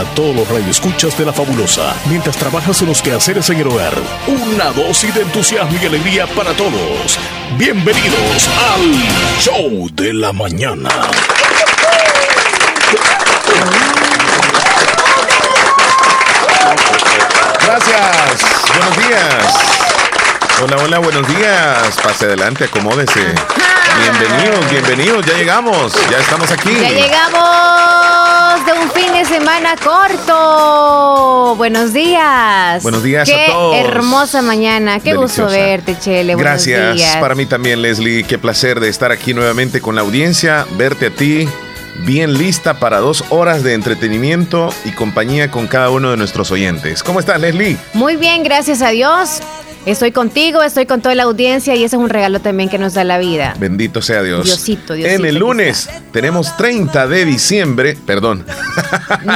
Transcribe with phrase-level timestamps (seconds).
[0.00, 1.94] para todos los radioescuchas de la fabulosa.
[2.08, 3.92] Mientras trabajas en los quehaceres en el hogar,
[4.26, 7.18] una dosis de entusiasmo y alegría para todos.
[7.58, 10.88] Bienvenidos al Show de la Mañana.
[17.66, 18.42] Gracias.
[18.74, 19.54] Buenos días.
[20.62, 21.96] Hola, hola, buenos días.
[22.02, 23.34] Pase adelante, acomódese.
[23.98, 25.26] Bienvenidos, bienvenidos.
[25.26, 25.92] Ya llegamos.
[26.10, 26.70] Ya estamos aquí.
[26.80, 31.54] Ya llegamos de un fin de semana corto.
[31.56, 32.82] Buenos días.
[32.82, 33.76] Buenos días Qué a todos.
[33.76, 35.00] hermosa mañana.
[35.00, 36.34] Qué gusto verte, Chele.
[36.34, 36.94] Buenos Gracias.
[36.94, 37.16] días.
[37.16, 38.24] Para mí también, Leslie.
[38.24, 41.48] Qué placer de estar aquí nuevamente con la audiencia, verte a ti.
[42.06, 47.02] Bien lista para dos horas de entretenimiento y compañía con cada uno de nuestros oyentes.
[47.02, 47.76] ¿Cómo estás, Leslie?
[47.92, 49.40] Muy bien, gracias a Dios.
[49.86, 52.92] Estoy contigo, estoy con toda la audiencia y ese es un regalo también que nos
[52.92, 53.54] da la vida.
[53.58, 54.44] Bendito sea Dios.
[54.44, 58.44] Diosito, Diosito, En el lunes tenemos 30 de diciembre, perdón,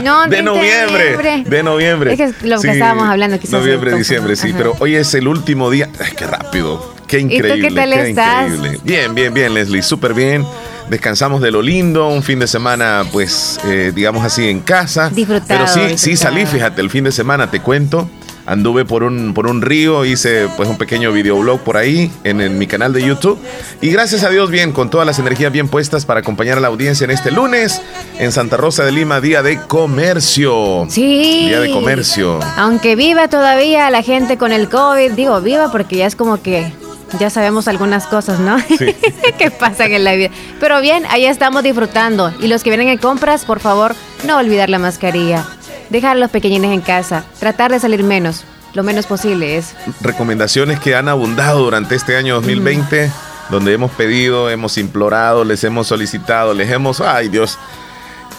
[0.03, 2.13] No, de 30 noviembre, de noviembre.
[2.13, 4.59] Es que lo que estábamos hablando quizás Noviembre, diciembre, sí, Ajá.
[4.59, 5.89] pero hoy es el último día.
[5.99, 7.71] Ay, qué rápido, qué tú qué increíble.
[7.75, 8.53] tal qué estás?
[8.53, 8.81] increíble.
[8.85, 10.45] Bien, bien, bien, Leslie, súper bien.
[10.91, 15.09] Descansamos de lo lindo, un fin de semana, pues, eh, digamos así, en casa.
[15.09, 18.11] Disfrutado, Pero sí, sí salí, fíjate, el fin de semana, te cuento.
[18.47, 22.59] Anduve por un, por un río, hice pues un pequeño videoblog por ahí en, en
[22.59, 23.39] mi canal de YouTube.
[23.81, 26.69] Y gracias a Dios, bien, con todas las energías bien puestas para acompañar a la
[26.69, 27.81] audiencia en este lunes
[28.19, 30.87] en Santa Rosa de Lima, Día de Comercio.
[30.91, 31.47] Sí.
[31.47, 32.41] Día de Comercio.
[32.57, 36.71] Aunque viva todavía la gente con el COVID, digo viva porque ya es como que
[37.19, 38.57] ya sabemos algunas cosas, ¿no?
[39.39, 40.31] que pasan en la vida.
[40.61, 42.33] Pero bien, ahí estamos disfrutando.
[42.41, 43.95] Y los que vienen en compras, por favor,
[44.27, 45.47] no olvidar la mascarilla.
[45.91, 47.25] Dejar a los pequeñines en casa.
[47.39, 48.45] Tratar de salir menos.
[48.75, 49.75] Lo menos posible es.
[50.01, 53.11] recomendaciones que han abundado durante este año 2020,
[53.51, 57.57] donde hemos pedido, hemos implorado, les hemos solicitado, les hemos, ay Dios,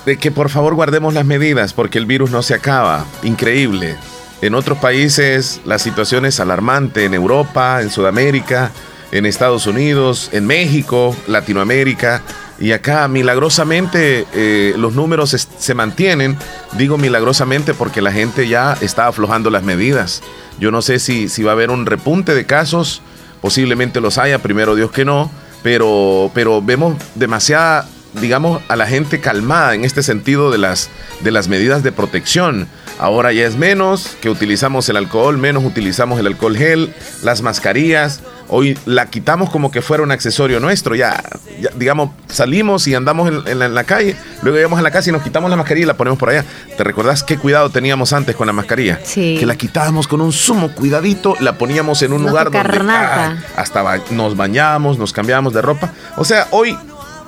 [0.06, 3.06] de que por favor guardemos las medidas porque el virus no se acaba.
[3.24, 3.96] Increíble.
[4.42, 8.72] En otros países la situación es alarmante, en Europa, en Sudamérica,
[9.12, 12.22] en Estados Unidos, en México, Latinoamérica.
[12.60, 16.38] Y acá milagrosamente eh, los números se mantienen.
[16.78, 20.22] Digo milagrosamente porque la gente ya está aflojando las medidas.
[20.60, 23.02] Yo no sé si, si va a haber un repunte de casos,
[23.42, 25.30] posiblemente los haya, primero Dios que no,
[25.64, 27.90] pero, pero vemos demasiada,
[28.22, 30.90] digamos, a la gente calmada en este sentido de las,
[31.22, 32.68] de las medidas de protección.
[33.00, 38.22] Ahora ya es menos que utilizamos el alcohol, menos utilizamos el alcohol gel, las mascarillas.
[38.48, 40.96] Hoy la quitamos como que fuera un accesorio nuestro.
[40.96, 41.24] Ya,
[41.60, 44.92] ya, digamos, salimos y andamos en, en la, en la calle, luego llegamos a la
[44.92, 46.46] casa y nos quitamos la mascarilla y la ponemos por allá.
[46.78, 49.00] ¿Te recordás qué cuidado teníamos antes con la mascarilla?
[49.04, 49.38] Sí.
[49.40, 52.60] Que la quitábamos con un sumo cuidadito, la poníamos en un No lugar donde
[52.98, 55.92] ah, hasta ba- nos bañábamos, nos cambiábamos de ropa.
[56.18, 56.78] O sea, hoy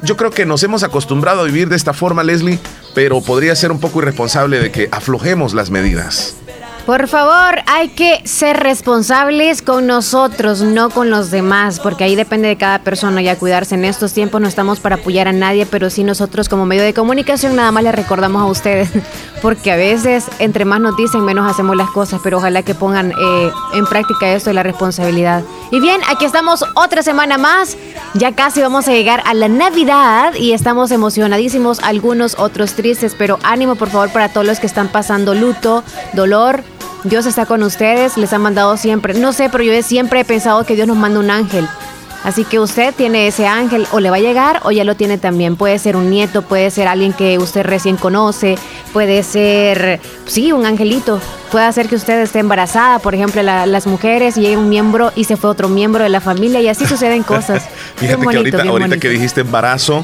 [0.04, 2.60] yo creo que nos hemos acostumbrado a vivir de esta forma, Leslie,
[2.94, 6.36] pero podría ser un poco irresponsable de que aflojemos las medidas.
[6.88, 12.48] Por favor, hay que ser responsables con nosotros, no con los demás, porque ahí depende
[12.48, 13.76] de cada persona ya cuidarse.
[13.76, 16.94] En estos tiempos no estamos para apoyar a nadie, pero sí nosotros como medio de
[16.94, 18.90] comunicación nada más les recordamos a ustedes,
[19.42, 23.12] porque a veces entre más nos dicen, menos hacemos las cosas, pero ojalá que pongan
[23.12, 25.44] eh, en práctica esto de la responsabilidad.
[25.72, 27.76] Y bien, aquí estamos otra semana más,
[28.14, 33.40] ya casi vamos a llegar a la Navidad y estamos emocionadísimos, algunos otros tristes, pero
[33.44, 35.84] ánimo por favor para todos los que están pasando luto,
[36.14, 36.64] dolor.
[37.10, 40.64] Dios está con ustedes, les ha mandado siempre, no sé, pero yo siempre he pensado
[40.66, 41.68] que Dios nos manda un ángel.
[42.24, 45.18] Así que usted tiene ese ángel, o le va a llegar o ya lo tiene
[45.18, 45.56] también.
[45.56, 48.58] Puede ser un nieto, puede ser alguien que usted recién conoce,
[48.92, 51.22] puede ser, sí, un angelito.
[51.52, 55.14] Puede hacer que usted esté embarazada, por ejemplo, la- las mujeres, y llega un miembro
[55.16, 57.64] y se fue otro miembro de la familia, y así suceden cosas.
[57.96, 58.58] Fíjate que ahorita,
[59.00, 60.04] que dijiste embarazo,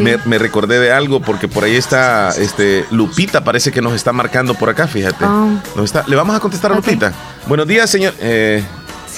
[0.00, 0.04] Sí.
[0.04, 4.12] me, me recordé de algo porque por ahí está este Lupita, parece que nos está
[4.12, 5.24] marcando por acá, fíjate.
[5.26, 5.46] Ah.
[5.76, 6.76] Nos está, Le vamos a contestar a.
[6.76, 7.12] Lupita.
[7.46, 8.14] Buenos días, señor.
[8.20, 8.62] Eh,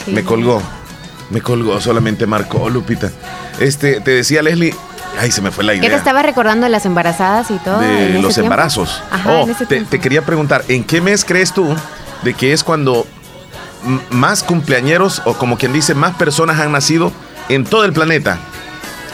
[0.05, 0.11] Sí.
[0.11, 0.63] Me colgó.
[1.31, 3.11] Me colgó, solamente marcó Lupita.
[3.61, 4.75] Este, te decía Leslie,
[5.21, 5.99] ay, se me fue la ¿Qué te idea.
[5.99, 7.83] estaba recordando de las embarazadas y todo?
[7.83, 8.41] en de ese los tiempo?
[8.47, 9.03] embarazos.
[9.11, 11.67] Ajá, Oh, en ese te, quería preguntar, ¿en qué mes crees tú
[12.23, 13.07] de que es cuando
[14.11, 17.13] más cumpleañeros o como quien dice más personas han nacido
[17.49, 18.39] en todo el planeta?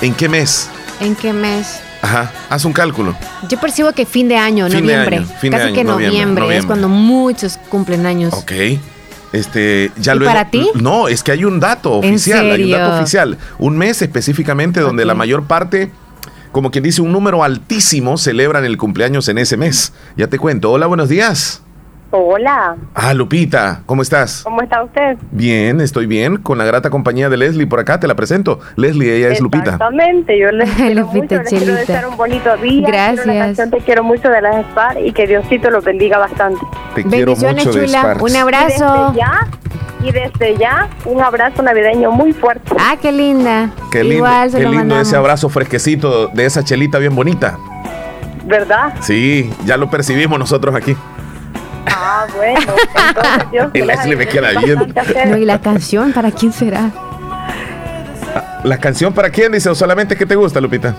[0.01, 0.71] ¿En qué mes?
[1.01, 1.81] ¿En qué mes?
[2.03, 3.15] Ajá, haz un cálculo.
[3.49, 5.17] Yo percibo que fin de año, Fin de noviembre.
[5.19, 6.59] año, fin de Casi año, que noviembre, noviembre, noviembre.
[6.59, 8.35] es cuando muchos cumplen años.
[8.35, 8.53] Ok.
[9.33, 10.33] Este, ya ¿Y luego.
[10.33, 10.71] para ti?
[10.75, 12.51] No, es que hay un dato ¿En oficial.
[12.51, 13.39] Hay un dato oficial.
[13.59, 15.91] Un mes específicamente donde la mayor parte,
[16.51, 19.93] como quien dice, un número altísimo celebran el cumpleaños en ese mes.
[20.17, 20.71] Ya te cuento.
[20.73, 21.63] Hola, buenos días.
[22.11, 22.77] Hola.
[22.95, 24.41] Ah, Lupita, ¿cómo estás?
[24.43, 25.19] ¿Cómo está usted?
[25.31, 28.61] Bien, estoy bien, con la grata compañía de Leslie por acá, te la presento.
[28.77, 29.73] Leslie, ella es Lupita.
[29.73, 32.89] Exactamente, yo les quiero mucho, les quiero desear un bonito día.
[32.89, 33.71] Gracias.
[33.71, 36.61] te quiero mucho de las SPAR y que Diosito los bendiga bastante.
[36.95, 38.15] Te quiero mucho chula.
[38.15, 39.13] de Un abrazo.
[39.13, 39.49] Y desde, ya,
[40.03, 42.75] y desde ya, un abrazo navideño muy fuerte.
[42.79, 43.71] Ah, qué linda.
[43.93, 47.59] Qué lindo, Igual qué lindo ese abrazo fresquecito de esa chelita bien bonita.
[48.47, 48.95] ¿Verdad?
[49.01, 50.97] Sí, ya lo percibimos nosotros aquí.
[51.87, 52.61] Ah, bueno.
[52.61, 54.95] Entonces, Dios y Leslie me queda bien.
[55.29, 56.91] No, ¿y la canción para quién será?
[58.65, 59.53] ¿La canción para quién?
[59.53, 60.95] Dice, o solamente que te gusta, Lupita.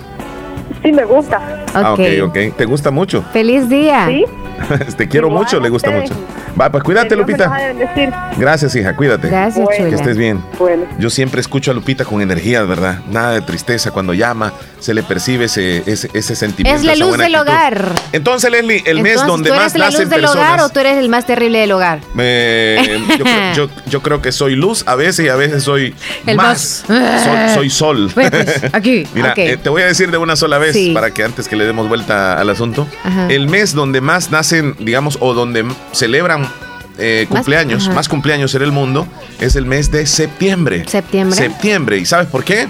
[0.81, 1.39] Sí, me gusta.
[1.73, 2.55] Ah, ok, ok.
[2.55, 3.23] ¿Te gusta mucho?
[3.33, 4.07] Feliz día.
[4.07, 4.25] Sí.
[4.97, 6.13] Te quiero mucho, le gusta mucho.
[6.59, 7.51] Va, pues cuídate, Lupita.
[8.37, 9.27] Gracias, hija, cuídate.
[9.29, 10.43] Gracias, Que estés bien.
[10.57, 10.85] Bueno.
[10.99, 12.99] Yo siempre escucho a Lupita con energía, ¿verdad?
[13.09, 16.79] Nada de tristeza cuando llama, se le percibe ese, ese, ese sentimiento.
[16.79, 17.91] Es la luz del hogar.
[18.11, 20.97] Entonces, Leslie, el mes donde ¿tú eres más la luz del hogar o tú eres
[20.97, 21.99] el más terrible del hogar?
[23.87, 25.95] yo, creo, que soy luz a veces y a veces soy
[26.25, 26.85] el más.
[27.53, 28.11] soy, sol.
[28.13, 29.07] Pues, pues, aquí.
[29.13, 31.65] Mira, eh, te voy a decir de una sola vez para que antes que le
[31.65, 32.87] demos vuelta al asunto.
[33.29, 34.48] El mes donde más nacen,
[34.79, 36.47] digamos, o donde celebran
[36.97, 39.07] eh, cumpleaños, más, cumpleaños en el mundo,
[39.39, 40.83] es el mes de septiembre.
[40.87, 41.37] Septiembre.
[41.37, 41.97] Septiembre.
[41.97, 42.67] ¿Y sabes por qué?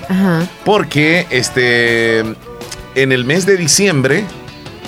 [0.66, 4.24] Porque este, en el mes de diciembre,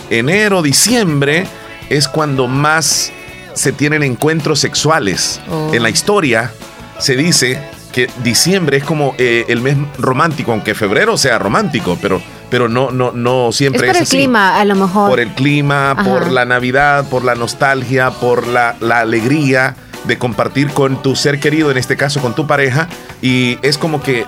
[0.10, 1.48] enero, diciembre,
[1.90, 3.12] es cuando más
[3.54, 5.42] se tienen encuentros sexuales.
[5.50, 5.72] Oh.
[5.74, 6.52] En la historia
[7.00, 7.60] se dice
[7.92, 12.22] que diciembre es como eh, el mes romántico, aunque febrero sea romántico, pero
[12.52, 15.10] pero no, no, no siempre es, por el clima, a lo mejor.
[15.10, 20.70] Por el clima, por la Navidad, por la nostalgia, por la, la alegría de compartir
[20.70, 22.90] con tu ser querido, en este caso con tu pareja,
[23.22, 24.26] y es como que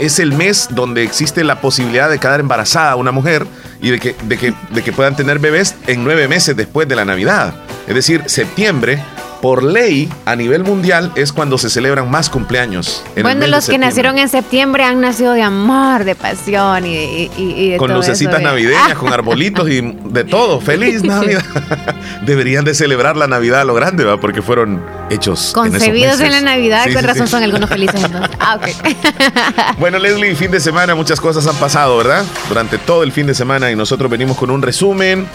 [0.00, 3.46] es el mes donde existe la posibilidad de quedar embarazada una mujer
[3.80, 6.96] y de que, de que, de que puedan tener bebés en nueve meses después de
[6.96, 7.54] la Navidad.
[7.86, 9.02] Es decir, septiembre
[9.40, 13.02] por ley a nivel mundial es cuando se celebran más cumpleaños.
[13.22, 17.92] bueno, los que nacieron en septiembre han nacido de amor, de pasión y, y, Con
[17.94, 20.60] lucecitas navideñas, con arbolitos y de todo.
[20.60, 21.42] ¡Feliz Navidad!
[22.26, 24.20] Deberían de celebrar la Navidad a lo grande, ¿va?
[24.20, 25.52] Porque fueron hechos.
[25.54, 28.30] Concebidos en, la Navidad, con razón son algunos felices entonces.
[28.42, 29.78] Ah, ok.
[29.78, 32.24] bueno, Leslie, fin de semana, muchas cosas han pasado, ¿verdad?
[32.48, 35.26] Durante todo el fin de semana y nosotros venimos con un resumen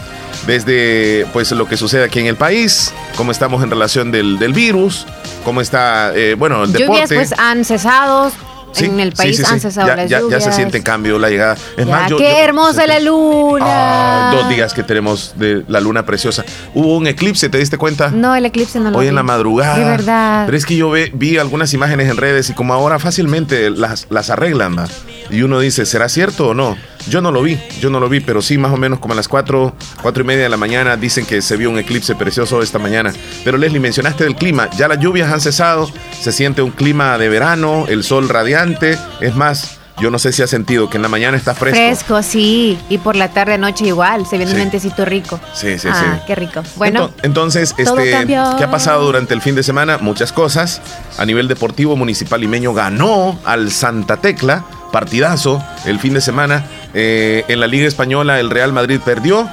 [0.45, 4.53] desde pues lo que sucede aquí en el país, cómo estamos en relación del, del
[4.53, 5.05] virus,
[5.43, 7.03] cómo está, eh, bueno, el deporte.
[7.05, 8.31] Lluvias pues han cesado,
[8.77, 11.55] en el país han cesado ya, las ya, ya, se siente cambio la llegada.
[11.77, 14.31] Es más, yo, qué hermosa la luna.
[14.33, 16.43] dos días que tenemos de la luna preciosa.
[16.73, 18.09] Hubo un eclipse, ¿te diste cuenta?
[18.09, 19.77] No, el eclipse no lo Hoy en la madrugada.
[19.77, 20.45] De verdad.
[20.45, 24.29] Pero es que yo vi algunas imágenes en redes y como ahora fácilmente las, las
[24.29, 24.87] arreglan, ¿va?
[25.29, 26.77] Y uno dice, ¿será cierto o no?
[27.07, 29.15] Yo no lo vi, yo no lo vi, pero sí más o menos como a
[29.15, 32.61] las 4, cuatro y media de la mañana dicen que se vio un eclipse precioso
[32.61, 33.13] esta mañana.
[33.43, 37.29] Pero Leslie, mencionaste del clima, ya las lluvias han cesado, se siente un clima de
[37.29, 41.09] verano, el sol radiante, es más, yo no sé si has sentido que en la
[41.09, 41.77] mañana está fresco.
[41.77, 42.77] Fresco, sí.
[42.89, 44.25] Y por la tarde, noche igual.
[44.25, 45.39] Se viene un lentecito rico.
[45.53, 46.23] Sí, sí, ah, sí.
[46.27, 46.63] Qué rico.
[46.75, 47.11] Bueno.
[47.23, 49.97] Entonces, este, ¿qué ha pasado durante el fin de semana?
[49.99, 50.81] Muchas cosas.
[51.17, 54.65] A nivel deportivo, Municipal Limeño ganó al Santa Tecla
[54.95, 56.65] partidazo el fin de semana.
[56.97, 59.49] Eh, en la Liga Española el Real Madrid perdió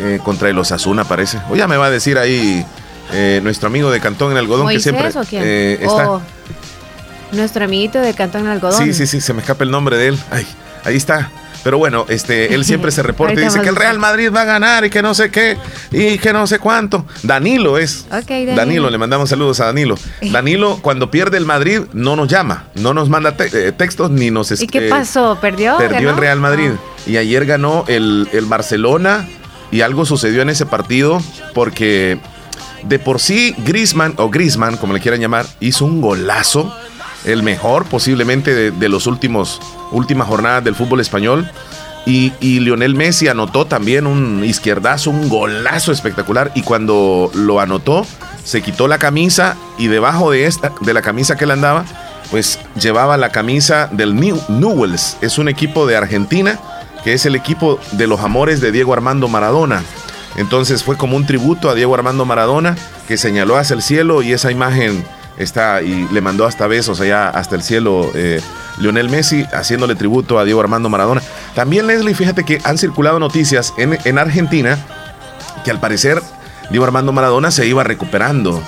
[0.00, 1.38] eh, contra el Osasuna, parece.
[1.50, 2.66] O ya me va a decir ahí
[3.12, 6.10] eh, nuestro amigo de Cantón en Algodón que siempre está.
[6.10, 6.20] Oh,
[7.30, 8.84] nuestro amiguito de Cantón en Algodón.
[8.84, 10.18] Sí, sí, sí, se me escapa el nombre de él.
[10.32, 10.46] Ay,
[10.84, 11.30] ahí está.
[11.64, 14.44] Pero bueno, este, él siempre se reporta y dice que el Real Madrid va a
[14.44, 15.56] ganar y que no sé qué
[15.90, 17.04] y que no sé cuánto.
[17.22, 18.06] Danilo es.
[18.10, 18.90] Danilo.
[18.90, 19.96] le mandamos saludos a Danilo.
[20.22, 24.50] Danilo, cuando pierde el Madrid, no nos llama, no nos manda eh, textos ni nos...
[24.60, 25.38] ¿Y qué pasó?
[25.40, 25.76] ¿Perdió?
[25.78, 26.70] Perdió el Real Madrid.
[26.74, 27.00] Ah.
[27.06, 29.28] Y ayer ganó el, el Barcelona
[29.70, 31.20] y algo sucedió en ese partido
[31.54, 32.18] porque
[32.82, 36.72] de por sí Grisman, o Grisman, como le quieran llamar, hizo un golazo
[37.24, 39.60] el mejor posiblemente de, los últimos
[39.90, 41.50] últimas jornadas del fútbol español.
[42.06, 46.50] Y, Lionel Messi anotó también un izquierdazo, un golazo espectacular.
[46.54, 48.06] Y cuando lo anotó,
[48.44, 51.84] se quitó la camisa y debajo de esta, de la camisa que él andaba,
[52.30, 55.18] pues llevaba la camisa del New Newells.
[55.20, 56.58] Es un equipo de Argentina
[57.04, 59.82] que es el equipo de los amores de Diego Armando Maradona.
[60.36, 64.32] Entonces fue como un tributo a Diego Armando Maradona que señaló hacia el cielo y
[64.32, 65.04] esa imagen
[65.38, 68.40] está y le mandó hasta besos allá hasta el cielo eh,
[68.78, 71.22] Lionel Messi haciéndole tributo a Diego Armando Maradona.
[71.54, 74.78] También Leslie, fíjate que han circulado noticias en, en Argentina
[75.64, 76.22] que al parecer
[76.70, 78.62] Diego Armando Maradona se iba recuperando.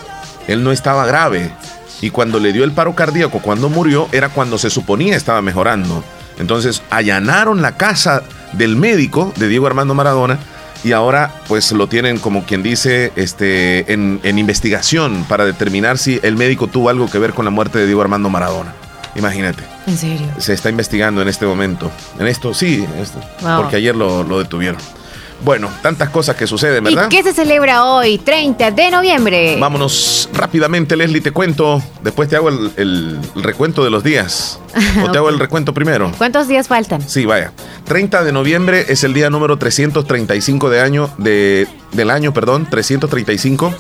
[0.46, 1.52] Él no estaba grave.
[2.00, 6.02] Y cuando le dio el paro cardíaco, cuando murió, era cuando se suponía estaba mejorando.
[6.38, 8.22] Entonces allanaron la casa
[8.52, 10.38] del médico de Diego Armando Maradona
[10.84, 16.20] y ahora pues lo tienen como quien dice este, en, en investigación para determinar si
[16.22, 18.72] el médico tuvo algo que ver con la muerte de Diego Armando Maradona.
[19.16, 19.64] Imagínate.
[19.86, 20.26] ¿En serio?
[20.38, 21.90] Se está investigando en este momento.
[22.18, 23.62] En esto, sí, esto, Wow.
[23.62, 24.80] porque ayer lo, lo detuvieron.
[25.42, 27.08] Bueno, tantas cosas que suceden, ¿Y ¿verdad?
[27.08, 29.56] qué se celebra hoy, 30 de noviembre?
[29.58, 31.82] Vámonos rápidamente, Leslie, te cuento.
[32.02, 34.58] Después te hago el, el- el recuento de los días.
[35.04, 36.12] ¿O te hago el recuento primero?
[36.18, 37.00] ¿Cuántos días faltan?
[37.08, 37.52] Sí, vaya.
[37.86, 43.74] 30 de noviembre es el día número 335 de año, de, del año, perdón, 335.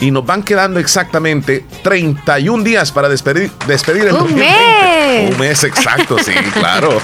[0.00, 4.52] Y nos van quedando exactamente 31 días para despedir, despedir el ¡Un 2020.
[4.52, 5.30] mes!
[5.32, 6.98] Un mes exacto, sí, claro.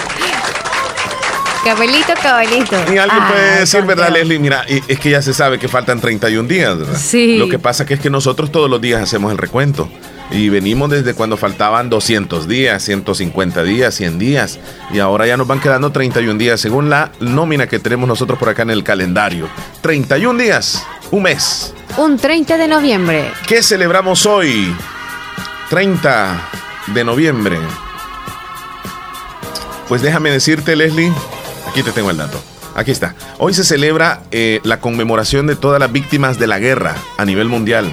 [1.64, 2.76] Cabelito, cabelito.
[2.92, 4.08] Y alguien puede Ay, decir, ¿verdad.
[4.10, 4.38] Leslie?
[4.38, 6.98] Mira, es que ya se sabe que faltan 31 días, ¿verdad?
[6.98, 7.36] Sí.
[7.36, 9.88] Lo que pasa que es que nosotros todos los días hacemos el recuento.
[10.30, 14.58] Y venimos desde cuando faltaban 200 días, 150 días, 100 días.
[14.92, 18.48] Y ahora ya nos van quedando 31 días, según la nómina que tenemos nosotros por
[18.48, 19.48] acá en el calendario.
[19.82, 21.74] 31 días, un mes.
[21.98, 23.32] Un 30 de noviembre.
[23.46, 24.74] ¿Qué celebramos hoy?
[25.68, 26.40] 30
[26.86, 27.58] de noviembre.
[29.88, 31.12] Pues déjame decirte, Leslie,
[31.70, 32.40] aquí te tengo el dato.
[32.74, 33.14] Aquí está.
[33.38, 37.48] Hoy se celebra eh, la conmemoración de todas las víctimas de la guerra a nivel
[37.48, 37.92] mundial.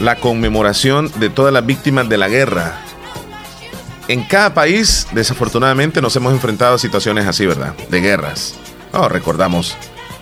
[0.00, 2.80] La conmemoración de todas las víctimas de la guerra.
[4.06, 7.74] En cada país, desafortunadamente, nos hemos enfrentado a situaciones así, ¿verdad?
[7.90, 8.54] De guerras.
[8.92, 9.76] Oh, recordamos.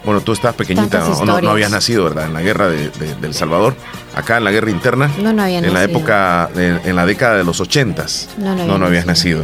[0.05, 2.27] Bueno, tú estás pequeñita, no, no habías nacido, ¿verdad?
[2.27, 3.75] En la guerra de, de- de El Salvador,
[4.15, 5.11] acá en la guerra interna.
[5.19, 8.29] No, no había En la época, en la década de los ochentas.
[8.39, 9.43] No, no había no, habías nacido.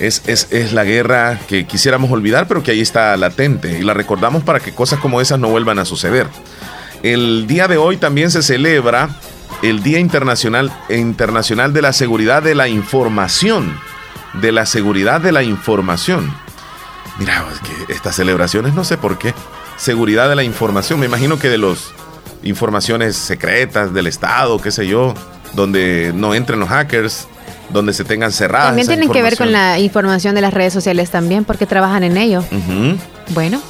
[0.00, 3.78] Es, es, es la guerra que quisiéramos olvidar, pero que ahí está latente.
[3.78, 6.26] Y la recordamos para que cosas como esas no vuelvan a suceder.
[7.02, 9.10] El día de hoy también se celebra
[9.62, 13.78] el Día Internacional, Internacional de la Seguridad de la Información.
[14.40, 16.32] De la Seguridad de la Información.
[17.18, 19.34] Mira, que estas celebraciones no sé por qué.
[19.76, 21.92] Seguridad de la información, me imagino que de las
[22.42, 25.14] informaciones secretas del Estado, qué sé yo,
[25.54, 27.28] donde no entren los hackers,
[27.72, 28.68] donde se tengan cerradas.
[28.68, 32.16] También tienen que ver con la información de las redes sociales también, porque trabajan en
[32.16, 32.44] ello.
[33.30, 33.60] Bueno,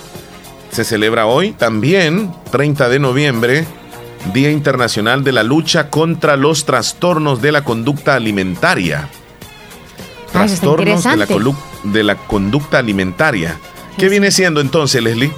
[0.70, 3.66] Se celebra hoy también, 30 de noviembre,
[4.32, 9.08] Día Internacional de la Lucha contra los Trastornos de la Conducta Alimentaria.
[10.28, 11.16] Ah, Trastornos de
[12.04, 13.56] la, de conducta alimentaria.
[13.96, 14.10] ¿Qué Sí.
[14.10, 15.32] viene siendo entonces, Leslie?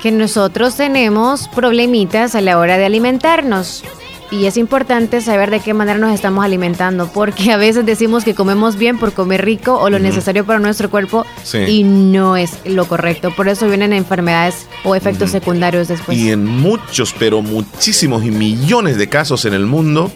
[0.00, 3.84] que nosotros tenemos problemitas a la hora de alimentarnos.
[4.32, 8.34] Y es importante saber de qué manera nos estamos alimentando, porque a veces decimos que
[8.34, 11.58] comemos bien por comer rico o lo necesario para nuestro cuerpo Sí.
[11.66, 13.32] y no es lo correcto.
[13.34, 16.16] Por eso vienen enfermedades o efectos secundarios después.
[16.16, 20.12] y en muchos, pero muchísimos y millones de casos en el mundo,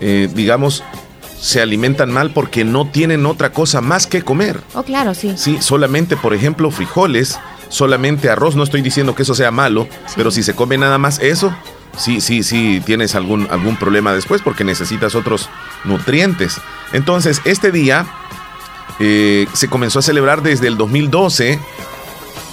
[0.00, 0.82] eh, digamos,
[1.38, 4.60] se alimentan mal porque no tienen otra cosa más que comer.
[4.72, 5.34] Oh, claro, sí.
[5.36, 8.56] Sí, solamente, por ejemplo, frijoles, solamente arroz.
[8.56, 9.86] No estoy diciendo que eso sea malo,
[10.16, 11.54] pero si se come nada más eso,
[11.96, 15.48] sí, sí, sí, tienes algún, algún problema después porque necesitas otros
[15.84, 16.60] nutrientes.
[16.92, 18.06] Entonces, este día
[18.98, 21.58] eh, se comenzó a celebrar desde el 2012.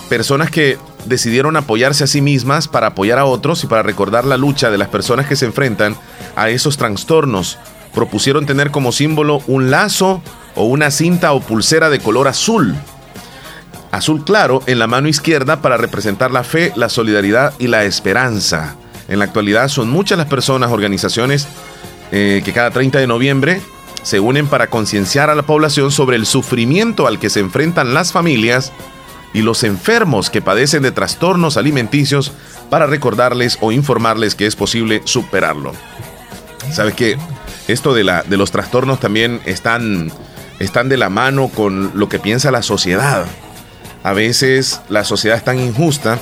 [0.09, 4.37] Personas que decidieron apoyarse a sí mismas para apoyar a otros y para recordar la
[4.37, 5.95] lucha de las personas que se enfrentan
[6.35, 7.57] a esos trastornos.
[7.93, 10.21] Propusieron tener como símbolo un lazo
[10.55, 12.75] o una cinta o pulsera de color azul
[13.91, 18.75] azul claro en la mano izquierda para representar la fe, la solidaridad y la esperanza.
[19.11, 21.45] En la actualidad son muchas las personas, organizaciones
[22.13, 23.61] eh, que cada 30 de noviembre
[24.03, 28.13] se unen para concienciar a la población sobre el sufrimiento al que se enfrentan las
[28.13, 28.71] familias
[29.33, 32.31] y los enfermos que padecen de trastornos alimenticios
[32.69, 35.73] para recordarles o informarles que es posible superarlo.
[36.71, 37.17] ¿Sabes qué?
[37.67, 40.09] Esto de, la, de los trastornos también están,
[40.59, 43.25] están de la mano con lo que piensa la sociedad.
[44.03, 46.17] A veces la sociedad es tan injusta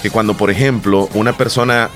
[0.00, 1.90] que cuando, por ejemplo, una persona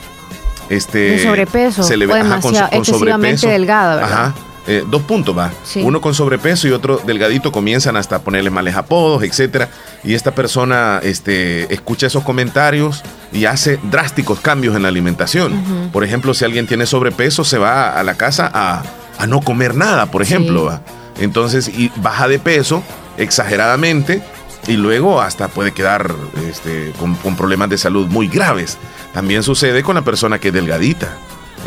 [0.68, 4.12] este, sobrepeso, se le ve ajá, con, sobrepeso, delgada, ¿verdad?
[4.12, 4.34] Ajá,
[4.66, 5.52] eh, dos puntos va.
[5.64, 5.80] Sí.
[5.82, 9.68] Uno con sobrepeso y otro delgadito comienzan hasta a ponerle males apodos, etcétera.
[10.02, 15.90] Y esta persona este, escucha esos comentarios y hace drásticos cambios en la alimentación.
[15.92, 18.82] Por ejemplo, si alguien tiene sobrepeso, se va a la casa a,
[19.18, 20.62] a no comer nada, por ejemplo.
[20.62, 20.66] Sí.
[20.66, 20.80] ¿va?
[21.20, 22.82] Entonces, y baja de peso
[23.16, 24.22] exageradamente
[24.68, 26.14] y luego hasta puede quedar
[26.48, 28.78] este, con, con problemas de salud muy graves.
[29.12, 31.08] También sucede con la persona que es delgadita.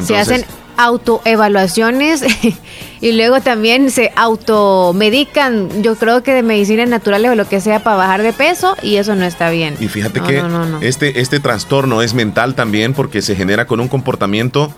[0.03, 0.45] se hacen
[0.77, 2.23] autoevaluaciones
[3.01, 7.83] y luego también se automedican, yo creo que de medicinas naturales o lo que sea
[7.83, 9.75] para bajar de peso y eso no está bien.
[9.79, 10.81] Y fíjate No, que no, no, no.
[10.81, 14.71] Este, este trastorno es mental también porque se genera con un comportamiento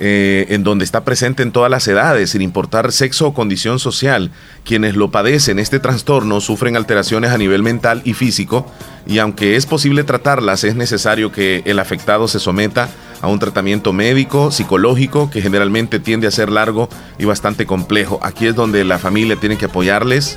[0.00, 4.30] eh, en donde está presente en todas las edades, sin importar sexo o condición social.
[4.64, 8.66] Quienes lo padecen, este trastorno, sufren alteraciones a nivel mental y físico
[9.08, 12.90] y aunque es posible tratarlas, es necesario que el afectado se someta
[13.22, 16.88] a un tratamiento médico, psicológico, que generalmente tiende a ser largo
[17.18, 18.20] y bastante complejo.
[18.22, 20.36] Aquí es donde la familia tiene que apoyarles,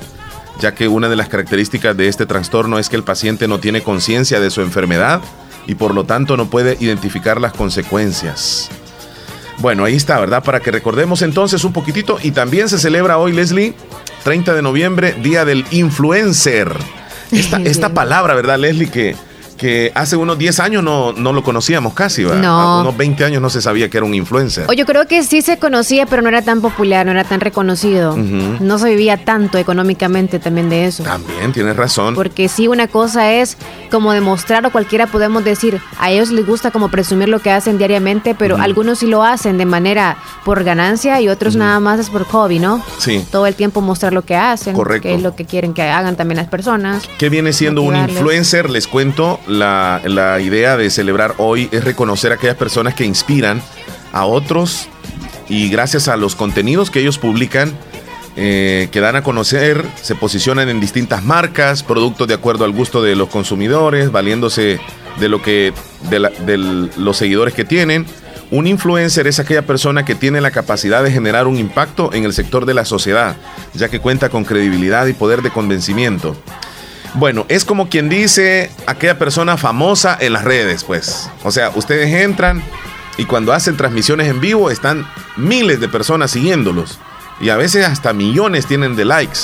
[0.60, 3.84] ya que una de las características de este trastorno es que el paciente no tiene
[3.84, 5.22] conciencia de su enfermedad
[5.68, 8.70] y por lo tanto no puede identificar las consecuencias.
[9.62, 10.44] Bueno, ahí está, ¿verdad?
[10.44, 12.18] Para que recordemos entonces un poquitito.
[12.24, 13.76] Y también se celebra hoy, Leslie,
[14.24, 16.74] 30 de noviembre, Día del Influencer.
[17.32, 18.90] Esta, esta palabra, ¿verdad, Leslie?
[18.90, 19.16] Que
[19.62, 22.42] que hace unos 10 años no, no lo conocíamos casi, ¿verdad?
[22.42, 22.82] No.
[22.82, 24.66] unos 20 años no se sabía que era un influencer.
[24.68, 27.40] O yo creo que sí se conocía, pero no era tan popular, no era tan
[27.42, 28.18] reconocido.
[28.18, 31.04] No se vivía tanto económicamente también de eso.
[31.04, 32.16] También, tienes razón.
[32.16, 33.56] Porque sí, una cosa es
[33.92, 37.78] como demostrar o cualquiera podemos decir, a ellos les gusta como presumir lo que hacen
[37.78, 42.10] diariamente, pero algunos sí lo hacen de manera por ganancia y otros nada más es
[42.10, 42.84] por hobby, ¿no?
[42.98, 43.24] Sí.
[43.30, 44.74] Todo el tiempo mostrar lo que hacen.
[44.74, 45.08] Correcto.
[45.08, 47.04] Que es lo que quieren que hagan también las personas.
[47.20, 48.72] ¿Qué viene siendo un influencer?
[48.72, 53.62] Les cuento la, idea de celebrar hoy es reconocer a aquellas personas que inspiran
[54.14, 54.88] a otros
[55.50, 57.74] y gracias a los contenidos que ellos publican,
[58.38, 63.04] eh, que dan a conocer, se posicionan en distintas marcas, productos de acuerdo al gusto
[63.04, 64.80] de los consumidores, valiéndose
[65.20, 65.74] de lo que
[66.10, 66.58] de,
[66.98, 68.06] los seguidores que tienen.
[68.50, 72.34] Un influencer es aquella persona que tiene la capacidad de generar un impacto en el
[72.34, 73.38] sector de la sociedad,
[73.74, 76.36] ya que cuenta con credibilidad y poder de convencimiento.
[77.14, 81.30] Bueno, es como quien dice aquella persona famosa en las redes, pues.
[81.44, 82.64] O sea, ustedes entran
[83.18, 87.00] y cuando hacen transmisiones en vivo están miles de personas siguiéndolos.
[87.42, 89.40] Y a veces hasta millones tienen de likes.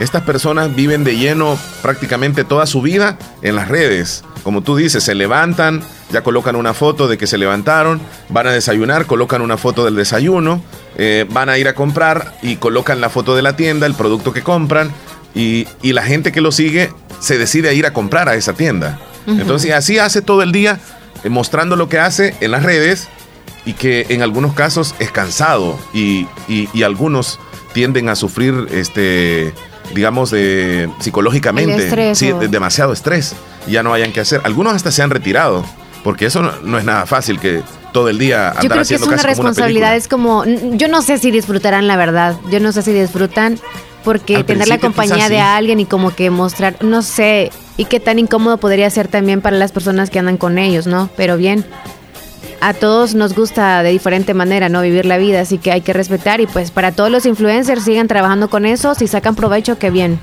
[0.00, 4.24] Estas personas viven de lleno prácticamente toda su vida en las redes.
[4.42, 8.52] Como tú dices, se levantan, ya colocan una foto de que se levantaron, van a
[8.52, 10.62] desayunar, colocan una foto del desayuno,
[10.96, 14.32] eh, van a ir a comprar y colocan la foto de la tienda, el producto
[14.32, 14.90] que compran,
[15.34, 18.98] y, la gente que lo sigue se decide a ir a comprar a esa tienda.
[19.26, 20.78] Entonces así hace todo el día
[21.22, 23.08] eh, mostrando lo que hace en las redes
[23.64, 26.26] y que en algunos casos es cansado y,
[26.82, 27.40] algunos
[27.72, 29.52] tienden a sufrir este
[29.94, 33.34] digamos de psicológicamente sí, demasiado estrés
[33.66, 34.42] ya no hayan que hacer.
[34.44, 35.64] Algunos hasta se han retirado
[36.02, 37.62] porque eso no, es nada fácil que
[37.92, 41.16] todo el día andar yo creo que es una responsabilidad es como yo no sé
[41.18, 43.58] si disfrutarán la verdad yo no sé si disfrutan
[44.04, 48.18] porque tener la compañía de alguien y como que mostrar, no sé, y qué tan
[48.18, 51.08] incómodo podría ser también para las personas que andan con ellos, ¿no?
[51.16, 51.64] Pero bien,
[52.60, 54.82] a todos nos gusta de diferente manera, ¿no?
[54.82, 58.06] Vivir la vida, así que hay que respetar y pues para todos los influencers sigan
[58.06, 60.18] trabajando con eso, si sacan provecho, qué bien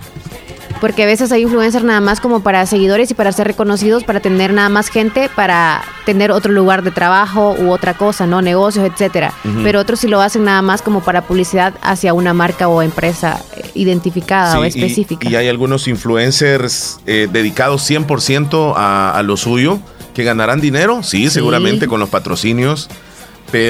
[0.81, 4.19] porque a veces hay influencers nada más como para seguidores y para ser reconocidos, para
[4.19, 8.41] tener nada más gente, para tener otro lugar de trabajo u otra cosa, ¿no?
[8.41, 9.31] Negocios, etcétera.
[9.63, 13.39] Pero otros sí lo hacen nada más como para publicidad hacia una marca o empresa
[13.55, 15.29] eh, identificada o específica.
[15.29, 19.79] Y, hay algunos influencers eh, dedicados 100% a, a lo suyo
[20.15, 22.89] que ganarán dinero, sí, seguramente con los patrocinios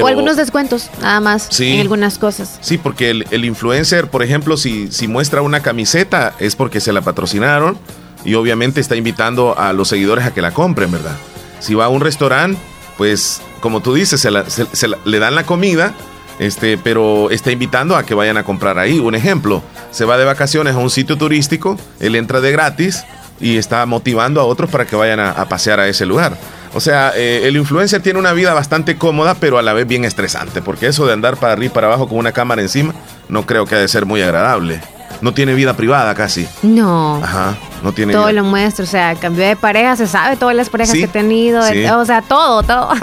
[0.02, 2.60] o algunos descuentos, nada más, en algunas cosas.
[2.62, 7.02] Sí, porque el, influencer, por ejemplo, si, si muestra una camiseta es porque se la
[7.02, 7.78] patrocinaron
[8.24, 11.16] y obviamente está invitando a los seguidores a que la compren, ¿verdad?
[11.60, 12.60] Si va a un restaurante,
[12.98, 15.94] pues como tú dices, se, le dan la comida,
[16.40, 19.00] este, pero está invitando a que vayan a comprar ahí.
[19.00, 23.04] Un ejemplo, se va de vacaciones a un sitio turístico, él entra de gratis
[23.42, 26.38] y está motivando a otros para que vayan a pasear a ese lugar.
[26.74, 30.06] O sea, eh, el influencer tiene una vida bastante cómoda, pero a la vez bien
[30.06, 32.94] estresante, porque eso de andar para arriba y para abajo con una cámara encima,
[33.28, 34.80] no creo que ha de ser muy agradable.
[35.20, 36.48] No tiene vida privada casi.
[36.64, 37.22] No.
[37.22, 40.70] Ajá, no tiene Todo lo muestra, o sea, cambió de pareja, se sabe todas las
[40.70, 42.90] parejas que ha tenido, o sea, todo, todo.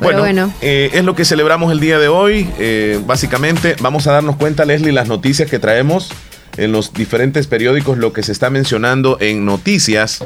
[0.00, 0.52] Bueno, bueno.
[0.60, 2.48] Eh, es lo que celebramos el día de hoy.
[2.60, 6.12] Eh, básicamente, vamos a darnos cuenta, Leslie, las noticias que traemos
[6.58, 10.22] en los diferentes periódicos, lo que se está mencionando en noticias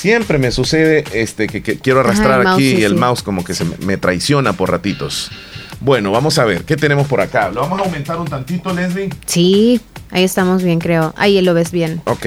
[0.00, 3.98] Siempre me sucede este, que, quiero arrastrar aquí y el mouse como que se me,
[3.98, 5.30] traiciona por ratitos.
[5.80, 7.50] Bueno, vamos a ver, ¿qué tenemos por acá?
[7.50, 9.10] ¿Lo vamos a aumentar un tantito, Leslie?
[9.26, 9.78] Sí,
[10.10, 11.12] ahí estamos bien, creo.
[11.18, 12.00] Ahí lo ves bien.
[12.06, 12.26] Ok.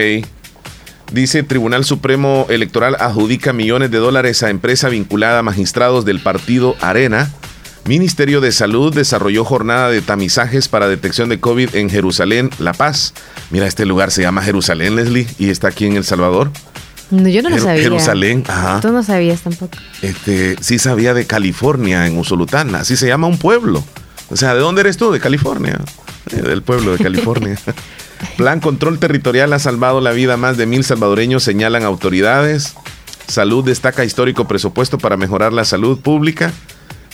[1.12, 6.76] Dice Tribunal Supremo Electoral adjudica millones de dólares a empresa vinculada a magistrados del partido
[6.80, 7.32] Arena.
[7.86, 13.14] Ministerio de Salud desarrolló jornada de tamizajes para detección de COVID en Jerusalén, La Paz.
[13.50, 16.50] Mira, este lugar se llama Jerusalén, Leslie, y está aquí en El Salvador.
[17.12, 17.84] No, yo no lo sabía.
[17.84, 18.80] Jerusalén, ajá.
[18.80, 19.78] Tú no sabías tampoco.
[20.02, 22.74] Este, sí sabía de California, en Usolután.
[22.76, 23.84] Así se llama un pueblo.
[24.30, 25.12] O sea, ¿de dónde eres tú?
[25.12, 25.80] De California.
[26.32, 27.60] Eh, del pueblo de California.
[28.38, 32.76] Plan Control Territorial ha salvado la vida a más de mil salvadoreños, señalan autoridades.
[33.28, 36.54] Salud destaca histórico presupuesto para mejorar la salud pública.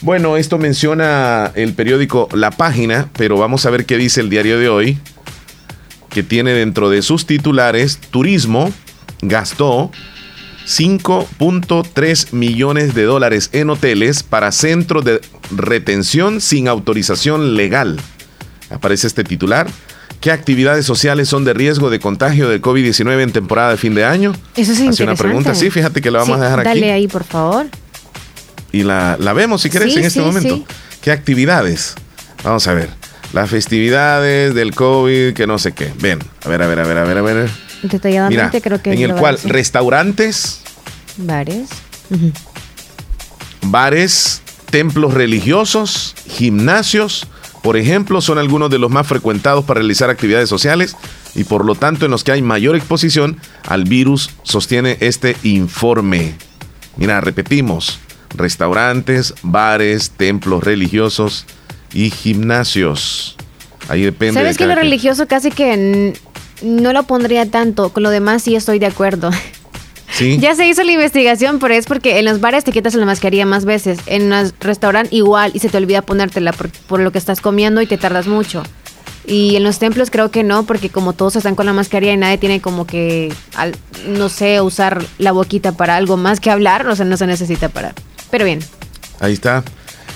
[0.01, 4.57] Bueno, esto menciona el periódico La Página, pero vamos a ver qué dice el diario
[4.57, 4.97] de hoy,
[6.09, 8.71] que tiene dentro de sus titulares turismo,
[9.21, 9.91] gastó
[10.65, 15.19] 5.3 millones de dólares en hoteles para centros de
[15.51, 17.99] retención sin autorización legal.
[18.69, 19.67] Aparece este titular.
[20.21, 24.05] ¿Qué actividades sociales son de riesgo de contagio de COVID-19 en temporada de fin de
[24.05, 24.33] año?
[24.55, 26.67] Eso sí Hace una pregunta, sí, fíjate que la vamos a dejar aquí.
[26.69, 27.67] Dale ahí, por favor.
[28.71, 30.63] Y la, vemos si querés en este momento.
[31.01, 31.95] ¿Qué actividades?
[32.43, 32.89] Vamos a ver.
[33.33, 35.91] Las festividades del COVID, que no sé qué.
[35.99, 37.49] Ven, a ver, a ver, a ver, a ver, a ver.
[37.83, 38.93] Detalladamente creo que...
[38.93, 40.61] En el cual restaurantes.
[41.17, 41.69] Bares.
[43.61, 47.27] Bares, templos religiosos, gimnasios,
[47.61, 50.95] por ejemplo, son algunos de los más frecuentados para realizar actividades sociales
[51.35, 56.35] y por lo tanto en los que hay mayor exposición al virus, sostiene este informe.
[56.97, 57.99] Mira, repetimos,
[58.35, 61.45] restaurantes, bares, templos religiosos
[61.93, 63.35] y gimnasios.
[63.87, 64.39] Ahí depende.
[64.39, 66.13] ¿Sabes que lo religioso casi que
[66.61, 67.89] no lo pondría tanto?
[67.89, 69.31] Con lo demás sí estoy de acuerdo.
[70.39, 73.45] Ya se hizo la investigación, pero es porque en los bares te quitas la mascarilla
[73.45, 73.99] más veces.
[74.05, 77.87] En un restaurante igual y se te olvida ponértela por, lo que estás comiendo y
[77.87, 78.63] te tardas mucho.
[79.25, 82.17] Y en los templos creo que no, porque como todos están con la mascarilla y
[82.17, 83.31] nadie tiene como que,
[84.07, 87.69] no sé, usar la boquita para algo más que hablar, o sea, no se necesita
[87.69, 87.93] parar.
[88.31, 88.59] Pero bien.
[89.19, 89.63] Ahí está.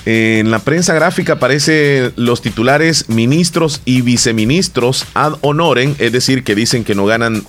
[0.05, 6.55] En la prensa gráfica aparecen los titulares ministros y viceministros ad honorem, es decir, que
[6.55, 7.43] dicen que no ganan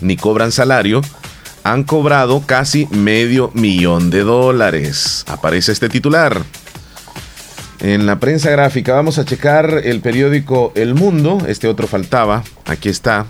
[0.00, 1.02] ni cobran salario
[1.64, 5.24] han cobrado casi medio millón de dólares.
[5.28, 6.42] Aparece este titular.
[7.80, 11.38] En la prensa gráfica vamos a checar el periódico El Mundo.
[11.46, 12.44] Este otro faltaba.
[12.64, 13.26] Aquí está.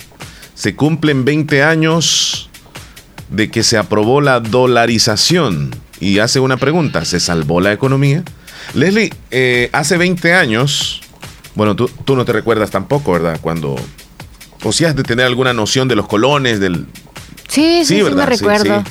[0.55, 2.51] Se cumplen 20 años
[3.33, 5.75] de que se aprobó la dolarización.
[6.01, 7.05] Y hace una pregunta.
[7.05, 8.23] ¿Se salvó la economía?
[8.75, 11.01] Leslie, eh, hace 20 años,
[11.55, 13.39] bueno, tú, tú, no te recuerdas tampoco, ¿verdad?
[13.41, 13.77] Cuando,
[14.63, 16.87] o si has de tener alguna noción de los colones, del,
[17.53, 18.83] Sí, sí, sí, me recuerdo.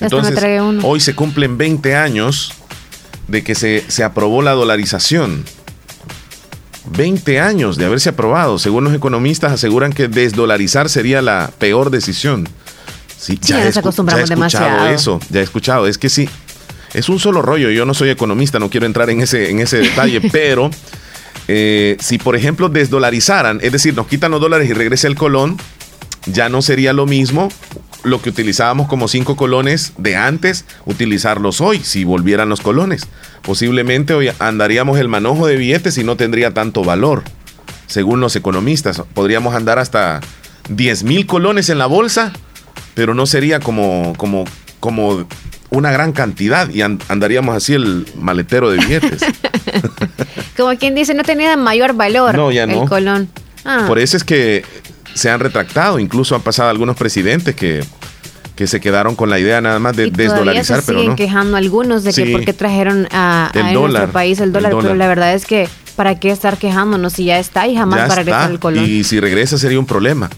[0.00, 0.38] Entonces,
[0.84, 2.52] hoy se cumplen 20 años
[3.26, 5.44] de que se, se aprobó la dolarización.
[6.92, 8.60] 20 años de haberse aprobado.
[8.60, 12.48] Según los economistas, aseguran que desdolarizar sería la peor decisión.
[13.18, 15.86] Sí, ya, he, escuchado eso, ya he escuchado.
[15.86, 16.28] Es que sí,
[16.94, 17.70] es un solo rollo.
[17.70, 20.70] Yo no soy economista, no quiero entrar en ese, en ese detalle, pero
[21.48, 25.56] eh, si por ejemplo desdolarizaran, es decir, nos quitan los dólares y regresa el colón,
[26.26, 27.48] ya no sería lo mismo
[28.04, 33.06] lo que utilizábamos como cinco colones de antes, utilizarlos hoy, si volvieran los colones.
[33.42, 37.24] Posiblemente hoy andaríamos el manojo de billetes y no tendría tanto valor.
[37.86, 40.20] Según los economistas, podríamos andar hasta
[40.68, 42.32] 10 mil colones en la bolsa,
[42.98, 44.44] pero no sería como, como,
[44.80, 45.24] como
[45.70, 49.24] una gran cantidad y andaríamos así el maletero de billetes.
[50.56, 52.82] como quien dice, no tenía mayor valor no, ya no.
[52.82, 53.28] el colón.
[53.64, 53.84] Ah.
[53.86, 54.64] Por eso es que
[55.14, 57.84] se han retractado, incluso han pasado algunos presidentes que,
[58.56, 61.14] que se quedaron con la idea nada más de desdolarizar, pero no.
[61.14, 65.34] quejando algunos de que por qué trajeron a, nuestro país el dólar, pero la verdad
[65.34, 68.84] es que ¿para qué estar quejándonos si ya está y jamás para regresar el colón?
[68.84, 70.30] Y si regresa sería un problema.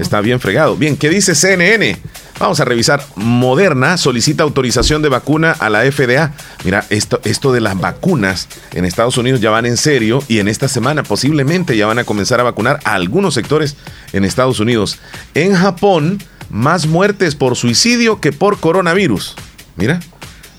[0.00, 0.76] Está bien fregado.
[0.76, 1.96] Bien, ¿qué dice CNN?
[2.40, 3.04] Vamos a revisar.
[3.14, 6.32] Moderna solicita autorización de vacuna a la FDA.
[6.64, 10.48] Mira, esto, esto de las vacunas en Estados Unidos ya van en serio y en
[10.48, 13.76] esta semana posiblemente ya van a comenzar a vacunar a algunos sectores
[14.12, 14.98] en Estados Unidos.
[15.34, 19.36] En Japón, más muertes por suicidio que por coronavirus.
[19.76, 20.00] Mira,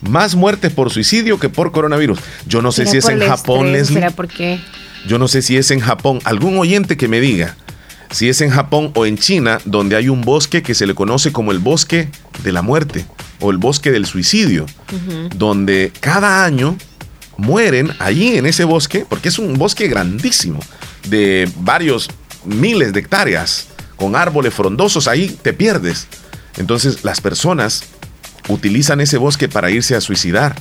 [0.02, 2.20] más muertes por suicidio que por coronavirus.
[2.46, 4.12] Yo no sé si es en Japón, Leslie.
[4.12, 4.60] por qué?
[5.08, 6.20] Yo no sé si es en Japón.
[6.24, 7.56] Algún oyente que me diga
[8.12, 11.32] si es en Japón o en China, donde hay un bosque que se le conoce
[11.32, 12.10] como el bosque
[12.44, 13.06] de la muerte
[13.40, 14.66] o el bosque del suicidio,
[15.36, 16.78] donde cada año
[17.38, 20.60] mueren allí en ese bosque, porque es un bosque grandísimo,
[21.08, 22.10] de varios
[22.46, 26.08] miles de hectáreas, con árboles frondosos, ahí te pierdes.
[26.58, 27.84] Entonces las personas
[28.48, 30.56] utilizan ese bosque para irse a suicidar.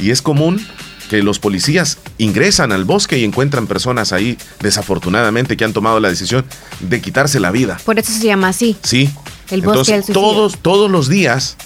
[0.00, 0.64] Y es común
[1.10, 6.08] que los policías ingresan al bosque y encuentran personas ahí, desafortunadamente, que han tomado la
[6.08, 6.44] decisión
[6.80, 7.78] de quitarse la vida.
[7.84, 8.76] Por eso se llama así.
[8.82, 9.10] Sí.
[9.50, 11.56] El bosque Entonces, todos, todos los días,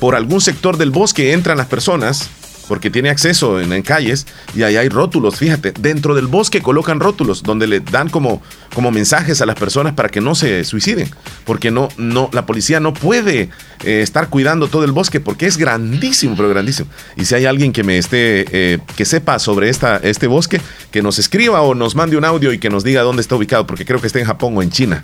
[0.00, 2.28] por algún sector del bosque entran las personas
[2.68, 7.42] porque tiene acceso en, calles y ahí hay rótulos, fíjate, dentro del bosque colocan rótulos
[7.42, 8.42] donde le dan como,
[8.74, 11.08] como mensajes a las personas para que no se suiciden,
[11.44, 13.48] porque no, no, la policía no puede
[13.84, 16.88] eh, estar cuidando todo el bosque porque es grandísimo, pero grandísimo.
[17.16, 21.02] Y si hay alguien que me esté, eh, que sepa sobre esta, este bosque, que
[21.02, 23.84] nos escriba o nos mande un audio y que nos diga dónde está ubicado, porque
[23.84, 25.02] creo que está en Japón o en China.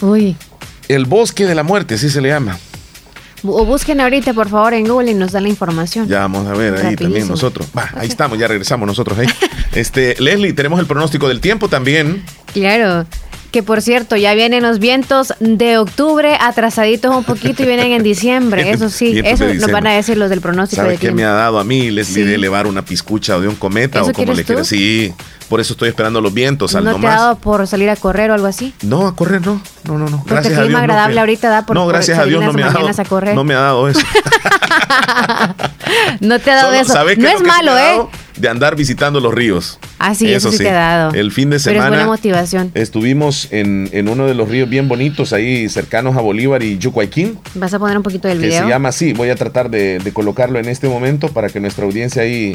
[0.00, 0.36] Uy.
[0.88, 2.58] El bosque de la muerte, así se le llama.
[3.44, 6.08] O busquen ahorita, por favor, en Google y nos dan la información.
[6.08, 7.68] Ya vamos a ver ahí también nosotros.
[7.94, 9.26] ahí estamos, ya regresamos nosotros ahí.
[9.72, 12.24] este, Leslie, tenemos el pronóstico del tiempo también.
[12.52, 13.06] Claro.
[13.50, 18.02] Que por cierto, ya vienen los vientos de octubre, atrasaditos un poquito y vienen en
[18.02, 18.70] diciembre.
[18.70, 21.32] Eso sí, eso nos van a decir los del pronóstico ¿Sabe de qué me ha
[21.32, 24.44] dado a mí, Leslie, de elevar una piscucha o de un cometa o como le
[24.44, 24.66] quieras?
[24.66, 25.14] Sí,
[25.48, 26.74] por eso estoy esperando los vientos.
[26.74, 28.74] Al ¿No te ha dado por salir a correr o algo así?
[28.82, 29.62] No, a correr no.
[29.84, 30.22] No, no, no.
[30.26, 33.34] Gracias el clima agradable ahorita da por No, gracias a Dios no me ha dado.
[33.34, 34.00] No me ha dado eso.
[36.20, 36.92] no te ha dado eso.
[37.16, 37.98] no es malo, ¿eh?
[38.38, 39.78] De andar visitando los ríos.
[39.98, 41.14] Ah, sí, eso, sí, te ha dado.
[41.14, 41.84] El fin de semana.
[41.84, 42.70] Pero es buena motivación.
[42.74, 47.38] Estuvimos en, en, uno de los ríos bien bonitos ahí cercanos a Bolívar y Yucuayquín.
[47.54, 48.62] ¿Vas a poner un poquito del video?
[48.62, 49.12] se llama así.
[49.12, 52.54] Voy a tratar de, de colocarlo en este momento para que nuestra audiencia ahí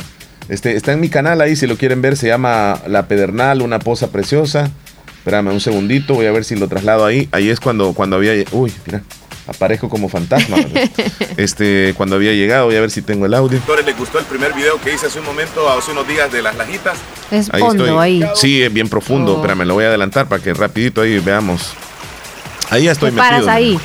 [0.50, 3.80] este, está en mi canal ahí, si lo quieren ver, se llama La Pedernal, una
[3.80, 4.72] poza preciosa.
[5.18, 7.30] Espérame un segundito, voy a ver si lo traslado ahí.
[7.32, 8.34] Ahí es cuando, cuando había...
[8.52, 9.04] Uy, mira,
[9.48, 10.58] aparezco como fantasma.
[11.38, 13.60] este, cuando había llegado, voy a ver si tengo el audio.
[13.86, 16.56] ¿Les gustó el primer video que hice hace un momento, hace unos días de las
[16.56, 16.98] lajitas?
[17.32, 18.24] Es ahí hondo ahí.
[18.36, 19.34] Sí, es bien profundo.
[19.34, 19.36] Oh.
[19.38, 21.74] Espérame, lo voy a adelantar para que rapidito ahí veamos.
[22.70, 23.50] Ahí ya estoy ¿Te metido.
[23.50, 23.80] ahí?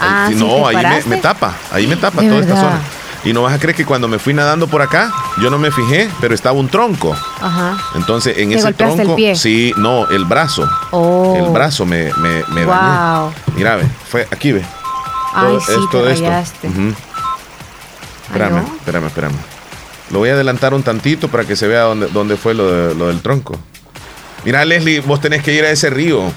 [0.00, 2.80] Ah, no, ahí me, tapa, ahí me tapa toda esta zona.
[3.24, 5.70] Y no vas a creer que cuando me fui nadando por acá, yo no me
[5.70, 7.16] fijé, pero estaba un tronco.
[7.40, 7.76] Ajá.
[7.94, 10.68] Entonces, en ese tronco, sí, no, el brazo.
[10.90, 11.34] Oh.
[11.36, 13.32] El brazo me, me, me wow.
[13.54, 14.64] Mira, ve, fue aquí, ve.
[15.32, 16.68] Ay, sí, esto de esto.
[18.26, 19.36] Espérame, espérame, espérame.
[20.10, 23.08] Lo voy a adelantar un tantito para que se vea dónde, dónde fue lo, lo
[23.08, 23.58] del tronco.
[24.44, 26.32] Mira, Leslie, vos tenés que ir a ese río.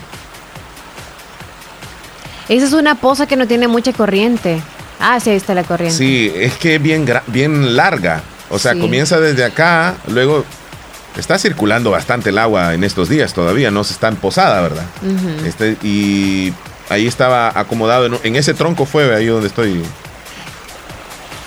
[2.48, 4.62] Esa es una poza que no tiene mucha corriente.
[5.00, 5.98] Ah, sí, ahí está la corriente.
[5.98, 8.22] Sí, es que es bien, bien larga.
[8.50, 10.46] O sea, comienza desde acá, luego
[11.18, 14.86] está circulando bastante el agua en estos días todavía, no se está en posada, ¿verdad?
[15.46, 16.54] este, y
[16.90, 19.84] ahí estaba acomodado, en, ese tronco fue ahí donde estoy.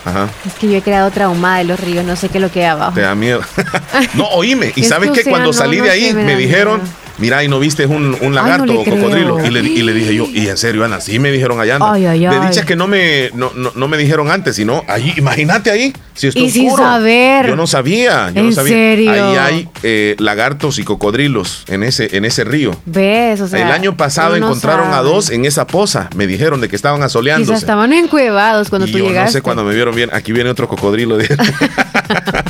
[0.05, 0.29] Ajá.
[0.45, 2.61] Es que yo he creado trauma de los ríos, no sé qué es lo que
[2.61, 2.93] hay abajo.
[2.93, 3.41] Te da miedo.
[4.13, 6.81] no, oíme, y sabes que cuando salí de ahí me dijeron
[7.19, 9.45] mira, ¿y no viste un, un lagarto o cocodrilo?
[9.45, 11.77] Y le, y le, dije yo, y en serio, Ana, sí me dijeron allá.
[11.81, 12.39] Ay, ay, ay.
[12.39, 16.27] De dichas que no me, no, no, me dijeron antes, sino ahí, imagínate ahí, si
[16.33, 17.47] y sin saber.
[17.47, 18.73] Yo no sabía, yo ¿En no sabía.
[18.73, 19.11] Serio?
[19.11, 22.75] Ahí hay eh, lagartos y cocodrilos en ese, en ese río.
[22.85, 23.41] ¿Ves?
[23.41, 26.75] O sea, El año pasado encontraron a dos en esa poza, me dijeron de que
[26.75, 27.51] estaban asoleándose.
[27.51, 29.25] Quizás estaban encuevados cuando tú yo llegaste.
[29.25, 31.17] no sé cuando me vieron bien, aquí viene otro cocodrilo.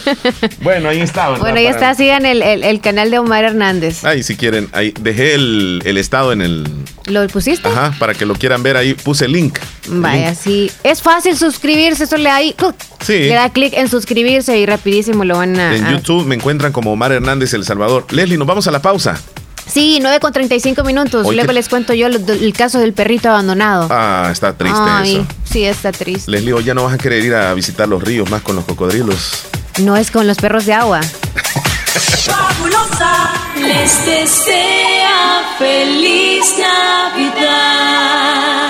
[0.62, 1.30] bueno, ahí está.
[1.30, 4.04] Bueno, ahí está, sigan el, el canal de Omar Hernández.
[4.04, 6.66] Ahí si quieren, ahí dejé el, estado en el...
[7.06, 7.68] ¿Lo pusiste?
[7.68, 9.58] Ajá, para que lo quieran ver ahí puse el link.
[9.88, 10.70] Vaya, sí.
[10.84, 12.54] Es fácil suscribirse, solo le da ahí,
[13.00, 13.20] sí.
[13.20, 15.76] le da clic en suscribirse y rapidísimo lo van a...
[15.76, 18.06] En YouTube me encuentran como Omar Hernández El Salvador.
[18.10, 19.20] Leslie, nos vamos a la pausa.
[19.66, 21.34] Sí, 9 con 35 minutos.
[21.34, 23.88] Luego les cuento yo el, caso del perrito abandonado.
[23.90, 25.26] Ah, está triste eso.
[25.44, 26.30] Sí, está triste.
[26.30, 28.64] Leslie, hoy ya no vas a querer ir a visitar los ríos más con los
[28.64, 29.44] cocodrilos.
[29.78, 31.00] No es con los perros de agua.
[32.24, 38.61] Fabulosa les desea feliz Navidad.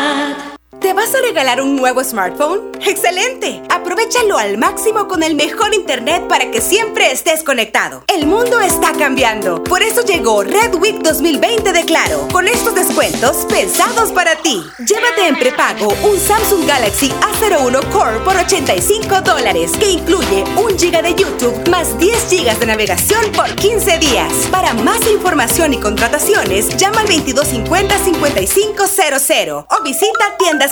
[0.82, 2.72] ¿Te vas a regalar un nuevo smartphone?
[2.84, 3.62] ¡Excelente!
[3.70, 8.02] Aprovechalo al máximo con el mejor internet para que siempre estés conectado.
[8.08, 9.62] El mundo está cambiando.
[9.62, 14.60] Por eso llegó Red Week 2020 de Claro, con estos descuentos pensados para ti.
[14.80, 21.02] Llévate en prepago un Samsung Galaxy A01 Core por 85 dólares, que incluye 1 GB
[21.02, 24.32] de YouTube más 10 GB de navegación por 15 días.
[24.50, 30.71] Para más información y contrataciones, llama al 2250-5500 o visita tiendas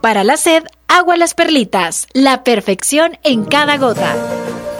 [0.00, 4.16] Para la sed, agua las perlitas, la perfección en cada gota.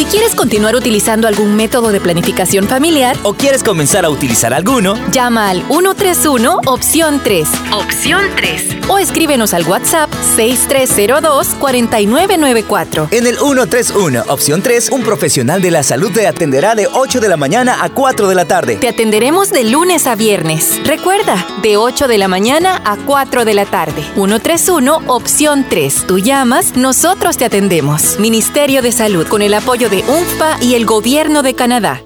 [0.00, 4.94] Si quieres continuar utilizando algún método de planificación familiar o quieres comenzar a utilizar alguno,
[5.12, 7.46] llama al 131 opción 3.
[7.72, 8.78] Opción 3.
[8.88, 13.08] O escríbenos al WhatsApp 6302-4994.
[13.10, 17.28] En el 131 opción 3, un profesional de la salud te atenderá de 8 de
[17.28, 18.76] la mañana a 4 de la tarde.
[18.76, 20.80] Te atenderemos de lunes a viernes.
[20.82, 24.02] Recuerda, de 8 de la mañana a 4 de la tarde.
[24.14, 26.06] 131 opción 3.
[26.06, 28.18] Tú llamas, nosotros te atendemos.
[28.18, 32.04] Ministerio de Salud con el apoyo de UNFPA y el Gobierno de Canadá.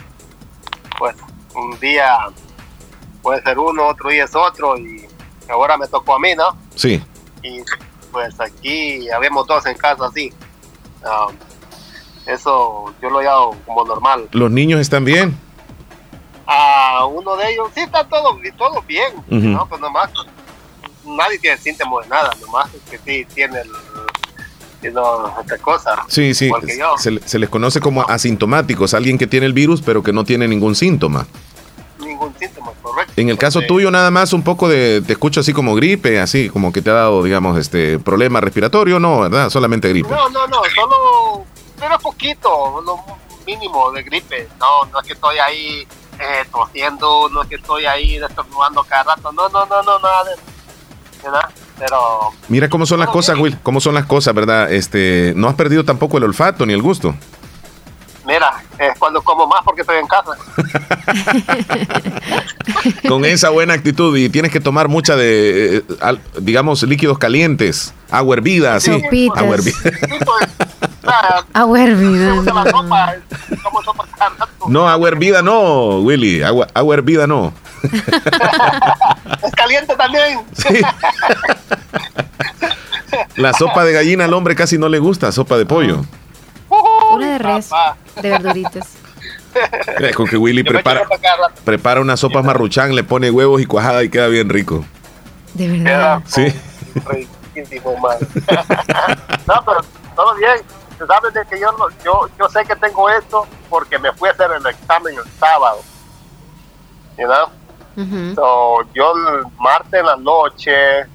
[0.98, 1.18] Pues
[1.54, 2.18] un día
[3.22, 5.06] puede ser uno, otro día es otro y
[5.50, 6.58] ahora me tocó a mí, ¿no?
[6.76, 7.04] Sí.
[7.42, 7.62] Y
[8.10, 10.32] pues aquí habemos dos en casa así.
[11.04, 11.28] Ah,
[12.26, 14.30] eso yo lo llamo como normal.
[14.32, 15.38] Los niños están bien.
[16.46, 19.14] A uno de ellos sí está todo, todo bien.
[19.28, 19.68] ¿no?
[19.68, 20.10] Pues nomás
[21.04, 23.70] nadie tiene síntomas de nada, nomás es que sí tiene el,
[24.84, 26.04] tiene otra cosa.
[26.08, 26.52] Sí, sí.
[26.98, 30.48] Se, se les conoce como asintomáticos, alguien que tiene el virus pero que no tiene
[30.48, 31.26] ningún síntoma.
[32.00, 33.14] Ningún síntoma, correcto.
[33.16, 36.20] En el caso Porque- tuyo nada más un poco de, te escucho así como gripe,
[36.20, 39.50] así como que te ha dado, digamos, este problema respiratorio, no, ¿verdad?
[39.50, 40.10] Solamente gripe.
[40.10, 41.46] No, no, no, solo,
[41.80, 43.00] pero poquito, lo
[43.48, 44.48] mínimo de gripe.
[44.60, 45.88] No, no es que estoy ahí
[46.20, 49.32] eh, tosiendo, no es que estoy ahí estornudando cada rato.
[49.32, 50.32] No, no, no, no, nada de.
[51.24, 51.50] ¿verdad?
[51.86, 52.00] Pero
[52.48, 53.44] Mira cómo son las cosas, bien.
[53.44, 54.72] Will, cómo son las cosas, ¿verdad?
[54.72, 57.14] Este, no has perdido tampoco el olfato ni el gusto.
[58.26, 60.32] mira, es cuando como más porque estoy en casa.
[63.08, 67.94] Con esa buena actitud y tienes que tomar mucha de, eh, al- digamos, líquidos calientes,
[68.10, 68.92] agua hervida, así.
[68.92, 69.38] Sopitas.
[69.38, 69.78] Agua hervida.
[71.04, 72.34] Pues, nada, Agua hervida.
[72.34, 73.16] uso la sopa,
[73.84, 74.48] sopa.
[74.68, 76.42] No, agua hervida no, Willy.
[76.44, 77.54] Agua, agua hervida no.
[79.44, 80.40] Es caliente también.
[80.54, 80.82] Sí.
[83.36, 86.06] La sopa de gallina al hombre casi no le gusta, sopa de pollo.
[87.12, 87.70] Una de res,
[88.22, 88.94] de verduritas.
[90.16, 91.04] Con que Willy prepara,
[91.66, 94.86] prepara una sopa marruchán, le pone huevos y cuajada y queda bien rico.
[95.54, 96.22] De verdad.
[96.26, 96.48] Sí.
[99.48, 99.82] no, pero
[100.16, 100.62] todo bien.
[101.08, 104.32] Sabes de que yo, no- yo, yo sé que tengo esto porque me fui a
[104.32, 105.82] hacer el examen el sábado.
[107.18, 107.48] You know?
[108.36, 111.06] So, yo el martes en la noche,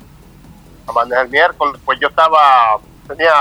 [0.87, 3.33] amanecer el miércoles, pues yo estaba, tenía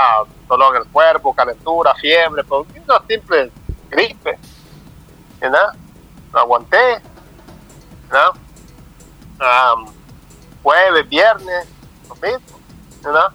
[0.48, 3.52] dolor en el cuerpo, calentura, fiebre, pues una simple
[3.90, 4.38] gripe.
[5.40, 5.70] You know?
[6.32, 7.00] Lo aguanté.
[8.04, 8.32] You know?
[9.40, 9.92] Um,
[10.64, 11.68] jueves, viernes,
[12.08, 12.58] lo mismo.
[13.04, 13.28] You know?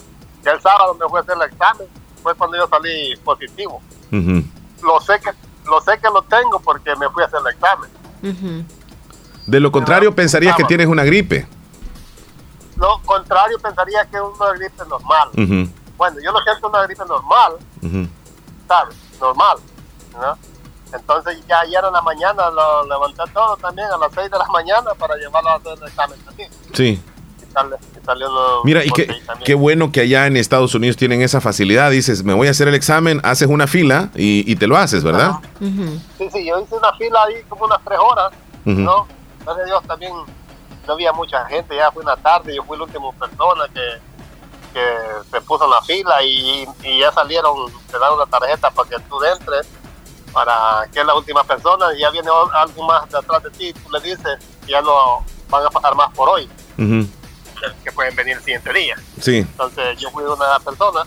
[0.43, 1.87] Ya el sábado me fui a hacer el examen,
[2.23, 3.81] fue cuando yo salí positivo.
[4.09, 5.31] Lo sé que
[5.65, 8.67] lo sé que lo tengo porque me fui a hacer el examen.
[9.45, 11.47] De lo contrario, pensarías que tienes una gripe.
[12.75, 15.29] Lo contrario pensaría que es una gripe normal.
[15.97, 17.57] Bueno, yo lo siento una gripe normal.
[18.67, 18.95] ¿sabes?
[19.19, 19.57] Normal,
[20.13, 20.37] ¿no?
[20.93, 24.45] Entonces ya ayer en la mañana lo levanté todo también a las 6 de la
[24.45, 26.51] mañana para llevarlo a hacer el examen también.
[26.73, 27.01] Sí.
[27.53, 28.25] Sale,
[28.63, 29.07] Mira, y qué,
[29.45, 31.91] qué bueno que allá en Estados Unidos tienen esa facilidad.
[31.91, 35.03] Dices, me voy a hacer el examen, haces una fila y, y te lo haces,
[35.03, 35.33] ¿verdad?
[35.59, 38.31] Sí, sí, yo hice una fila ahí como unas tres horas.
[38.65, 39.07] ¿no?
[39.43, 40.13] Gracias a Dios también
[40.87, 43.81] no había mucha gente, ya fue una tarde, yo fui la última persona que,
[44.73, 44.85] que
[45.31, 47.53] se puso en la fila y, y ya salieron,
[47.89, 49.67] te dan una tarjeta para que tú entres,
[50.33, 53.73] para que es la última persona y ya viene algo más de atrás de ti,
[53.73, 54.37] tú le dices,
[54.67, 56.49] ya no van a pasar más por hoy,
[57.83, 58.95] que pueden venir el siguiente día.
[59.21, 59.37] Sí.
[59.39, 61.03] Entonces yo fui una persona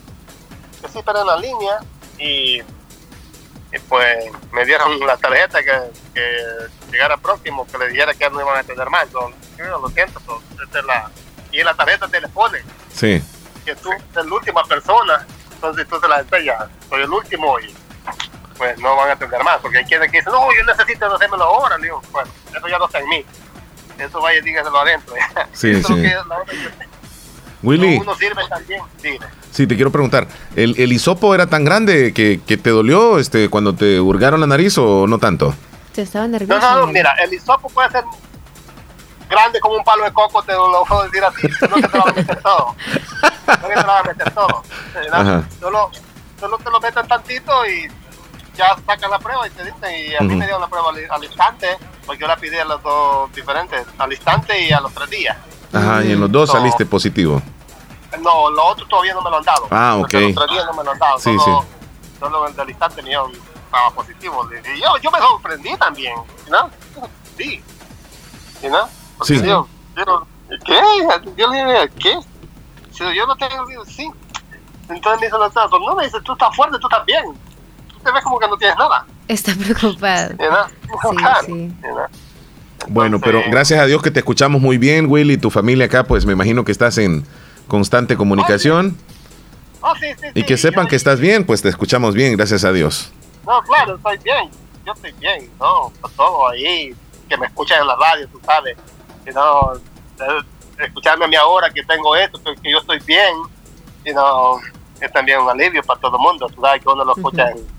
[0.83, 1.79] que sí esperé en la línea
[2.19, 5.73] y, y pues me dieron la tarjeta que,
[6.15, 6.31] que
[6.91, 9.11] llegara próximo, que le dijera que no iban a atender más.
[9.11, 11.11] Yo, yo lo siento, pero esta es la,
[11.53, 12.59] y en la tarjeta te le pone
[12.93, 13.23] Sí.
[13.65, 17.75] que tú eres la última persona, entonces tú se la enseñas, soy el último y
[18.57, 21.45] pues no van a atender más, porque hay quienes que dicen, no, yo necesito hacérmelo
[21.45, 23.25] ahora, le digo, bueno, eso ya no está en mí,
[24.05, 25.15] eso vaya, dígaselo adentro.
[25.53, 26.03] Sí, Eso es lo sí.
[26.03, 26.87] que es la otra que-
[27.63, 29.19] Willy, uno sirve también, dime.
[29.51, 33.49] sí, te quiero preguntar, ¿el, el hisopo era tan grande que, que te dolió este,
[33.49, 35.55] cuando te hurgaron la nariz o no tanto?
[35.95, 36.61] Te estaba nervioso.
[36.61, 38.05] no, no, mira, el hisopo puede ser
[39.29, 42.05] grande como un palo de coco, te lo puedo decir así, no que te lo
[42.05, 42.77] va a meter todo.
[43.47, 44.63] No que te lo va a meter todo.
[45.61, 45.91] Solo,
[46.39, 47.89] solo te lo meten tantito y
[48.57, 50.37] ya sacan la prueba y te dicen, y a mí Ujú.
[50.37, 53.87] me dieron la prueba al, al instante, porque yo la pedí a los dos diferentes,
[53.99, 55.37] al instante y a los tres días.
[55.73, 57.43] Ajá, y en los dos saliste positivo.
[58.21, 59.69] No, los otros todavía no me lo han dado.
[59.71, 60.13] Ah, ok.
[60.13, 61.19] Los tres días no me lo han dado.
[61.19, 61.65] Sí, solo,
[62.19, 63.31] solo el del instante mío
[63.67, 64.49] estaba positivo.
[64.75, 66.15] Y yo, yo me sorprendí también,
[66.49, 66.71] ¿no?
[67.37, 67.63] Sí.
[68.63, 68.89] ¿Y no?
[69.19, 69.47] Porque Sí.
[69.47, 70.27] Yo, yo,
[70.65, 70.81] ¿Qué?
[71.37, 72.19] Yo le dije, ¿qué?
[72.93, 74.09] Si yo no tengo, sí.
[74.89, 77.25] Entonces me dice el doctor, no, me dice, tú estás fuerte, tú estás bien.
[78.07, 79.05] Te ves como que no tienes nada.
[79.27, 80.35] Está preocupado.
[82.89, 86.05] Bueno, pero gracias a Dios que te escuchamos muy bien, Willy, y tu familia acá,
[86.05, 87.27] pues me imagino que estás en
[87.67, 88.97] constante comunicación.
[89.81, 92.37] Oh, sí, sí, Y sí, que sepan yo- que estás bien, pues te escuchamos bien,
[92.37, 93.13] gracias a Dios.
[93.45, 94.51] No, claro, estoy bien.
[94.85, 95.93] Yo estoy bien, ¿no?
[96.01, 96.95] Por todo ahí,
[97.29, 98.77] que me escuchan en la radio, tú sabes.
[99.29, 103.35] Y no, eh, escucharme a mí ahora que tengo esto, que, que yo estoy bien,
[104.05, 104.59] y no,
[105.01, 106.49] es también un alivio para todo el mundo.
[106.55, 107.76] Tú sabes que uno lo escucha en-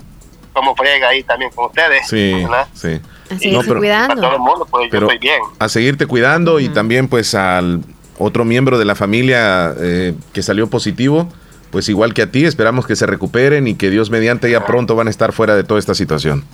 [0.57, 2.07] como friega ahí también con ustedes.
[2.07, 2.67] Sí, ¿verdad?
[2.73, 2.99] sí.
[3.29, 4.07] Así No, pero- cuidando.
[4.15, 5.41] Para todo el mundo, pues Pero yo estoy bien.
[5.59, 7.81] a seguirte cuidando y también pues al
[8.17, 11.27] otro miembro de la familia eh, que salió positivo,
[11.71, 14.95] pues igual que a ti, esperamos que se recuperen y que Dios mediante ya pronto
[14.95, 16.45] van a estar fuera de toda esta situación.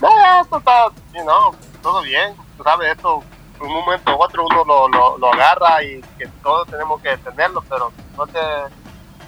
[0.00, 0.08] No,
[0.42, 2.32] esto está, you know, todo bien.
[2.56, 3.22] Tú sabes, esto
[3.60, 7.16] en un momento u otro uno lo, lo, lo agarra y que todos tenemos que
[7.18, 8.38] tenerlo, pero no te...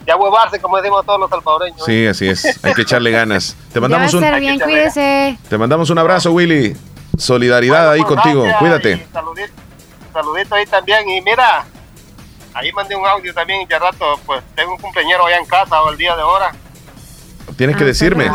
[0.06, 1.84] Ya huevarse, como decimos todos los salvadoreños.
[1.84, 2.64] Sí, así es.
[2.64, 3.54] Hay que echarle ganas.
[3.72, 5.38] Te mandamos un, bien, cuídese.
[5.48, 6.76] te mandamos un abrazo, Willy.
[7.18, 8.42] Solidaridad ahí Pues, contigo.
[8.42, 9.06] gracias, Cuídate.
[9.12, 9.52] Saludito,
[10.12, 11.08] saludito ahí también.
[11.10, 11.64] Y mira,
[12.54, 15.80] ahí mandé un audio también y ya rato, pues tengo un compañero allá en casa
[15.82, 16.52] o el día de ahora.
[17.56, 18.30] Tienes que decirme.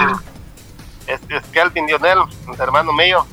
[1.08, 2.20] Es, es Kelvin Lionel,
[2.60, 3.26] hermano mío.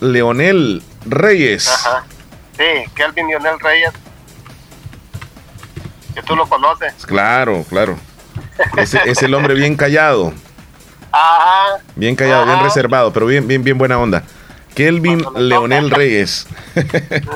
[0.00, 1.68] Leonel Reyes.
[1.68, 2.04] Ajá.
[2.56, 3.92] Sí, Kelvin Lionel Reyes.
[6.16, 6.94] Que tú lo conoces.
[7.04, 7.98] Claro, claro.
[8.78, 10.32] Ese es el hombre bien callado.
[11.12, 11.82] Ajá.
[11.94, 14.22] Bien callado, bien reservado, pero bien, bien, bien buena onda.
[14.74, 16.46] Kelvin Leonel Reyes.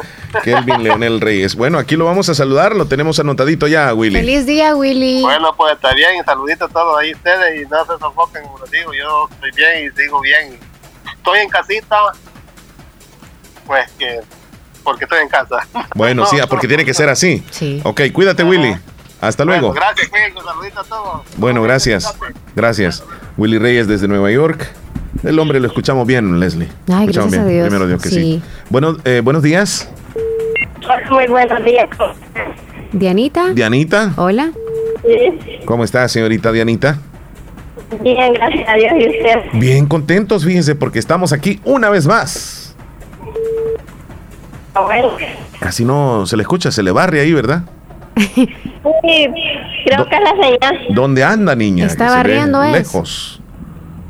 [0.44, 1.56] Kelvin Leonel Reyes.
[1.56, 4.18] Bueno, aquí lo vamos a saludar, lo tenemos anotadito ya, Willy.
[4.18, 5.22] Feliz día, Willy.
[5.22, 6.16] Bueno, pues está bien.
[6.20, 7.62] Y saluditos a todos ahí ustedes.
[7.62, 8.92] Y no se sofoquen, como les digo.
[8.92, 10.58] Yo estoy bien y sigo bien.
[11.16, 11.96] Estoy en casita.
[13.66, 14.20] Pues que.
[14.90, 15.66] Porque estoy en casa.
[15.94, 17.42] Bueno, sí, ah, porque tiene que ser así.
[17.50, 17.80] Sí.
[17.84, 18.76] Ok, cuídate, Willy.
[19.20, 19.68] Hasta luego.
[19.68, 20.10] Bueno, gracias.
[20.44, 21.22] Saluditos a todos.
[21.36, 22.16] Bueno, gracias.
[22.56, 23.04] Gracias.
[23.36, 24.66] Willy Reyes desde Nueva York.
[25.22, 26.68] El hombre lo escuchamos bien, Leslie.
[26.88, 27.68] Ay, Escuchamos gracias a Dios.
[27.68, 28.14] Primero Dios que sí.
[28.14, 28.42] Sí.
[28.70, 29.88] Bueno, eh, buenos días.
[31.10, 31.88] Muy buenos días.
[32.92, 33.50] Dianita.
[33.50, 34.12] Dianita.
[34.16, 34.50] Hola.
[35.66, 36.98] ¿Cómo está, señorita Dianita?
[38.00, 39.36] Bien, gracias a Dios y usted.
[39.54, 42.59] Bien contentos, fíjense, porque estamos aquí una vez más.
[45.58, 47.62] Casi no se le escucha, se le barre ahí, ¿verdad?
[48.16, 48.48] sí,
[49.84, 50.86] creo que es la señal.
[50.90, 51.86] ¿Dónde anda, niña?
[51.86, 52.72] Está Que barriendo, es.
[52.72, 53.40] Lejos.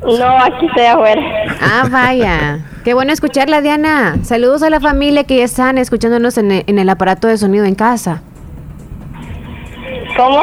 [0.03, 1.23] No, aquí estoy afuera.
[1.61, 2.61] Ah, vaya.
[2.85, 4.17] Qué bueno escucharla, Diana.
[4.23, 7.67] Saludos a la familia que ya están escuchándonos en el, en el aparato de sonido
[7.67, 8.23] en casa.
[10.17, 10.43] ¿Cómo?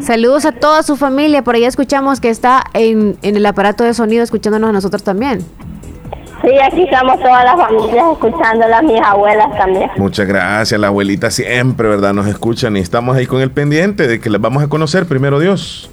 [0.00, 1.42] Saludos a toda su familia.
[1.42, 5.40] Por allá escuchamos que está en, en el aparato de sonido escuchándonos a nosotros también.
[6.42, 9.90] Sí, aquí estamos todas las familias escuchándolas, mis abuelas también.
[9.96, 12.12] Muchas gracias, la abuelita siempre, ¿verdad?
[12.14, 15.40] Nos escuchan y estamos ahí con el pendiente de que las vamos a conocer, primero
[15.40, 15.90] Dios.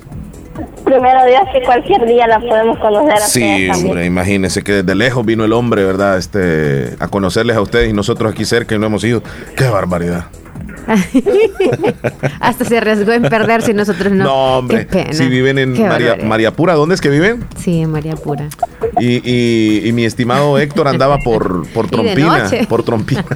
[0.86, 5.26] primero Dios que cualquier día la podemos conocer a Sí, hombre, imagínense que desde lejos
[5.26, 6.18] vino el hombre, ¿verdad?
[6.18, 9.24] Este, a conocerles a ustedes y nosotros aquí cerca y no hemos ido.
[9.58, 10.26] ¡Qué barbaridad!
[12.40, 14.24] Hasta se arriesgó en perder si nosotros no.
[14.24, 14.86] No, hombre.
[14.88, 15.14] Qué pena.
[15.14, 16.24] Si viven en María, barbaridad.
[16.28, 17.46] Mariapura, ¿dónde es que viven?
[17.58, 18.48] Sí, en María Pura.
[19.00, 22.50] Y, y- y mi estimado Héctor andaba por, por Trompina.
[22.70, 23.26] Por Trompina.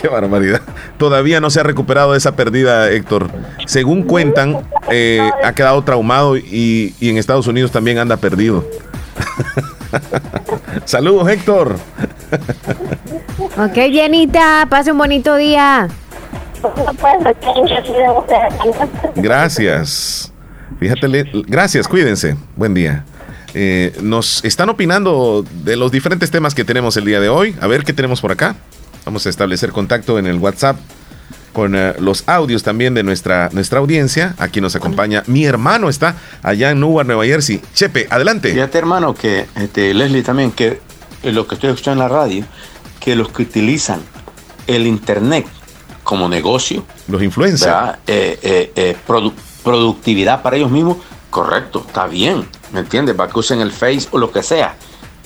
[0.00, 0.62] Qué barbaridad.
[0.96, 3.28] Todavía no se ha recuperado de esa pérdida, Héctor.
[3.66, 4.58] Según cuentan,
[4.90, 8.64] eh, ha quedado traumado y, y en Estados Unidos también anda perdido.
[10.84, 11.76] Saludos, Héctor.
[13.58, 15.88] Ok, Jenita, pase un bonito día.
[19.14, 20.32] Gracias.
[20.78, 22.36] Fíjate, gracias, cuídense.
[22.56, 23.04] Buen día.
[23.54, 27.56] Eh, nos están opinando de los diferentes temas que tenemos el día de hoy.
[27.60, 28.56] A ver qué tenemos por acá.
[29.04, 30.76] Vamos a establecer contacto en el WhatsApp
[31.56, 34.34] con eh, los audios también de nuestra, nuestra audiencia.
[34.36, 37.62] Aquí nos acompaña mi hermano, está allá en Newark, Nueva Jersey.
[37.72, 38.52] Chepe, adelante.
[38.52, 40.82] Fíjate, hermano, que este, Leslie también, que
[41.22, 42.44] eh, lo que estoy escuchando en la radio,
[43.00, 44.02] que los que utilizan
[44.66, 45.46] el Internet
[46.04, 47.72] como negocio, los influencers.
[48.06, 49.32] Eh, produ-
[49.64, 50.98] productividad para ellos mismos,
[51.30, 53.14] correcto, está bien, ¿me entiendes?
[53.14, 54.74] Para que usen el Face o lo que sea,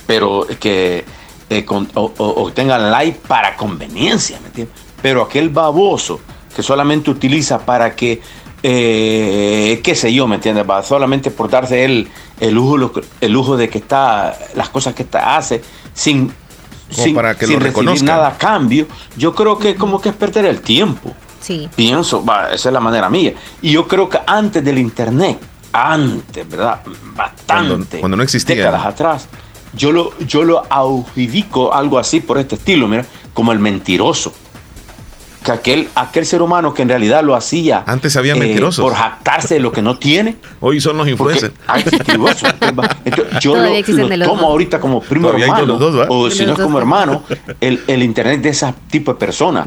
[0.07, 1.05] pero que
[1.51, 4.76] eh, con- o, o- o tengan like para conveniencia, ¿me entiendes?
[5.03, 6.20] Pero aquel baboso
[6.55, 8.20] que solamente utiliza para que,
[8.62, 10.64] eh, qué sé yo, ¿me entiendes?
[10.68, 12.09] Va solamente por darse él
[12.40, 15.62] el lujo, el lujo de que está, las cosas que está, hace,
[15.94, 16.32] sin,
[16.90, 18.07] sin, para que sin lo recibir reconozcan.
[18.07, 18.86] nada a cambio,
[19.16, 21.12] yo creo que como que es perder el tiempo.
[21.40, 21.68] Sí.
[21.74, 23.32] Pienso, va, esa es la manera mía.
[23.62, 25.38] Y yo creo que antes del internet,
[25.72, 26.80] antes, ¿verdad?
[27.14, 27.46] Bastante.
[27.46, 28.57] Cuando- cuando no existía.
[28.57, 29.28] Décadas atrás.
[29.72, 34.34] Yo lo, yo lo adjudico algo así por este estilo, mira, como el mentiroso.
[35.45, 37.82] Que aquel, aquel ser humano que en realidad lo hacía.
[37.86, 38.82] Antes había eh, mentirosos.
[38.84, 40.36] Por jactarse de lo que no tiene.
[40.61, 41.55] Hoy son los influencers.
[41.74, 42.55] Mentirosos.
[43.05, 44.51] Entonces, yo Todavía lo, lo tomo dos.
[44.51, 45.66] ahorita como primo Todavía hermano.
[45.66, 46.07] los dos, ¿va?
[46.11, 47.22] o si no es como hermano,
[47.61, 49.66] el, el internet de ese tipo de personas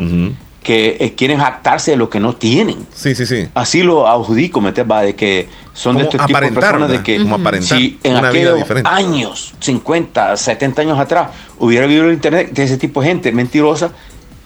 [0.61, 2.85] que eh, quieren jactarse de lo que no tienen.
[2.93, 3.49] Sí, sí, sí.
[3.53, 4.95] Así lo adjudico, ¿me entiendes?
[4.95, 7.77] Va, de que son de Como estos tipos de aparentar, personas de que Como aparentar
[7.77, 12.63] si en una vida aquellos años, 50, 70 años atrás, hubiera habido el internet de
[12.63, 13.91] ese tipo de gente mentirosa,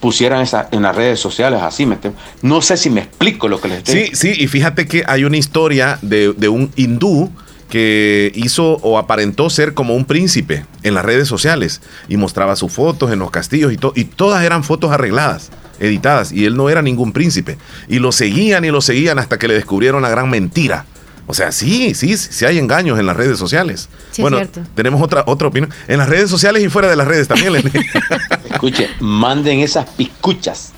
[0.00, 1.98] pusieran esa en las redes sociales así, ¿me?
[2.42, 5.24] No sé si me explico lo que les estoy Sí, sí, y fíjate que hay
[5.24, 7.30] una historia de, de un hindú
[7.68, 12.72] que hizo o aparentó ser como un príncipe en las redes sociales y mostraba sus
[12.72, 16.70] fotos en los castillos y, to- y todas eran fotos arregladas, editadas, y él no
[16.70, 17.58] era ningún príncipe.
[17.88, 20.86] Y lo seguían y lo seguían hasta que le descubrieron la gran mentira.
[21.30, 23.90] O sea, sí, sí, sí hay engaños en las redes sociales.
[24.10, 24.62] Sí, es bueno, cierto.
[24.74, 25.70] tenemos otra, otra opinión.
[25.86, 27.54] En las redes sociales y fuera de las redes también.
[28.50, 30.72] Escuche, manden esas picuchas,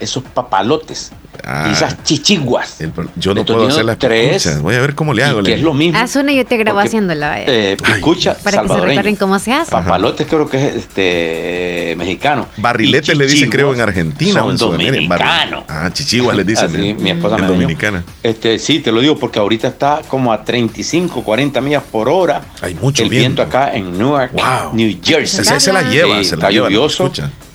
[0.00, 1.12] esos papalotes,
[1.48, 1.68] Ah.
[1.68, 2.78] y esas chichiguas.
[3.14, 4.60] Yo no puedo hacer las tres, picuchas.
[4.62, 5.40] Voy a ver cómo le hago.
[5.40, 5.56] y que Leslie.
[5.58, 5.98] es lo mismo.
[5.98, 7.28] Haz una y yo te grabo Porque, haciéndola.
[7.28, 7.44] vaya.
[7.46, 9.70] Eh, picucha para que se recuerden cómo se hace.
[9.70, 12.48] Papalotes creo que es este mexicano.
[12.56, 15.64] Barrilete le dicen, creo, en Argentina Son dominicanos.
[15.68, 16.66] Ah, chichiguas les dicen.
[16.66, 17.46] Así, en- mi esposa en me.
[17.48, 18.04] Dominicana.
[18.22, 22.42] Este, sí, te lo digo porque ahorita está como a 35, 40 millas por hora.
[22.60, 23.42] Hay mucho el viento.
[23.42, 24.32] viento acá en Newark,
[24.72, 25.40] New Jersey.
[25.42, 27.10] Ese se la lleva, Sí, se la está lleva, lluvioso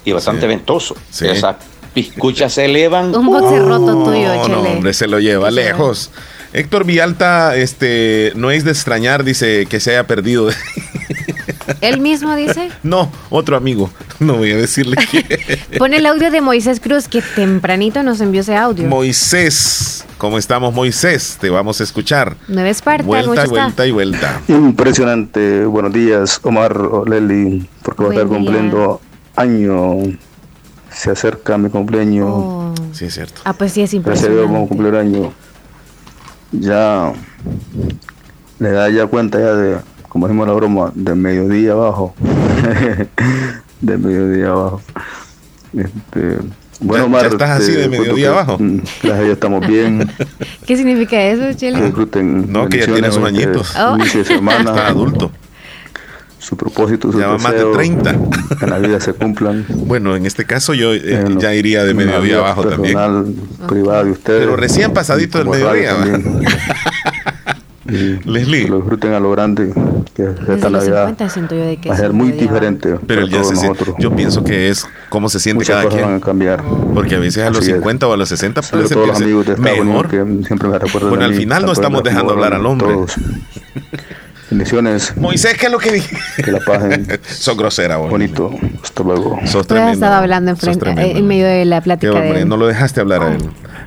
[0.06, 0.48] y bastante Sí.
[0.48, 0.96] ventoso.
[1.10, 1.28] Sí.
[1.28, 1.56] Esas
[1.94, 3.16] piscuchas se elevan.
[3.16, 4.70] Un boxer roto tuyo, No, no, Chele.
[4.76, 6.12] hombre, se lo lleva lejos.
[6.54, 10.50] Héctor Villalta, este, no es de extrañar, dice que se haya perdido.
[11.82, 12.70] Él mismo dice.
[12.84, 13.90] no, otro amigo.
[14.20, 15.60] No voy a decirle que.
[15.78, 18.88] Pone el audio de Moisés Cruz que tempranito nos envió ese audio.
[18.88, 21.38] Moisés, ¿cómo estamos, Moisés?
[21.40, 22.36] Te vamos a escuchar.
[22.48, 24.42] Nueva Esparta, Vuelta, vuelta y vuelta.
[24.48, 25.66] Impresionante.
[25.66, 26.78] Buenos días, Omar
[27.08, 28.38] Leli, porque va a Buen estar día.
[28.38, 29.02] cumpliendo
[29.36, 30.18] año.
[30.94, 32.28] Se acerca mi cumpleaños.
[32.30, 32.74] Oh.
[32.92, 33.42] Sí, es cierto.
[33.46, 34.98] Ah, pues sí, es Gracias a Dios impresionante.
[35.00, 35.32] año.
[36.52, 37.14] Ya
[38.60, 39.78] le da ya cuenta ya de,
[40.10, 42.14] como decimos la broma, de mediodía abajo.
[43.82, 44.82] de mediodía abajo.
[45.74, 46.38] Este,
[46.82, 48.58] bueno, Ya- Omar, ya estás así este, de mediodía que, abajo.
[48.60, 50.12] mm, Gracias a Dios estamos bien.
[50.68, 51.82] ¿Qué significa eso, Que Chele?
[51.86, 52.52] disfruten.
[52.52, 53.74] No, que ya tiene sus este, añitos.
[53.78, 53.96] Oh.
[53.96, 54.60] inicio de semana.
[54.72, 55.32] Está adulto.
[56.42, 58.16] Su propósito, sus Ya va más de deseos 30.
[58.62, 59.64] En la vida se cumplan.
[59.92, 62.96] Bueno, en este caso yo eh, ya iría de mediodía abajo también.
[62.96, 63.34] personal,
[63.70, 64.40] privada de ustedes.
[64.42, 65.96] Pero recién pasadito del mediodía.
[65.96, 66.42] también.
[68.26, 68.64] Leslie.
[68.64, 69.74] que lo disfruten a lo grande,
[70.16, 72.96] que Desde esta Navidad 50 siento yo de que va a es ser muy diferente
[73.06, 73.96] Pero ya todos se siente- nosotros.
[74.00, 76.22] yo pienso que es cómo se siente Muchas cada cosas van quien.
[76.22, 76.64] a cambiar.
[76.94, 77.76] Porque a veces a los Así es.
[77.78, 80.08] 50 o a los 60 puede de Estados Unidos mejor.
[80.08, 80.18] que
[80.48, 80.78] siempre me
[81.10, 82.94] Bueno, al mí, final no estamos dejando hablar al hombre.
[82.94, 83.14] todos.
[84.52, 86.18] Bendiciones, Moisés, ¿qué es lo que dije?
[86.44, 88.10] que la pasen Sos grosera, vos.
[88.10, 88.52] bonito.
[88.84, 89.40] Hasta luego.
[89.46, 89.94] Sos tremendo.
[89.94, 92.50] estaba hablando en, frente, eh, en medio de la Qué plática de hombre, él.
[92.50, 93.42] no lo dejaste hablar a él.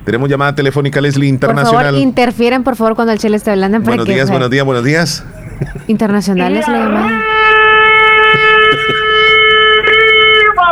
[0.06, 1.84] Tenemos llamada telefónica Leslie Por Internacional.
[1.86, 3.78] favor, interfieren, por favor, cuando el Chele esté hablando.
[3.80, 5.22] buenos días, buenos días, buenos días.
[5.86, 7.22] Internacional es la llamada.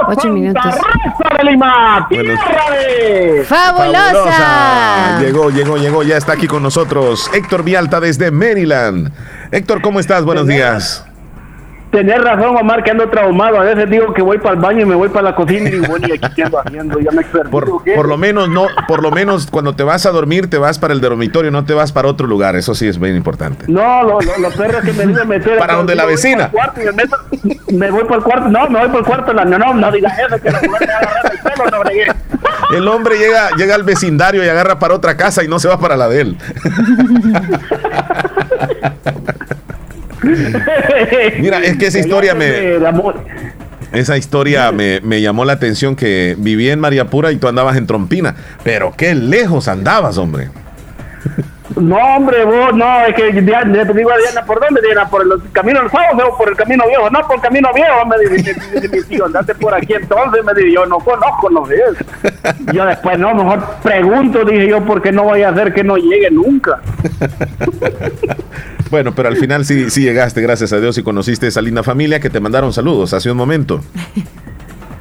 [0.09, 0.64] Ocho minutos.
[1.38, 2.34] de Lima, tierra
[2.70, 3.45] de...
[3.47, 5.18] ¡Fabulosa!
[5.20, 9.11] Llegó, llegó, llegó, ya está aquí con nosotros Héctor Vialta desde Maryland.
[9.53, 10.24] Héctor, ¿cómo estás?
[10.24, 11.05] Buenos días.
[11.90, 13.61] Tenés razón, Omar, que ando traumado.
[13.61, 15.78] A veces digo que voy para el baño y me voy para la cocina y
[15.80, 16.98] bueno, ¿y aquí ando haciendo?
[17.00, 17.50] Ya me perdí.
[17.50, 20.78] Por, por lo menos no, por lo menos cuando te vas a dormir te vas
[20.78, 22.57] para el dormitorio, no te vas para otro lugar.
[22.57, 23.66] Eso sí es bien importante.
[23.68, 25.59] No, lo, lo, los perros que me dicen meter.
[25.59, 26.48] Para donde la vecina.
[26.48, 27.18] cuarto y me, meto-
[27.72, 28.48] me voy para el cuarto.
[28.48, 29.32] No, me voy para el cuarto.
[29.34, 31.70] La, no, no, no digas eso, que la mujer me va a agarrar el pelo,
[31.70, 32.07] no bregué.
[32.74, 35.78] El hombre llega, llega al vecindario y agarra para otra casa y no se va
[35.78, 36.38] para la de él.
[41.39, 42.79] Mira, es que esa historia me,
[43.93, 47.77] esa historia me, me llamó la atención que viví en María Pura y tú andabas
[47.77, 48.35] en Trompina.
[48.63, 50.49] Pero qué lejos andabas, hombre.
[51.77, 55.09] No, hombre, vos, no, es que ya, le digo a Diana, ¿por dónde, Diana?
[55.09, 57.09] ¿Por el camino del sábado o por el camino viejo?
[57.11, 60.45] No, por el camino viejo, me dice, me dice mi tío, andate por aquí entonces,
[60.45, 61.77] me dice, yo no conozco, no sé.
[62.73, 66.31] Yo después, no, mejor pregunto, dije yo, porque no voy a hacer que no llegue
[66.31, 66.81] nunca.
[68.91, 72.21] Bueno, pero al final sí, sí llegaste, gracias a Dios, y conociste esa linda familia
[72.21, 73.81] que te mandaron saludos hace un momento.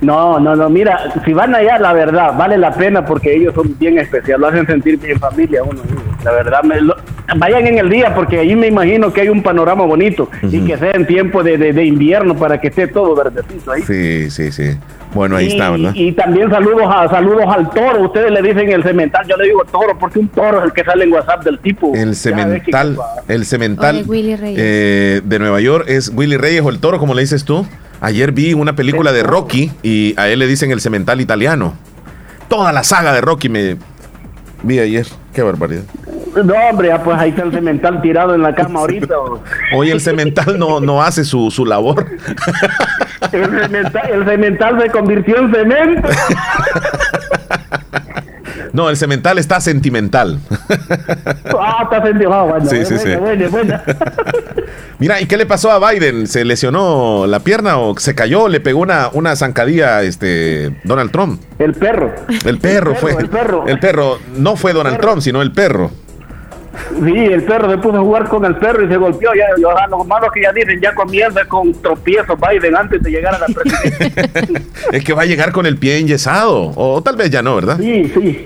[0.01, 3.77] No, no, no, mira, si van allá, la verdad, vale la pena porque ellos son
[3.77, 5.79] bien especiales, lo hacen sentir bien familia uno.
[6.23, 6.95] La verdad, me lo-
[7.37, 10.75] vayan en el día porque ahí me imagino que hay un panorama bonito y que
[10.77, 13.83] sea en tiempo de, de- de invierno para que esté todo verdecito ahí.
[13.83, 14.75] Sí, sí, sí.
[15.13, 15.91] Bueno, ahí y, está, ¿verdad?
[15.93, 18.01] y también saludos a saludos al toro.
[18.03, 20.83] Ustedes le dicen el cemental, yo le digo toro porque un toro es el que
[20.83, 21.93] sale en WhatsApp del tipo.
[21.95, 22.97] El cemental,
[23.27, 24.59] el cemental Oye, Willy Reyes.
[24.59, 27.67] eh, de Nueva York es Willy Reyes o el toro, como le dices tú.
[28.01, 31.75] Ayer vi una película de Rocky y a él le dicen el cemental italiano.
[32.47, 33.77] Toda la saga de Rocky me
[34.63, 35.05] vi ayer.
[35.33, 35.83] Qué barbaridad.
[36.43, 39.15] No, hombre, ah, pues ahí está el cemental tirado en la cama ahorita.
[39.75, 42.07] Hoy el cemental no, no hace su, su labor.
[43.31, 46.09] El cemental, el cemental se convirtió en cemento.
[48.73, 50.39] No, el cemental está sentimental.
[51.59, 52.33] Ah, está sentido.
[52.33, 53.19] Ah, bueno, Sí, sí, bueno, sí.
[53.19, 53.81] bueno, bueno.
[54.99, 56.27] Mira, ¿y qué le pasó a Biden?
[56.27, 58.47] ¿Se lesionó la pierna o se cayó?
[58.47, 61.41] ¿Le pegó una, una zancadilla este, Donald Trump?
[61.59, 62.13] El perro.
[62.45, 63.13] El perro fue.
[63.13, 63.67] el perro.
[63.67, 64.19] El perro.
[64.37, 65.91] No fue Donald Trump, sino el perro.
[67.03, 69.33] Sí, el perro se puso a jugar con el perro y se golpeó.
[69.33, 73.35] Ya, ya, lo malo que ya dicen, ya comienza con tropiezos Biden antes de llegar
[73.35, 74.61] a la presidencia.
[74.91, 76.71] Es que va a llegar con el pie enyesado.
[76.75, 77.77] O tal vez ya no, ¿verdad?
[77.77, 78.45] Sí, sí.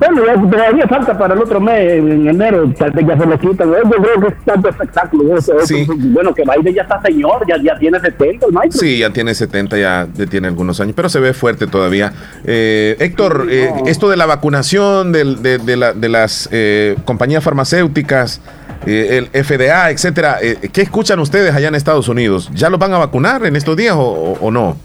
[0.00, 3.38] Bueno, ya todavía falta para el otro mes, en enero, tal vez ya se lo
[3.38, 3.68] quitan.
[3.70, 5.36] Yo creo que es tanto espectáculo.
[5.36, 5.66] eso, eso.
[5.66, 5.86] Sí.
[5.88, 8.80] Bueno, que Biden ya está señor, ya, ya tiene 70 el maestro.
[8.80, 12.12] Sí, ya tiene 70, ya tiene algunos años, pero se ve fuerte todavía.
[12.44, 17.44] Eh, Héctor, eh, esto de la vacunación del- de, de la- de las eh, compañías
[17.44, 18.40] farmacéuticas,
[18.86, 22.50] eh, el FDA, etcétera, eh, ¿qué escuchan ustedes allá en Estados Unidos?
[22.54, 24.76] ¿Ya los van a vacunar en estos días o, o- o no?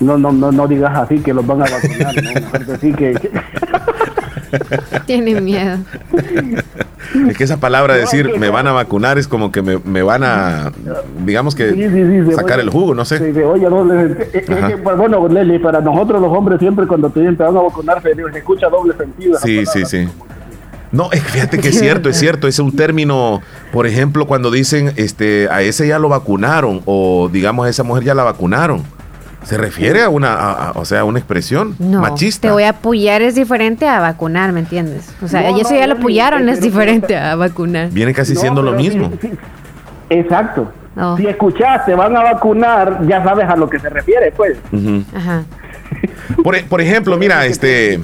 [0.00, 3.30] No, no, no, no digas así que los van a vacunar, no, decir que...
[5.06, 5.78] Tiene miedo.
[7.28, 8.52] Es que esa palabra de No, decir es me no.
[8.52, 10.72] van a vacunar es como que me, me van a,
[11.24, 13.16] digamos que, Sí, sí, sí, se sacar oye- el jugo, no sé.
[13.44, 14.28] oye doble sentido.
[14.32, 14.68] Es- es Ajá.
[14.68, 17.60] que, pues, bueno, Leli, para nosotros los hombres siempre cuando te dicen te van a
[17.62, 19.38] vacunar se, se escucha doble sentido.
[19.38, 20.08] Sí, sí, sí.
[20.92, 23.42] No, es fíjate que es cierto, es cierto, es un término,
[23.72, 28.04] por ejemplo, cuando dicen, este, a ese ya lo vacunaron o digamos a esa mujer
[28.04, 28.82] ya la vacunaron.
[29.44, 32.48] Se refiere a una, a- a- o sea, a una expresión No, machista.
[32.48, 35.08] te voy a apoyar es diferente a vacunar, ¿me entiendes?
[35.22, 37.88] O sea, No, eso no, ya lo apoyaron, es diferente a vacunar.
[37.90, 39.12] Viene casi No, siendo lo sí, mismo.
[39.20, 39.30] sí.
[40.10, 40.72] Exacto.
[41.16, 44.58] Si escuchas, te van a vacunar, ya sabes a lo que se refiere, pues.
[45.14, 45.44] Ajá.
[46.42, 48.00] Por, e- por ejemplo, mira, este,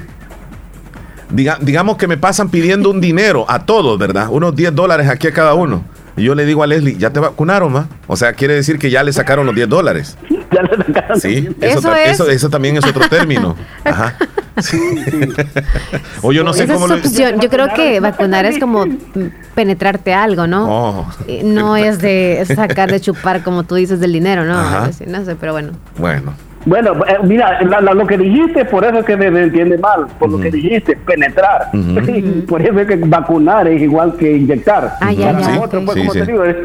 [1.33, 4.29] diga- digamos que me pasan pidiendo un dinero a todos, ¿verdad?
[4.31, 5.83] Unos 10 dólares aquí a cada uno.
[6.17, 7.89] Y yo le digo a Leslie, ¿ya te vacunaron, ma?
[8.07, 10.17] O sea, quiere decir que ya le sacaron los 10 dólares.
[10.55, 12.11] Ya le sacaron Sí, eso, Eso ta- es.
[12.13, 13.57] eso, eso también es otro término.
[13.85, 14.15] Ajá.
[16.23, 16.97] o yo no sé Esa cómo es lo...
[16.99, 17.41] opción.
[17.41, 18.85] Yo creo que vacunar es como
[19.57, 20.67] penetrarte algo, ¿no?
[20.69, 21.07] Oh,
[21.43, 24.57] No es de sacar, de chupar, como tú dices, del dinero, ¿no?
[24.59, 24.91] Ajá.
[25.07, 25.73] No sé, pero bueno.
[25.99, 26.35] bueno.
[26.67, 30.07] Bueno, eh, mira, la- la- lo que dijiste, por eso es que se entiende mal,
[30.19, 31.69] por lo que dijiste, penetrar.
[32.49, 34.95] por eso es que vacunar es igual que inyectar.
[35.01, 35.49] Ah, ya, Para ya.
[35.57, 36.21] nosotros, pues, Sí, como sí.
[36.21, 36.57] te digo, es,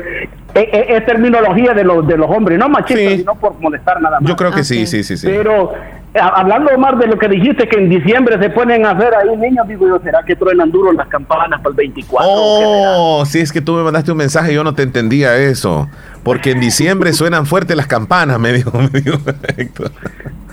[0.54, 4.20] es- es- es terminología de los, de los hombres, no machista, sino por molestar nada
[4.20, 4.30] más.
[4.30, 5.28] Yo creo que sí, sí, sí, sí.
[5.28, 5.74] Pero
[6.14, 9.36] eh, hablando más de lo que dijiste, que en diciembre se ponen a hacer ahí
[9.38, 12.28] niños, digo yo, ¿será que truenan duro las campanas para el 24?
[12.32, 15.88] Oh, sí, es que tú me mandaste un mensaje y yo no te entendía eso.
[16.24, 19.18] Porque en diciembre suenan fuerte las campanas, me dijo, me dijo
[19.58, 19.92] Héctor.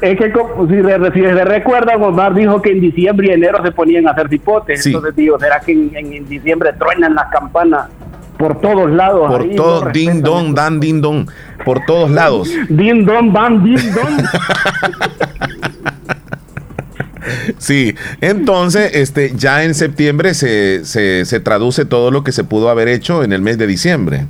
[0.01, 0.31] Es que
[0.69, 4.11] si, re- si se recuerdan, Omar dijo que en diciembre y enero se ponían a
[4.11, 4.83] hacer cipotes.
[4.83, 4.91] Sí.
[4.91, 7.89] Entonces digo, ¿será que en, diciembre truenan las campanas
[8.39, 9.31] por todos lados?
[9.31, 11.27] Por todo, no din respetan don, dan din don,
[11.65, 12.51] por todos lados.
[12.69, 14.17] Din don, van, din don.
[17.59, 22.69] Sí, entonces, este, ya en septiembre se, se, se traduce todo lo que se pudo
[22.71, 24.27] haber hecho en el mes de diciembre.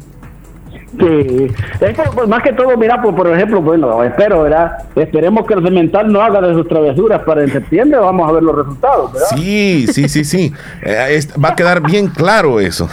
[0.99, 1.47] Sí.
[1.81, 4.79] Es que, pues, más que todo, mira, pues, por ejemplo, bueno, espero, ¿verdad?
[4.95, 8.43] Esperemos que el cemental no haga de sus travesuras para en septiembre, vamos a ver
[8.43, 9.29] los resultados, ¿verdad?
[9.37, 10.53] Sí, sí, sí, sí.
[10.83, 12.89] Eh, es- va a quedar bien claro eso.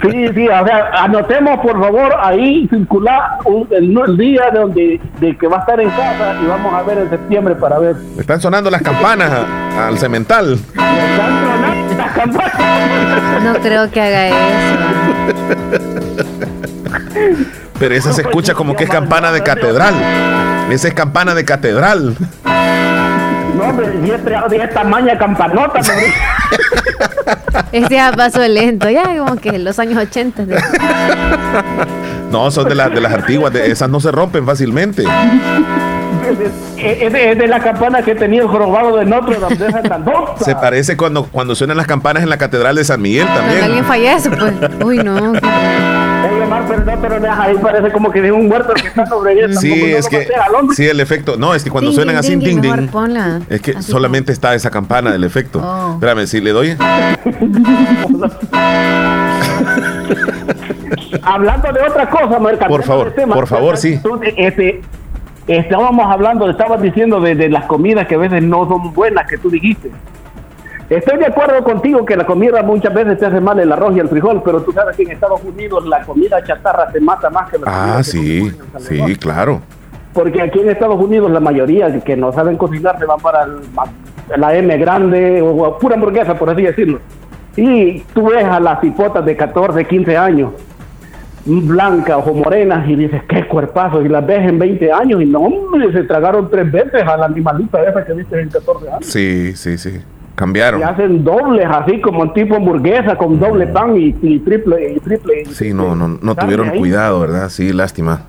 [0.00, 5.36] Sí, sí, o sea, anotemos por favor ahí circular un- el, el día donde de
[5.36, 7.94] que va a estar en casa y vamos a ver en septiembre para ver.
[8.18, 10.58] Están sonando las campanas a- al cemental.
[13.44, 15.98] No creo que haga eso.
[17.82, 19.92] Pero esa se escucha como que es campana de catedral.
[20.70, 22.14] Esa es campana de catedral.
[22.44, 25.80] No, hombre, si es tra- de esta maña campanota.
[27.72, 30.44] Este ya pasó lento, ya como que en los años 80.
[30.46, 30.62] de-
[32.30, 33.52] No, son de, las de las antiguas.
[33.52, 35.02] de- esas no se rompen fácilmente.
[36.78, 39.66] es, es de, es de la campana que tenía el jorobado de Notre Dame de
[39.68, 39.80] esa.
[40.44, 43.64] Se parece cuando, cuando suenan las campanas en la catedral de San Miguel Cuando también.
[43.64, 44.52] alguien fallece, pues.
[44.84, 45.32] Uy, no.
[46.78, 49.48] Mar, pero ahí, parece como que de un muerto que está sobre ella.
[49.54, 50.28] Sí, tampoco es que
[50.74, 51.36] sí el efecto.
[51.36, 53.40] No, es que cuando Ding, suenan ding, así, ding, ding, mejor ding, ponla.
[53.48, 55.60] es que Así solamente está esa campana del efecto.
[55.62, 55.94] Oh.
[55.94, 56.76] Espérame, si le doy.
[61.22, 64.00] Hablando de otra cosa, Mar, cambiando Por favor, de tema, por favor, sí.
[64.36, 64.82] este,
[65.46, 69.38] estábamos hablando, estabas diciendo de, de las comidas que a veces no son buenas, que
[69.38, 69.90] tú dijiste.
[70.96, 74.00] Estoy de acuerdo contigo que la comida muchas veces te hace mal el arroz y
[74.00, 77.50] el frijol, pero tú sabes que en Estados Unidos la comida chatarra te mata más
[77.50, 79.60] que la comida Ah, sí, sí, claro.
[80.12, 83.60] Porque aquí en Estados Unidos la mayoría que no saben cocinar se van para el-
[84.36, 87.00] la M grande o, o pura hamburguesa, por así decirlo.
[87.56, 90.52] Y tú ves a las hipotas de 14, 15 años,
[91.46, 95.40] blancas o morenas, y dices, qué cuerpazo, y las ves en 20 años, y no,
[95.40, 99.06] hombre, se tragaron tres veces a la animalita esa que viste en 14 años.
[99.06, 100.00] Sí, sí, sí.
[100.42, 100.80] Cambiaron.
[100.80, 104.94] Y hacen dobles, así como en tipo hamburguesa, con doble pan y, y triple.
[104.96, 106.78] Y triple Sí, no, no, no tuvieron ahí.
[106.80, 107.48] cuidado, ¿verdad?
[107.48, 108.22] Sí, lástima.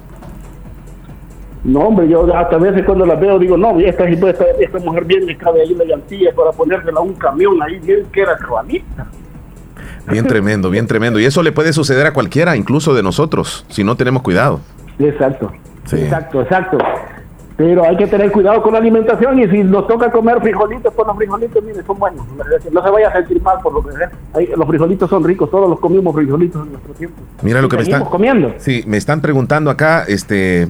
[1.64, 5.06] No, hombre, yo hasta a veces cuando la veo digo, no, esta, esta, esta mujer
[5.06, 8.38] bien le cabe ahí la llantilla para ponérsela a un camión ahí, bien que era
[8.38, 9.08] cabalista.
[10.08, 11.20] Bien tremendo, bien tremendo.
[11.20, 14.60] Y eso le puede suceder a cualquiera, incluso de nosotros, si no tenemos cuidado.
[15.00, 15.52] Exacto,
[15.86, 15.96] Sí.
[15.96, 16.78] exacto, exacto.
[17.64, 21.08] Pero hay que tener cuidado con la alimentación y si nos toca comer frijolitos, pues
[21.08, 22.26] los frijolitos, mire, son buenos.
[22.74, 24.12] No se vaya a sentir mal por lo que sea.
[24.58, 27.22] Los frijolitos son ricos, todos los comimos frijolitos en nuestro tiempo.
[27.42, 28.54] Mira lo que me están comiendo.
[28.58, 30.68] Sí, me están preguntando acá, este,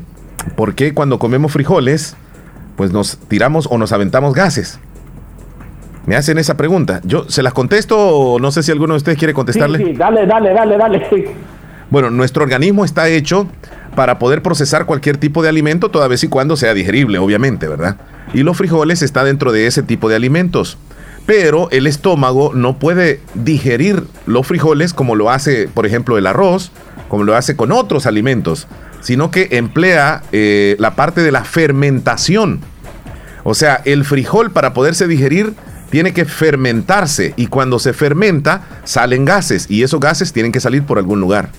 [0.56, 2.16] ¿por qué cuando comemos frijoles,
[2.76, 4.80] pues nos tiramos o nos aventamos gases?
[6.06, 7.02] Me hacen esa pregunta.
[7.06, 9.80] Yo se las contesto o no sé si alguno de ustedes quiere contestarle.
[9.80, 11.34] Sí, sí, dale, dale, dale, dale.
[11.90, 13.48] Bueno, nuestro organismo está hecho
[13.96, 17.98] para poder procesar cualquier tipo de alimento toda vez y cuando sea digerible, obviamente, ¿verdad?
[18.34, 20.78] Y los frijoles está dentro de ese tipo de alimentos.
[21.26, 26.72] Pero el estómago no puede digerir los frijoles como lo hace, por ejemplo, el arroz,
[27.08, 28.68] como lo hace con otros alimentos,
[29.02, 32.60] sino que emplea eh, la parte de la fermentación.
[33.44, 35.54] O sea, el frijol para poderse digerir
[35.90, 40.84] tiene que fermentarse y cuando se fermenta salen gases y esos gases tienen que salir
[40.84, 41.52] por algún lugar.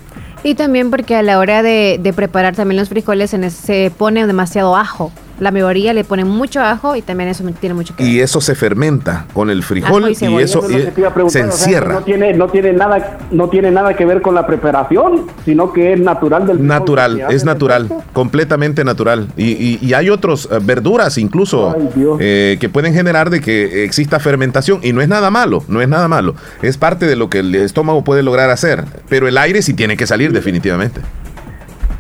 [0.45, 4.27] Y también porque a la hora de, de preparar también los frijoles ese- se pone
[4.27, 5.11] demasiado ajo.
[5.41, 8.13] La mayoría le ponen mucho ajo y también eso tiene mucho que ver.
[8.13, 10.13] Y eso se fermenta con el frijol Ajo y
[10.43, 11.95] eso eh, se o sea, que encierra.
[11.95, 15.93] no tiene, no tiene nada, no tiene nada que ver con la preparación, sino que
[15.95, 19.29] es natural del Natural, es natural, completamente natural.
[19.37, 21.75] Y, y- y hay otras verduras incluso
[22.21, 25.89] eh, que pueden generar de que exista fermentación y no es nada malo, no es
[25.89, 26.35] nada malo.
[26.63, 29.97] Es parte de lo que el estómago puede lograr hacer, pero el aire sí tiene
[29.97, 31.01] que salir definitivamente.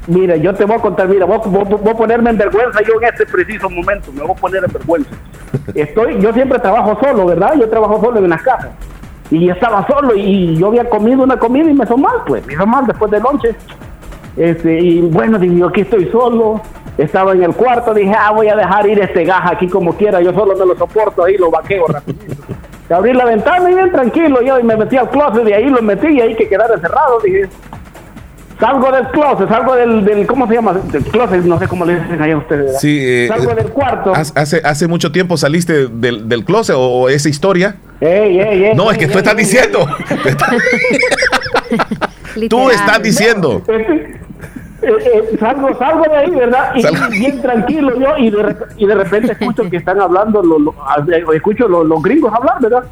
[0.07, 3.01] Mira, yo te voy a contar, mira, voy, voy- voy a ponerme en vergüenza yo
[3.01, 5.11] en este preciso momento, me voy a poner en vergüenza.
[5.75, 7.55] Estoy, yo siempre trabajo solo, ¿verdad?
[7.59, 8.71] Yo trabajo solo en las casas.
[9.31, 12.53] Y estaba solo y yo había comido una comida y me hizo mal, pues, me
[12.53, 13.55] hizo mal después del lonche.
[14.37, 16.61] Este, y bueno, dije, yo aquí estoy solo,
[16.99, 20.21] estaba en el cuarto, dije, ah, voy a dejar ir este gas aquí como quiera,
[20.21, 22.35] yo solo me lo soporto ahí, lo vaqueo rapidito.
[22.91, 25.81] Abrí la ventana y bien tranquilo yo y me metí al closet, de ahí lo
[25.81, 27.49] metí y ahí que quedara encerrado, dije,
[28.65, 30.73] salgo del closet, salgo del, del ¿cómo se llama?
[30.73, 32.65] Del closet, no sé cómo le dicen allá a ustedes.
[32.67, 32.81] ¿verdad?
[32.81, 34.12] Sí, eh, salgo del cuarto.
[34.15, 37.77] ¿Hace, hace mucho tiempo saliste del, del closet o, o esa historia?
[38.01, 39.87] Ey, ey, ey, no, es ey, que tú ey, estás ey, diciendo.
[42.49, 43.62] Tú estás diciendo.
[43.67, 44.21] Este,
[44.83, 46.73] eh, eh, salgo, salgo de ahí, ¿verdad?
[46.75, 50.59] Y bien tranquilo yo, y de, rep- y de repente escucho que están hablando, lo,
[50.59, 50.75] lo-
[51.12, 52.85] eh, escucho los, los gringos hablar, ¿verdad?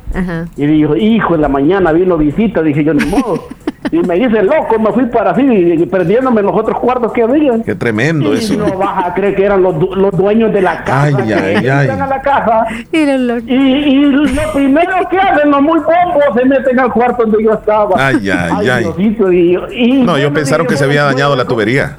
[0.56, 3.48] Y digo, hijo, en la mañana vino visita, dije yo, ni modo.
[3.90, 7.52] Y me dice, loco, me fui para así, y perdiéndome los otros cuartos que había.
[7.64, 8.54] Qué tremendo Y eso.
[8.56, 11.18] no vas a creer que eran los, du- los dueños de la casa.
[11.18, 11.88] Ay, ay, ay.
[11.88, 12.64] a la casa.
[12.92, 17.52] Y, y lo primero que hacen los muy bombos se meten al cuarto donde yo
[17.54, 17.94] estaba.
[17.98, 18.84] Ay, ay, ay.
[18.84, 21.96] Diosito, y, y No, ellos yo pensaron dije, que se había dañado la tubería.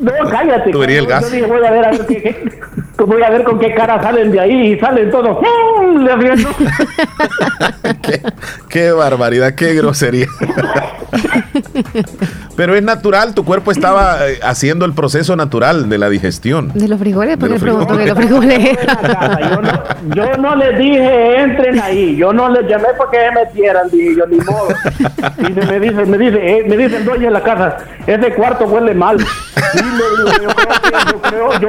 [0.00, 0.70] No, cállate.
[0.70, 1.30] Tubería Yo gas.
[1.30, 2.50] dije, voy a ver, a ver qué- qué-
[3.06, 5.38] voy a ver con qué cara salen de ahí y salen todos.
[5.40, 5.98] ¡mm!
[6.04, 6.50] le haciendo-
[8.68, 10.26] Qué barbaridad, qué grosería.
[12.56, 16.72] Pero es natural, tu cuerpo estaba eh, haciendo el proceso natural de la digestión.
[16.74, 18.78] De los frijoles, De porque los preguntó que los frijoles.
[18.78, 19.72] frijoles.
[20.14, 22.16] Yo no les dije, entren ahí.
[22.16, 24.68] Yo no les llamé para que se metieran, dije yo, ni modo.
[25.38, 27.76] Y me, me dice, me dice, eh, me dice el dueño de la casa,
[28.06, 29.18] ese cuarto huele mal.
[29.18, 29.28] Digo,
[30.42, 31.68] yo creo, yo creo, yo,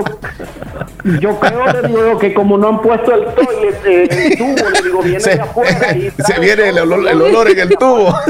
[1.19, 4.69] yo creo, le digo yo, que como no han puesto el toilet, eh, el tubo,
[4.69, 7.69] le digo, viene Se, de afuera y se viene el olor, el olor en el
[7.69, 8.13] tubo.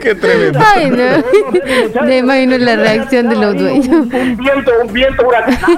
[0.00, 0.58] Qué tremendo.
[0.64, 2.06] Ay, no.
[2.06, 3.86] Me imagino la reacción de los dueños.
[3.88, 5.76] un viento, un viento huracanado.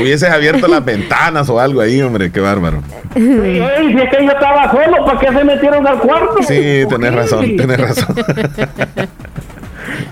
[0.00, 2.82] Hubieses abierto las ventanas o algo ahí, hombre, qué bárbaro.
[3.14, 6.42] Ey, si es que yo estaba solo, ¿para qué se metieron al cuarto?
[6.42, 8.16] Sí, tenés razón, tenés razón.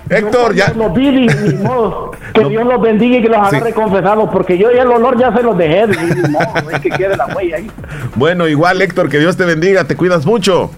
[0.09, 0.73] Héctor, ya.
[0.75, 2.11] Los vi, ni, ni modo.
[2.33, 5.33] Que Dios los bendiga y que los agarre confesados, porque yo ya el olor ya
[5.35, 5.87] se los dejé.
[5.87, 7.71] Ni, modo, es que quede la huella ahí.
[8.15, 10.71] Bueno, igual, Héctor, que Dios te bendiga, te cuidas mucho.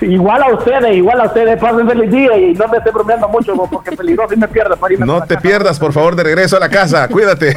[0.00, 3.54] Igual a ustedes, igual a ustedes, pasen feliz día y no me esté bromeando mucho
[3.68, 6.56] porque es peligroso y me pierdo para irme No te pierdas, por favor, de regreso
[6.56, 7.08] a la casa.
[7.08, 7.56] Cuídate.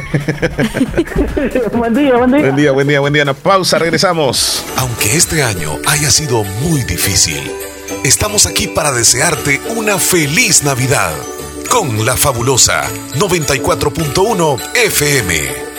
[1.72, 2.40] buen día, buen día.
[2.40, 3.22] Buen día, buen día, buen día.
[3.22, 4.64] Una pausa, regresamos.
[4.76, 7.48] Aunque este año haya sido muy difícil,
[8.04, 11.12] estamos aquí para desearte una feliz Navidad
[11.70, 12.82] con la fabulosa
[13.14, 15.71] 94.1 FM.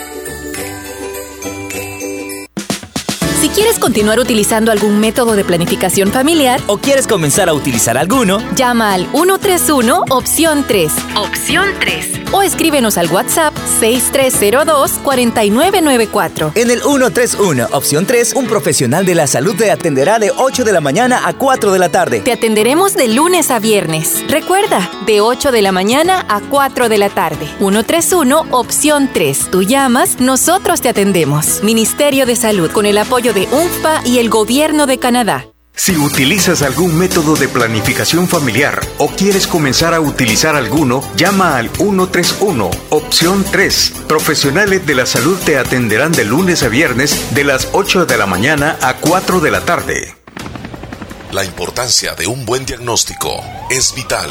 [3.54, 8.92] Quieres continuar utilizando algún método de planificación familiar o quieres comenzar a utilizar alguno, llama
[8.92, 10.92] al 131 opción 3.
[11.16, 12.22] Opción 3.
[12.32, 16.50] O escríbenos al WhatsApp 6302-4994.
[16.56, 20.72] En el 131, opción 3, un profesional de la salud te atenderá de 8 de
[20.72, 22.18] la mañana a 4 de la tarde.
[22.20, 24.24] Te atenderemos de lunes a viernes.
[24.28, 27.46] Recuerda, de 8 de la mañana a 4 de la tarde.
[27.58, 29.50] 131, opción 3.
[29.52, 31.62] Tú llamas, nosotros te atendemos.
[31.62, 35.46] Ministerio de Salud, con el apoyo de UNFPA y el Gobierno de Canadá.
[35.76, 41.68] Si utilizas algún método de planificación familiar o quieres comenzar a utilizar alguno, llama al
[41.68, 43.92] 131, opción 3.
[44.06, 48.26] Profesionales de la salud te atenderán de lunes a viernes de las 8 de la
[48.26, 50.14] mañana a 4 de la tarde.
[51.32, 54.30] La importancia de un buen diagnóstico es vital.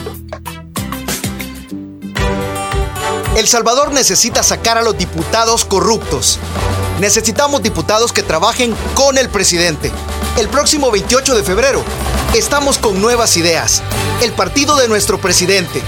[3.35, 6.37] El Salvador necesita sacar a los diputados corruptos.
[6.99, 9.89] Necesitamos diputados que trabajen con el presidente.
[10.37, 11.81] El próximo 28 de febrero
[12.35, 13.81] estamos con nuevas ideas.
[14.21, 15.81] El partido de nuestro presidente.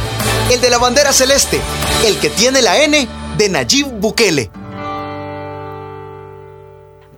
[0.52, 1.60] El de la bandera celeste.
[2.06, 4.50] El que tiene la N de Nayib Bukele.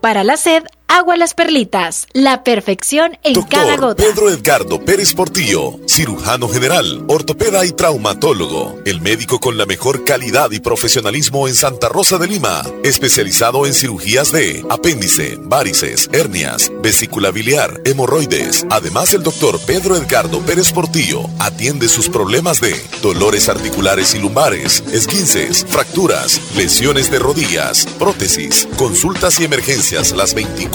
[0.01, 4.03] Para la sed, Agua Las Perlitas, la perfección en cada gota.
[4.03, 10.51] Pedro Edgardo Pérez Portillo, cirujano general, ortopeda y traumatólogo, el médico con la mejor calidad
[10.51, 17.31] y profesionalismo en Santa Rosa de Lima, especializado en cirugías de apéndice, varices, hernias, vesícula
[17.31, 18.65] biliar, hemorroides.
[18.69, 24.83] Además, el doctor Pedro Edgardo Pérez Portillo atiende sus problemas de dolores articulares y lumbares,
[24.91, 30.74] esguinces, fracturas, lesiones de rodillas, prótesis, consultas y emergencias las 24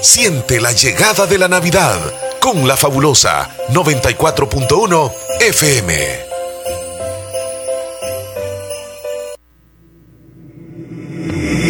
[0.00, 1.98] Siente la llegada de la Navidad
[2.40, 6.26] con la fabulosa 94.1 FM.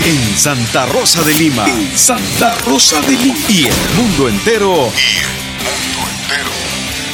[0.05, 1.67] En Santa Rosa de Lima.
[1.95, 3.39] Santa Rosa de Lima.
[3.49, 4.71] Y el mundo entero.
[4.75, 5.29] Y el
[5.95, 6.51] mundo entero.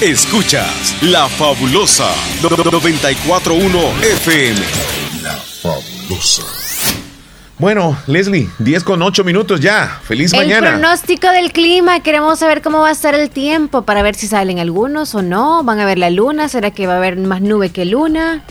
[0.01, 4.61] Escuchas La Fabulosa 94.1 FM.
[5.23, 6.62] La Fabulosa.
[7.63, 10.01] Bueno, Leslie, 10 con 8 minutos ya.
[10.03, 10.71] Feliz el mañana.
[10.71, 14.59] pronóstico del clima, queremos saber cómo va a estar el tiempo para ver si salen
[14.59, 15.63] algunos o no.
[15.63, 16.49] ¿Van a ver la luna?
[16.49, 18.43] ¿Será que va a haber más nube que luna?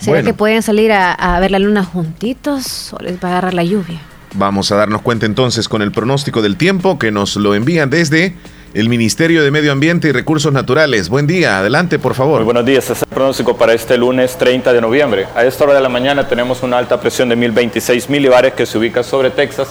[0.00, 0.26] ¿Será Bueno.
[0.28, 3.64] que pueden salir a, a ver la luna juntitos o les va a agarrar la
[3.64, 4.00] lluvia?
[4.34, 8.34] Vamos a darnos cuenta entonces con el pronóstico del tiempo que nos lo envían desde
[8.74, 11.08] el Ministerio de Medio Ambiente y Recursos Naturales.
[11.08, 12.36] Buen día, adelante por favor.
[12.36, 15.26] Muy buenos días, este es el pronóstico para este lunes 30 de noviembre.
[15.34, 18.76] A esta hora de la mañana tenemos una alta presión de 1026 milibares que se
[18.76, 19.68] ubica sobre Texas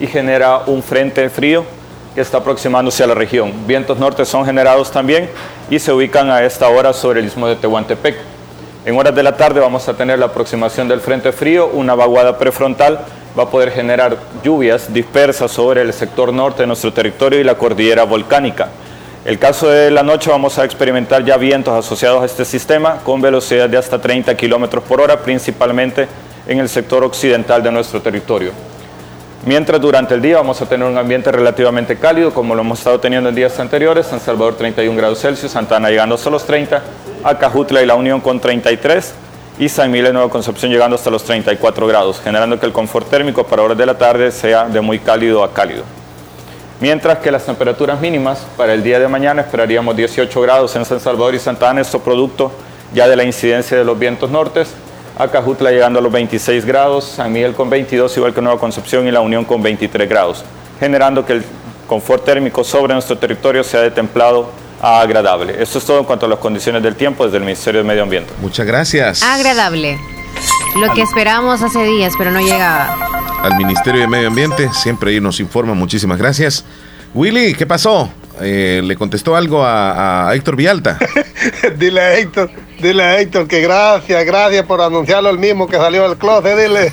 [0.00, 1.64] y genera un frente frío
[2.14, 3.52] que está aproximándose a la región.
[3.66, 5.28] Vientos norte son generados también
[5.70, 8.16] y se ubican a esta hora sobre el istmo de Tehuantepec.
[8.86, 12.38] En horas de la tarde vamos a tener la aproximación del frente frío, una vaguada
[12.38, 13.00] prefrontal
[13.38, 17.56] va a poder generar lluvias dispersas sobre el sector norte de nuestro territorio y la
[17.56, 18.68] cordillera volcánica.
[19.24, 23.20] El caso de la noche vamos a experimentar ya vientos asociados a este sistema con
[23.20, 26.08] velocidad de hasta 30 kilómetros por hora, principalmente
[26.46, 28.52] en el sector occidental de nuestro territorio.
[29.44, 32.98] Mientras durante el día vamos a tener un ambiente relativamente cálido, como lo hemos estado
[32.98, 36.82] teniendo en días anteriores, San Salvador 31 grados Celsius, Santana llegando hasta los 30,
[37.22, 39.14] Acajutla y La Unión con 33
[39.58, 43.10] y San Miguel de Nueva Concepción llegando hasta los 34 grados, generando que el confort
[43.10, 45.82] térmico para horas de la tarde sea de muy cálido a cálido.
[46.80, 51.00] Mientras que las temperaturas mínimas para el día de mañana esperaríamos 18 grados en San
[51.00, 52.52] Salvador y Santa Ana, esto producto
[52.94, 54.72] ya de la incidencia de los vientos nortes.
[55.18, 59.10] Acajutla llegando a los 26 grados, San Miguel con 22, igual que Nueva Concepción y
[59.10, 60.44] La Unión con 23 grados,
[60.78, 61.44] generando que el
[61.88, 64.50] confort térmico sobre nuestro territorio sea de templado
[64.80, 65.62] agradable.
[65.62, 68.02] Esto es todo en cuanto a las condiciones del tiempo desde el Ministerio de Medio
[68.02, 68.32] Ambiente.
[68.40, 69.22] Muchas gracias.
[69.22, 69.98] Agradable.
[70.76, 72.94] Lo que esperábamos hace días, pero no llega.
[73.42, 75.74] Al Ministerio de Medio Ambiente, siempre ahí nos informa.
[75.74, 76.64] Muchísimas gracias.
[77.14, 78.10] Willy, ¿qué pasó?
[78.40, 80.98] Eh, ¿Le contestó algo a, a Héctor Vialta?
[81.76, 82.50] dile a Héctor,
[82.80, 86.92] dile a Héctor que gracias, gracias por anunciarlo el mismo que salió del closet, dile.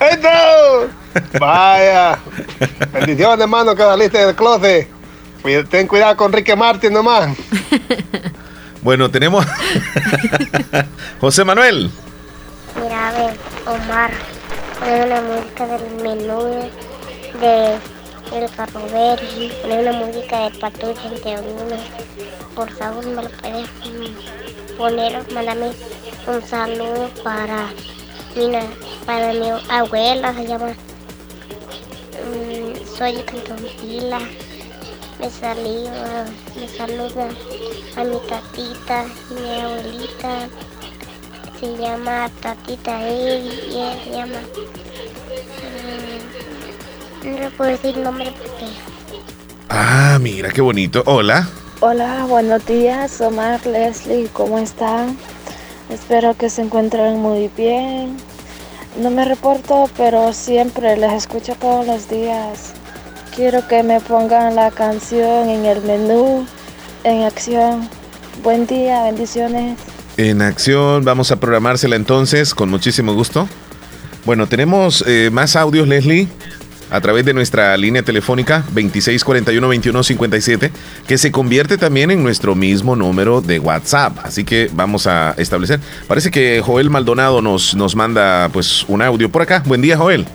[0.00, 0.90] ¡Héctor!
[1.38, 2.18] Vaya.
[2.92, 4.97] Bendiciones, hermano, que saliste del closet.
[5.70, 7.36] Ten cuidado con Ricky Martin nomás.
[8.80, 9.44] Bueno, tenemos
[11.20, 11.90] José Manuel.
[12.80, 13.36] Mira, a ver,
[13.66, 14.10] Omar,
[14.78, 16.70] pone una música del menú
[17.40, 17.74] de
[18.38, 21.76] El Carro Verde, pone una música de entre uno.
[22.54, 23.68] Por favor, me lo puedes
[24.78, 25.72] poner, mándame
[26.28, 27.66] un saludo para
[28.36, 28.62] mi, na-
[29.04, 30.68] para mi abuela, se llama
[32.24, 34.20] mm, Soy Cantoncila.
[35.18, 37.28] Me saluda, me saluda
[37.96, 40.48] a mi tatita, mi abuelita,
[41.58, 44.38] se llama Tatita Evi y ella se llama.
[47.24, 48.66] mm, no le puedo decir el nombre porque.
[49.68, 51.02] Ah, mira, qué bonito.
[51.06, 51.48] Hola.
[51.80, 55.18] Hola, buenos días, Omar, Leslie, ¿cómo están?
[55.90, 58.16] Espero que se encuentren muy bien.
[59.00, 62.72] No me reporto, pero siempre les escucho todos los días.
[63.38, 66.44] Quiero que me pongan la canción en el menú,
[67.04, 67.88] en acción.
[68.42, 69.78] Buen día, bendiciones.
[70.16, 73.48] En acción, vamos a programársela entonces con muchísimo gusto.
[74.24, 76.26] Bueno, tenemos eh, más audios, Leslie,
[76.90, 80.72] a través de nuestra línea telefónica 2641-2157,
[81.06, 84.18] que se convierte también en nuestro mismo número de WhatsApp.
[84.24, 85.78] Así que vamos a establecer.
[86.08, 89.62] Parece que Joel Maldonado nos, nos manda pues un audio por acá.
[89.64, 90.26] Buen día, Joel.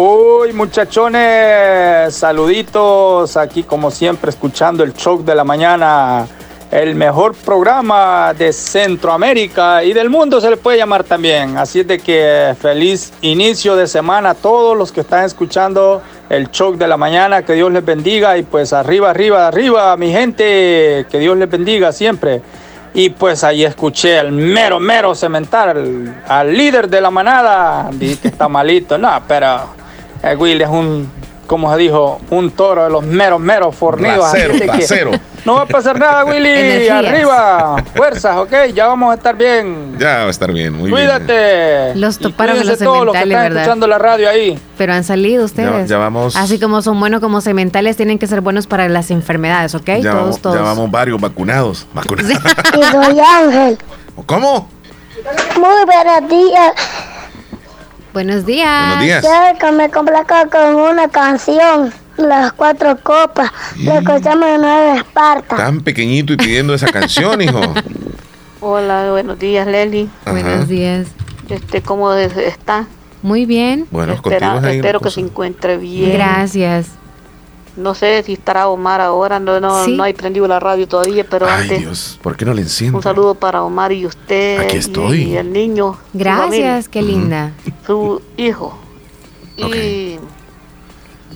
[0.00, 6.24] Uy, muchachones, saluditos aquí como siempre escuchando el show de la mañana.
[6.70, 11.58] el mejor programa de Centroamérica y del mundo se le puede llamar también.
[11.58, 16.48] Así es de que feliz inicio de semana a todos los que están escuchando el
[16.52, 17.42] show de la mañana.
[17.42, 21.06] Que Dios les bendiga y pues arriba, arriba, arriba, mi gente.
[21.10, 22.40] Que Dios les bendiga siempre.
[22.94, 25.76] Y pues ahí escuché al mero, mero cementar,
[26.28, 27.90] al, líder de la manada.
[27.92, 28.96] Dije que está malito.
[28.96, 29.87] No, pero
[30.22, 31.10] el Will es un,
[31.46, 34.24] como se dijo, un toro de los meros, meros fornidos.
[34.26, 35.20] así Bracero, que.
[35.44, 36.48] No va a pasar nada, Willy.
[36.50, 37.04] Energías.
[37.06, 37.76] Arriba.
[37.94, 38.52] Fuerzas, ok.
[38.74, 39.96] Ya vamos a estar bien.
[39.98, 41.06] Ya va a estar bien, muy bien.
[41.08, 41.94] Cuídate.
[41.94, 43.62] Los Y toparon cuídense los todos los que cementales, están ¿verdad?
[43.62, 44.58] escuchando la radio ahí.
[44.76, 45.88] Pero han salido ustedes.
[45.88, 49.74] ya vamos- Así como son buenos como cementales, tienen que ser buenos para las enfermedades,
[49.74, 49.86] ¿ok?
[49.86, 50.56] Ya, todos, vamos, todos.
[50.56, 51.86] ya vamos varios vacunados.
[51.94, 52.30] vacunados.
[52.76, 53.78] Y soy Ángel.
[54.26, 54.68] ¿Cómo?
[55.56, 56.72] Muy buenos días.
[58.18, 58.86] Buenos días.
[58.96, 59.24] Buenos días.
[59.24, 61.92] Quiero que me complazco con una canción.
[62.16, 63.52] Las cuatro copas.
[63.76, 65.54] La escuchamos de Nueva Esparta.
[65.54, 67.60] Tan pequeñito y pidiendo esa canción, hijo.
[68.60, 70.10] Hola, buenos días, Leli.
[70.24, 70.32] Ajá.
[70.32, 71.06] Buenos días.
[71.48, 72.86] Este, ¿Cómo es- está?
[73.22, 73.86] Muy bien.
[73.92, 76.14] Bueno, Espera- espero que se encuentre bien.
[76.14, 76.88] Gracias.
[77.78, 79.96] No sé si estará Omar ahora, no, no, Sí.
[79.96, 82.98] no hay prendido la radio todavía, pero Ay, antes Dios, ¿por qué no le enciendo?
[82.98, 85.22] un saludo para Omar y usted Aquí estoy.
[85.22, 85.96] y, el niño.
[86.12, 87.52] Gracias, familia, qué linda.
[87.86, 88.76] Su hijo.
[89.56, 90.18] Y,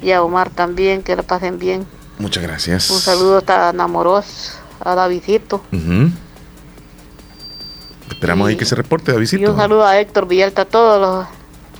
[0.03, 1.87] y a Omar también, que le pasen bien.
[2.19, 2.91] Muchas gracias.
[2.91, 5.63] Un saludo hasta Namoros, a Davidito.
[5.73, 6.11] Ujú.
[8.11, 9.57] Esperamos ahí que se reporte, Y un Davidito.
[9.57, 11.27] saludo a Héctor Villalta, a todos los,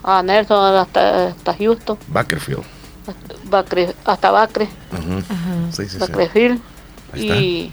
[0.05, 2.63] a Nelson, hasta, hasta Houston, Bakerfield.
[3.53, 4.69] Bacre- hasta Bacre.
[4.93, 5.21] Ujú.
[5.73, 6.13] Sí, sí, sí.
[7.13, 7.37] Ahí está.
[7.37, 7.73] y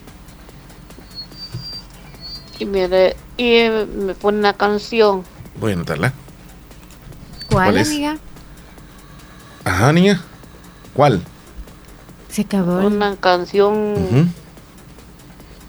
[2.59, 5.23] y me, y me pone una canción
[5.59, 6.13] Voy a anotarla.
[7.49, 7.87] ¿Cuál, ¿Cuál es?
[7.89, 8.17] amiga?
[9.63, 10.21] Ajá, niña.
[10.93, 11.21] ¿Cuál?
[12.29, 12.85] Se acabó.
[12.85, 14.25] una canción Ujú.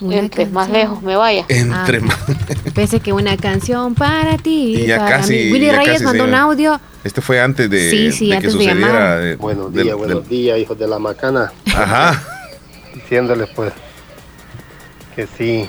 [0.00, 2.00] Una entre más lejos me vaya Entre Ah.
[2.02, 2.18] más.
[2.74, 4.76] Pensé que una canción para ti.
[4.76, 5.52] Y ya para casi- mí.
[5.52, 6.80] Willy ya Reyes casi mandó un audio.
[7.04, 9.16] Este fue antes de, Sí, sí, de antes que de sucediera.
[9.18, 11.52] de- Buenos del- días, buenos del- días, hijos de la macana.
[11.74, 12.22] Ajá.
[12.94, 13.72] Diciéndoles pues
[15.16, 15.68] que sí,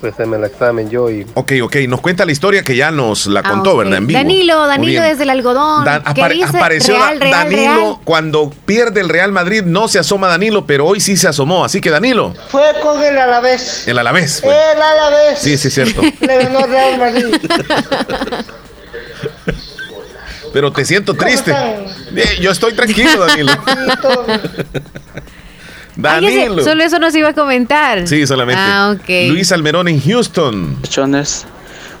[0.00, 3.26] pues en el examen yo y Ok, ok, nos cuenta la historia que ya nos
[3.26, 3.78] la Ah, contó, ok.
[3.78, 3.98] ¿verdad?
[3.98, 4.18] En vivo.
[4.18, 5.02] Danilo, Danilo bien.
[5.04, 5.84] desde el algodón.
[5.84, 6.56] Dan- ¿Qué apare- dice?
[6.56, 7.96] apareció Real, Da- real, Danilo real.
[8.04, 11.80] cuando pierde el Real Madrid no se asoma Danilo, pero hoy sí se asomó, así
[11.80, 13.86] que Danilo, Fue con el Alavés.
[13.88, 14.40] el Alavés.
[14.42, 14.52] fue.
[14.54, 15.38] El Alavés.
[15.38, 16.00] Sí, sí, es cierto.
[16.20, 17.26] Le ganó Real Madrid.
[20.52, 21.54] Pero te siento triste.
[22.10, 23.52] Bien, yo estoy tranquilo, Danilo.
[26.02, 26.62] Ay, ese- Danilo.
[26.64, 28.06] solo eso nos iba a comentar.
[28.06, 28.60] Sí, solamente.
[28.64, 29.08] Ah, ok.
[29.30, 30.74] Luis Almerón en Houston.
[30.76, 31.46] Muchachones,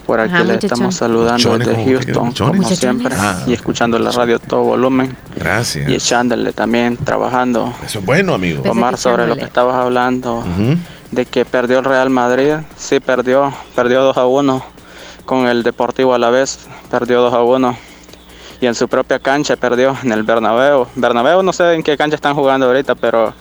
[0.06, 0.70] por aquí Ajá, le muchachón.
[0.72, 2.78] estamos saludando desde ¿cómo que Houston, como Muchachones.
[2.78, 3.42] siempre, Ah.
[3.46, 5.16] y escuchando la radio a todo volumen.
[5.36, 5.88] Gracias.
[5.90, 7.74] Y echándole también, trabajando.
[7.84, 8.62] Eso es bueno, amigo.
[8.70, 10.44] Omar, sobre lo que estabas hablando,
[11.10, 12.54] de que perdió el Real Madrid.
[12.76, 14.64] Sí, perdió, perdió 2 a 1
[15.24, 17.76] con el Deportivo a la vez, perdió 2 a 1.
[18.60, 20.86] Y en su propia cancha perdió, en el Bernabéu.
[20.96, 23.32] Bernabéu no sé en qué cancha están jugando ahorita, pero,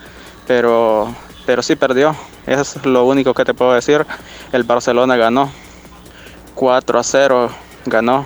[0.48, 1.14] pero,
[1.46, 2.16] pero sí perdió.
[2.48, 4.06] Eso es lo único que te puedo decir.
[4.52, 5.52] El Barcelona ganó
[6.56, 7.50] 4 a 0,
[7.86, 8.26] ganó.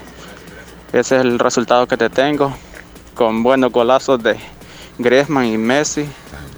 [0.93, 2.53] Ese es el resultado que te tengo,
[3.15, 4.38] con buenos golazos de
[4.97, 6.05] Griezmann y Messi.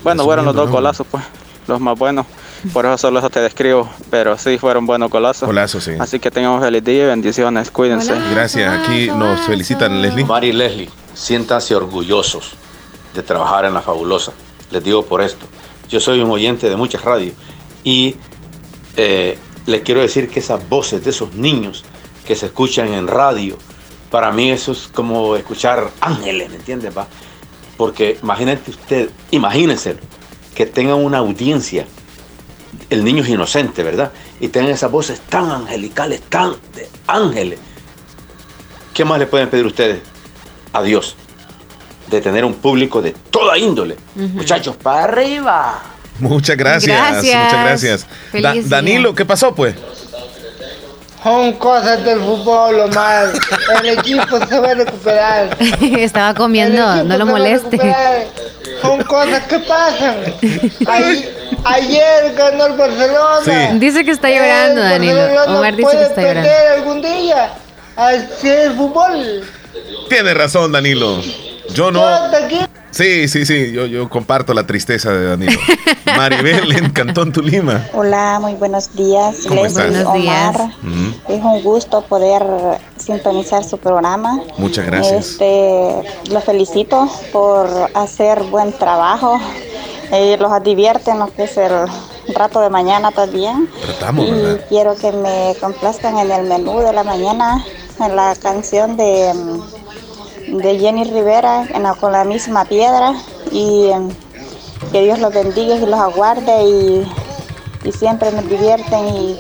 [0.04, 1.24] Bueno, fueron los dos golazos, pues,
[1.68, 2.26] los más buenos.
[2.72, 5.48] Por eso solo eso te describo, pero sí fueron buenos golazos.
[5.48, 5.92] Golazos, sí.
[6.00, 8.14] Así que tengan un feliz día y bendiciones, cuídense.
[8.32, 8.80] Gracias.
[8.80, 10.24] Aquí nos felicitan, Leslie.
[10.24, 12.54] Omar y Leslie, siéntanse orgullosos
[13.14, 14.32] de trabajar en la fabulosa.
[14.74, 15.46] Les digo por esto.
[15.88, 17.36] Yo soy un oyente de muchas radios
[17.84, 18.16] y
[18.98, 21.86] eh, les quiero decir que esas voces de esos niños
[22.26, 23.56] que se escuchan en radio,
[24.10, 26.92] para mí eso es como escuchar ángeles, ¿me entiendes?
[27.78, 29.98] Porque imagínate usted, imagínense
[30.56, 31.86] que tengan una audiencia,
[32.90, 34.12] el niño es inocente, ¿verdad?
[34.40, 37.60] Y tengan esas voces tan angelicales, tan de ángeles.
[38.92, 40.02] ¿Qué más le pueden pedir ustedes
[40.72, 41.16] a Dios?
[42.08, 43.98] De tener un público de toda índole.
[44.16, 45.80] Muchachos, para arriba.
[46.20, 46.96] Muchas gracias.
[46.98, 47.44] Gracias.
[47.44, 48.08] Muchas gracias.
[48.34, 48.54] Da-.
[48.78, 49.76] Danilo, ¿qué pasó, pues?
[51.24, 53.32] Son cosas del fútbol, Omar.
[53.82, 55.58] El equipo se va a recuperar.
[55.82, 57.80] Estaba comiendo, no lo moleste.
[58.82, 60.18] Son cosas que pasan.
[60.86, 61.30] Ay-
[61.64, 63.74] ayer ganó el Barcelona.
[63.80, 65.16] Dice que está llorando, El Danilo.
[65.16, 66.50] Barcelona Omar dice puede que está llorando.
[66.50, 67.54] perder algún día.
[67.96, 69.44] Así es el fútbol.
[70.10, 71.22] Tiene razón, Danilo.
[71.70, 72.02] Yo no.
[72.92, 73.72] Sí, sí, sí.
[73.72, 75.60] Yo, yo comparto la tristeza de Danilo.
[76.06, 77.88] Maribel en Cantón Tulima.
[77.94, 79.38] Hola, muy buenos días.
[79.48, 80.06] ¿Cómo Leslie, estás?
[80.06, 80.54] Omar.
[80.54, 81.34] Buenos Ujú.
[81.34, 82.44] Es un gusto poder
[82.98, 84.42] sintonizar su programa.
[84.58, 85.32] Muchas gracias.
[85.32, 89.40] Este, los felicito por hacer buen trabajo.
[90.12, 91.72] Eh, los divierte en lo que es el,
[92.36, 93.68] rato de mañana también.
[93.82, 94.66] Tratamos, y ¿verdad?
[94.70, 97.66] quiero que me complazcan en el menú de la mañana
[98.00, 99.83] en la canción de, mm,
[100.58, 103.14] de Jenny Rivera en la- con la misma piedra
[103.52, 104.10] y mm,
[104.92, 107.08] que Dios los bendiga y los aguarde y,
[107.88, 109.38] y siempre nos divierten y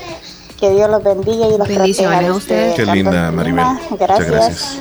[0.59, 2.27] que Dios los bendiga y los Bendiciones proteja.
[2.33, 2.75] a ustedes.
[2.75, 3.65] Qué linda, Maribel.
[3.89, 4.27] Muchas Gracias.
[4.31, 4.79] gracias.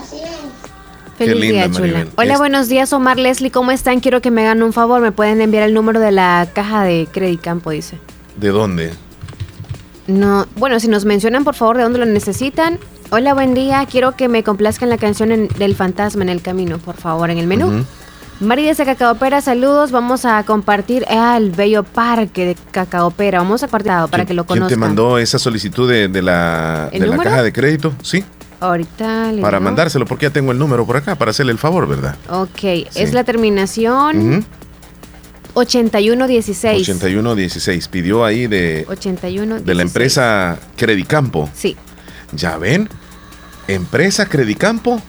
[1.18, 1.80] Feliz linda, día, chula.
[1.80, 2.10] Maribel.
[2.16, 3.50] Hola, Es- buenos días, Omar Leslie.
[3.50, 4.00] ¿Cómo están?
[4.00, 5.00] Quiero que me hagan un favor.
[5.00, 7.70] ¿Me pueden enviar el número de la caja de Credicampo?
[7.70, 7.98] Dice.
[8.36, 8.92] ¿De dónde?
[10.06, 12.78] No, bueno, si nos mencionan, por favor, de dónde lo necesitan.
[13.14, 13.84] Hola, buen día.
[13.90, 17.36] Quiero que me complazcan la canción en- del fantasma en el camino, por favor, en
[17.36, 17.66] el menú.
[17.68, 17.84] Ujú.
[18.40, 19.90] Mari de Cacaopera, saludos.
[19.92, 23.38] Vamos a compartir al bello parque de Cacaopera.
[23.40, 24.80] Vamos a compartir para que lo ¿Quién te conozcan.
[24.80, 26.90] mandó esa solicitud de, de la,
[27.22, 27.92] caja de crédito?
[28.02, 28.24] Sí,
[28.60, 29.64] Ahorita le para digo.
[29.68, 32.16] mandárselo, porque ya tengo el número por acá, para hacerle el favor, ¿verdad?
[32.30, 32.64] Ok,
[32.94, 34.44] es la terminación Ujú.
[35.52, 36.88] 8116.
[36.88, 37.88] 8116.
[37.88, 41.50] Pidió ahí de, 81 de la empresa Credicampo.
[41.54, 41.76] Sí.
[42.34, 42.88] Ya ven,
[43.74, 45.00] empresa Credicampo.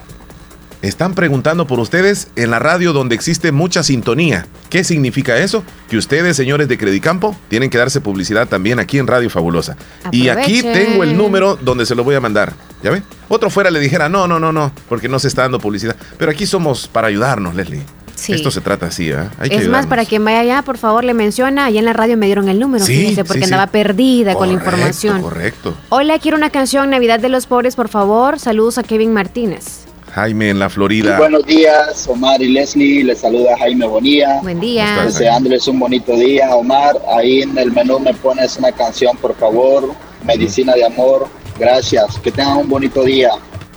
[0.81, 4.47] Están preguntando por ustedes en la radio donde existe mucha sintonía.
[4.69, 5.63] ¿Qué significa eso?
[5.87, 9.77] Que ustedes, señores de Credicampo, tienen que darse publicidad también aquí en Radio Fabulosa.
[10.11, 12.53] Y aquí tengo el número donde se lo voy a mandar.
[12.83, 13.03] ¿Ya ven?
[13.29, 15.95] Otro fuera le dijera, no, no, no, no, porque no se está dando publicidad.
[16.17, 17.83] Pero aquí somos para ayudarnos, Leslie.
[18.23, 18.31] Sí.
[18.31, 19.31] Esto se trata así, ¿ah?
[19.37, 21.65] Hay que es más, para quien vaya allá, por favor, le menciona.
[21.65, 23.53] Allá en la radio me dieron el número, Sí, fíjese, porque sí, sí.
[23.53, 25.21] andaba perdida con la información.
[25.21, 25.75] Correcto.
[25.89, 28.39] Hola, quiero una canción Navidad de los Pobres, por favor.
[28.39, 29.85] Saludos a Kevin Martínez.
[30.13, 31.17] Jaime en la Florida.
[31.17, 33.03] Buenos días, Omar y Leslie.
[33.03, 34.39] Les saluda Jaime Bonilla.
[34.41, 34.85] Buen día.
[34.95, 36.95] ¿Cómo estás, Deseándoles un bonito día, Omar.
[37.17, 39.91] Ahí en el menú me pones una canción, por favor.
[40.23, 41.27] Medicina de amor.
[41.59, 42.19] Gracias.
[42.19, 43.31] Que tengan un bonito día.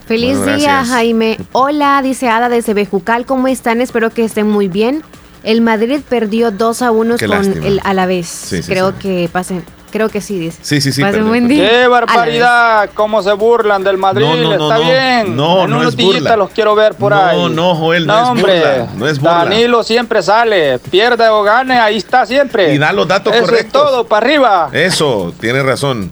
[0.06, 0.84] Feliz Bueno, día.
[0.84, 1.38] Jaime.
[1.52, 3.26] Hola, dice Ada desde Bejucal.
[3.26, 3.80] ¿Cómo están?
[3.80, 5.02] Espero que estén muy bien.
[5.42, 7.66] El Madrid perdió 2 a 1 Qué con lástima.
[7.66, 8.26] el Alavés.
[8.28, 9.64] Sí, sí, creo que pasen.
[9.90, 10.58] Creo que sí, dice.
[10.62, 11.00] Sí, sí, sí.
[11.00, 11.68] Pasen buen día.
[11.68, 12.90] ¡Qué barbaridad!
[12.94, 14.26] ¿Cómo se burlan del Madrid?
[14.26, 14.84] No, no, no, Está no.
[14.90, 15.36] bien.
[15.36, 16.36] No, en no un es burla.
[16.36, 17.48] los quiero ver por No, ahí.
[17.54, 18.58] no, Joel, no es hombre.
[18.58, 19.34] burla, no es burla.
[19.38, 20.78] Danilo siempre sale.
[20.80, 22.74] Pierde o gane, ahí está siempre.
[22.74, 23.66] Y da los datos Eso correctos.
[23.66, 24.68] es todo, para arriba.
[24.72, 26.10] Eso, tiene razón.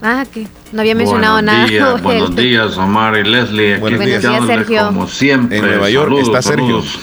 [0.00, 1.66] Ah, que no había mencionado buenos nada.
[1.66, 3.72] Días, buenos días, Omar y Leslie.
[3.72, 4.22] Aquí Buenos días.
[4.22, 4.86] Buenos días, Sergio.
[4.86, 5.58] Como siempre.
[5.58, 6.66] En Nueva York Saludos, está Sergio.
[6.82, 6.98] saludos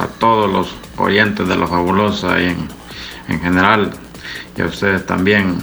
[0.00, 2.68] A todos los oyentes de la fabulosa y en,
[3.28, 3.90] en general.
[4.56, 5.58] Y a ustedes también.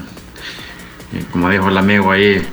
[1.11, 2.47] Y como dijo el amigo ahí,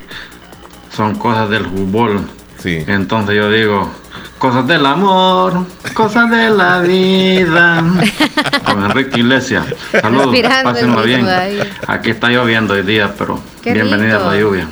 [0.91, 2.23] son cosas del fútbol.
[2.59, 2.83] Sí.
[2.87, 3.91] Entonces yo digo,
[4.39, 7.85] cosas del amor, cosas de la vida.
[8.65, 9.67] Con Enrique Iglesias.
[10.01, 10.35] Saludos,
[10.65, 11.27] pásenlo bien.
[11.87, 14.31] Aquí está lloviendo hoy día, pero Qué bienvenida rico.
[14.31, 14.69] a la lluvia.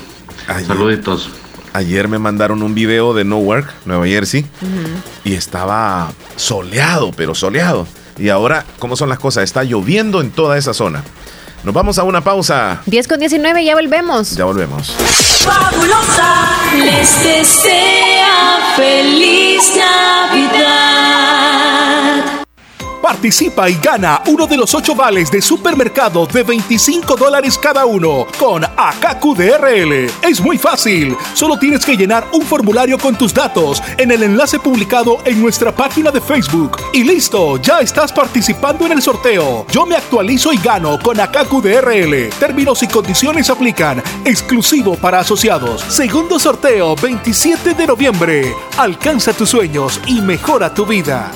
[0.66, 1.30] Saluditos.
[1.72, 4.44] Ayer me mandaron un video de Newark, Nueva Jersey,
[5.24, 7.86] y estaba soleado, pero soleado.
[8.18, 9.44] Y ahora, ¿cómo son las cosas?
[9.44, 11.04] Está lloviendo en toda esa zona.
[11.62, 12.80] Nos vamos a una pausa.
[12.86, 14.34] 10 con 19, ya volvemos.
[14.36, 14.90] Ya volvemos.
[15.44, 16.34] Fabulosa
[16.76, 21.39] les desea feliz Navidad.
[23.02, 28.26] Participa y gana uno de los ocho vales de supermercado de 25 dólares cada uno
[28.38, 30.10] con AKQDRL.
[30.22, 31.16] Es muy fácil.
[31.34, 35.74] Solo tienes que llenar un formulario con tus datos en el enlace publicado en nuestra
[35.74, 36.76] página de Facebook.
[36.92, 39.66] Y listo, ya estás participando en el sorteo.
[39.70, 42.28] Yo me actualizo y gano con AKQDRL.
[42.38, 44.02] Términos y condiciones aplican.
[44.24, 45.82] Exclusivo para asociados.
[45.88, 48.54] Segundo sorteo 27 de noviembre.
[48.76, 51.30] Alcanza tus sueños y mejora tu vida.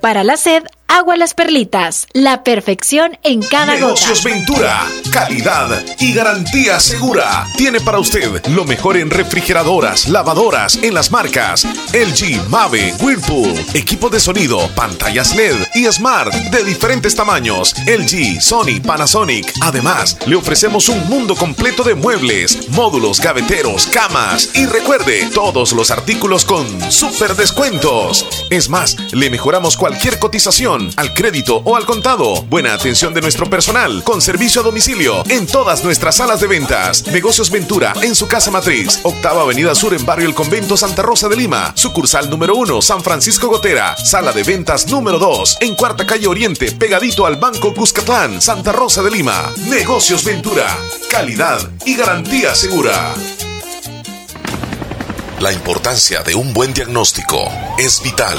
[0.00, 2.06] Para la sed, agua las perlitas.
[2.12, 3.74] La perfección en cada.
[3.74, 7.46] Negocios Ventura, calidad y garantía segura.
[7.56, 11.64] Tiene para usted lo mejor en refrigeradoras, lavadoras, en las marcas
[11.94, 17.74] LG, Mave, Whirlpool, equipo de sonido, pantallas LED y Smart de diferentes tamaños.
[17.86, 19.50] LG, Sony, Panasonic.
[19.62, 25.90] Además, le ofrecemos un mundo completo de muebles, módulos, gaveteros, camas y recuerde, todos los
[25.90, 28.26] artículos con super descuentos.
[28.50, 32.42] Es más, le mejoramos cualquier cotización al crédito o al contado.
[32.44, 37.06] Buena atención de nuestro personal con servicio a domicilio en todas nuestras salas de ventas.
[37.06, 41.28] Negocios Ventura en su casa matriz, octava avenida sur en barrio El Convento Santa Rosa
[41.28, 46.06] de Lima, sucursal número 1 San Francisco Gotera, sala de ventas número 2 en cuarta
[46.06, 49.52] calle Oriente, pegadito al Banco Cuscatlán, Santa Rosa de Lima.
[49.68, 50.66] Negocios Ventura,
[51.10, 53.14] calidad y garantía segura.
[55.42, 58.38] La importancia de un buen diagnóstico es vital.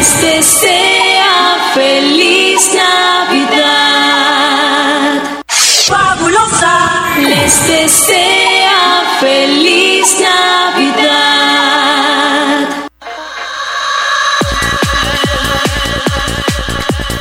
[0.00, 3.60] les desea feliz Navidad.
[5.86, 6.78] Fabulosa
[7.18, 11.20] les desea feliz Navidad.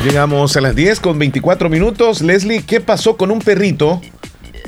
[0.05, 2.21] Llegamos a las 10 con 24 minutos.
[2.21, 3.99] Leslie, ¿qué pasó con un perrito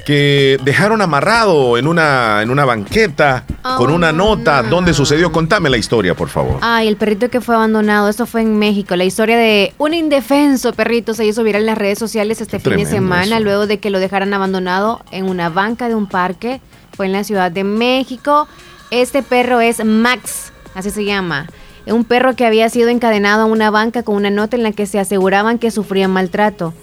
[0.05, 3.45] que dejaron amarrado en una, en una banqueta
[3.77, 4.63] con una nota?
[4.63, 5.31] ¿Dónde sucedió?
[5.31, 6.57] Contame la historia, por favor.
[6.61, 8.95] Ay, el perrito que fue abandonado, esto fue en México.
[8.95, 12.77] La historia de un indefenso perrito se hizo viral en las redes sociales este fin
[12.77, 13.43] de semana, eso.
[13.43, 16.61] luego de que lo dejaran abandonado en una banca de un parque.
[16.95, 18.47] Fue en la Ciudad de México.
[18.91, 21.47] Este perro es Max, así se llama.
[21.87, 24.85] Un perro que había sido encadenado a una banca con una nota en la que
[24.85, 26.73] se aseguraban que sufría maltrato.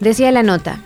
[0.00, 0.78] Decía la nota.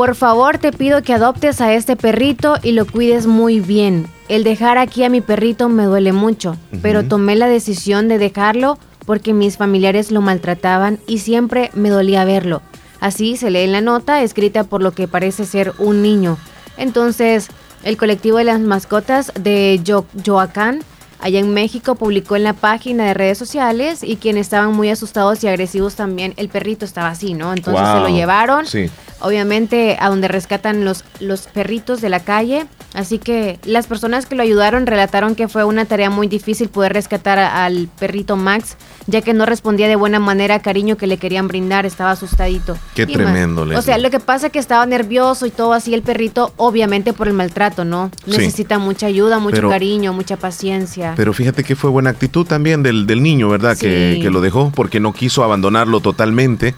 [0.00, 4.06] Por favor, te pido que adoptes a este perrito y lo cuides muy bien.
[4.30, 8.78] El dejar aquí a mi perrito me duele mucho, pero tomé la decisión de dejarlo
[9.04, 12.62] porque mis familiares lo maltrataban y siempre me dolía verlo.
[12.98, 16.38] Así se lee en la nota, escrita por lo que parece ser un niño.
[16.78, 17.48] Entonces,
[17.82, 20.80] el colectivo de las mascotas de Yo- Yoacán,
[21.20, 25.44] allá en México, publicó en la página de redes sociales y quienes estaban muy asustados
[25.44, 27.52] y agresivos también, el perrito estaba así, ¿no?
[27.52, 28.88] Entonces se lo llevaron Sí.
[29.20, 32.66] Obviamente a donde rescatan los, los perritos de la calle.
[32.94, 36.92] Así que las personas que lo ayudaron relataron que fue una tarea muy difícil poder
[36.92, 38.76] rescatar a- al perrito Max,
[39.06, 42.76] ya que no respondía de buena manera al cariño que le querían brindar, estaba asustadito.
[42.94, 45.94] Qué Y tremendo, O sea, lo que pasa es que estaba nervioso y todo así
[45.94, 48.10] el perrito, obviamente por el maltrato, ¿no?
[48.24, 48.32] Sí.
[48.38, 51.12] Necesita mucha ayuda, mucho Pero- cariño, mucha paciencia.
[51.16, 53.76] Pero fíjate que fue buena actitud también del, del niño, ¿verdad?
[53.76, 56.74] Que, que lo dejó porque no quiso abandonarlo totalmente.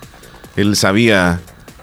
[0.56, 1.40] Él sabía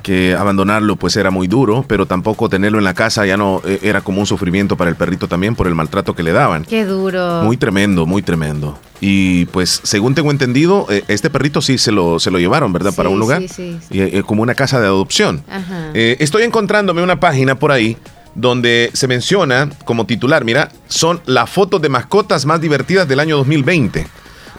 [0.10, 3.78] que abandonarlo pues era muy duro, pero tampoco tenerlo en la casa ya no eh,
[3.84, 6.66] era como un sufrimiento para el perrito también por el maltrato que le daban.
[6.66, 7.44] Qué duro.
[7.44, 8.80] Muy tremendo, muy tremendo.
[9.02, 12.92] Y pues según tengo entendido, eh, este perrito sí se lo, se lo llevaron, ¿verdad?
[12.96, 13.44] Para un lugar.
[13.48, 15.44] sí, sí, eh, como una casa de adopción.
[15.48, 15.92] Ajá.
[15.94, 17.96] Eh, estoy encontrándome una página por ahí
[18.34, 23.38] donde se menciona como titular, mira, son las fotos de mascotas más divertidas del año
[23.38, 24.08] 2020.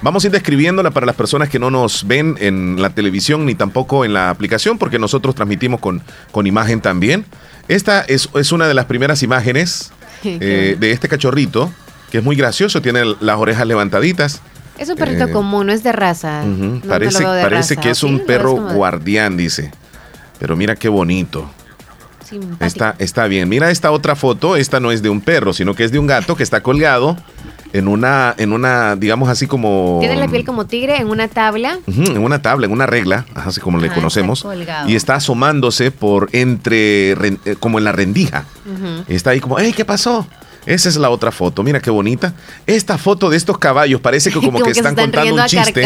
[0.02, 3.54] Vamos a ir describiéndola para las personas que no nos ven en la televisión ni
[3.54, 6.02] tampoco en la aplicación, porque nosotros transmitimos con,
[6.32, 7.26] con imagen también.
[7.68, 9.92] Esta es, es una de las primeras imágenes
[10.24, 11.70] eh, de este cachorrito,
[12.10, 14.40] que es muy gracioso, tiene las orejas levantaditas.
[14.78, 16.44] es un perrito eh, común, no es de raza.
[16.44, 19.70] No parece de parece raza, que ¿o es un ¿Lo ves perro como guardián, dice.
[20.38, 21.50] Pero mira qué bonito.
[22.26, 22.64] simpático?
[22.64, 23.50] Está, está bien.
[23.50, 24.56] Mira esta otra foto.
[24.56, 27.18] Esta no es de un perro, sino que es de un gato que está colgado
[27.72, 29.98] en una, en una, digamos así como.
[30.00, 31.78] Tiene la piel como tigre en una tabla.
[31.86, 34.44] En una tabla, en una regla, así como le Ajá, conocemos.
[34.44, 34.84] está.
[34.88, 38.44] Y está asomándose por entre, eh, como en la rendija.
[38.66, 39.04] Ujú.
[39.08, 40.26] Está ahí como, ¡hey, qué pasó!
[40.66, 42.34] Esa es la otra foto, mira qué bonita.
[42.66, 45.82] Esta foto de estos caballos parece que como, Como que están contando un chiste.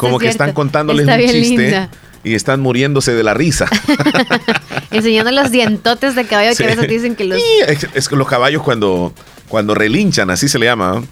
[0.00, 1.56] como es que están contándoles un chiste.
[1.62, 1.90] linda.
[2.24, 3.66] y están muriéndose de la risa.
[4.90, 6.58] Enseñando los dientotes de caballo Sí.
[6.64, 7.38] que a veces dicen que los...
[7.38, 9.12] Sí, es, es que los caballos cuando,
[9.48, 11.06] cuando relinchan, así se le llama, ¿no?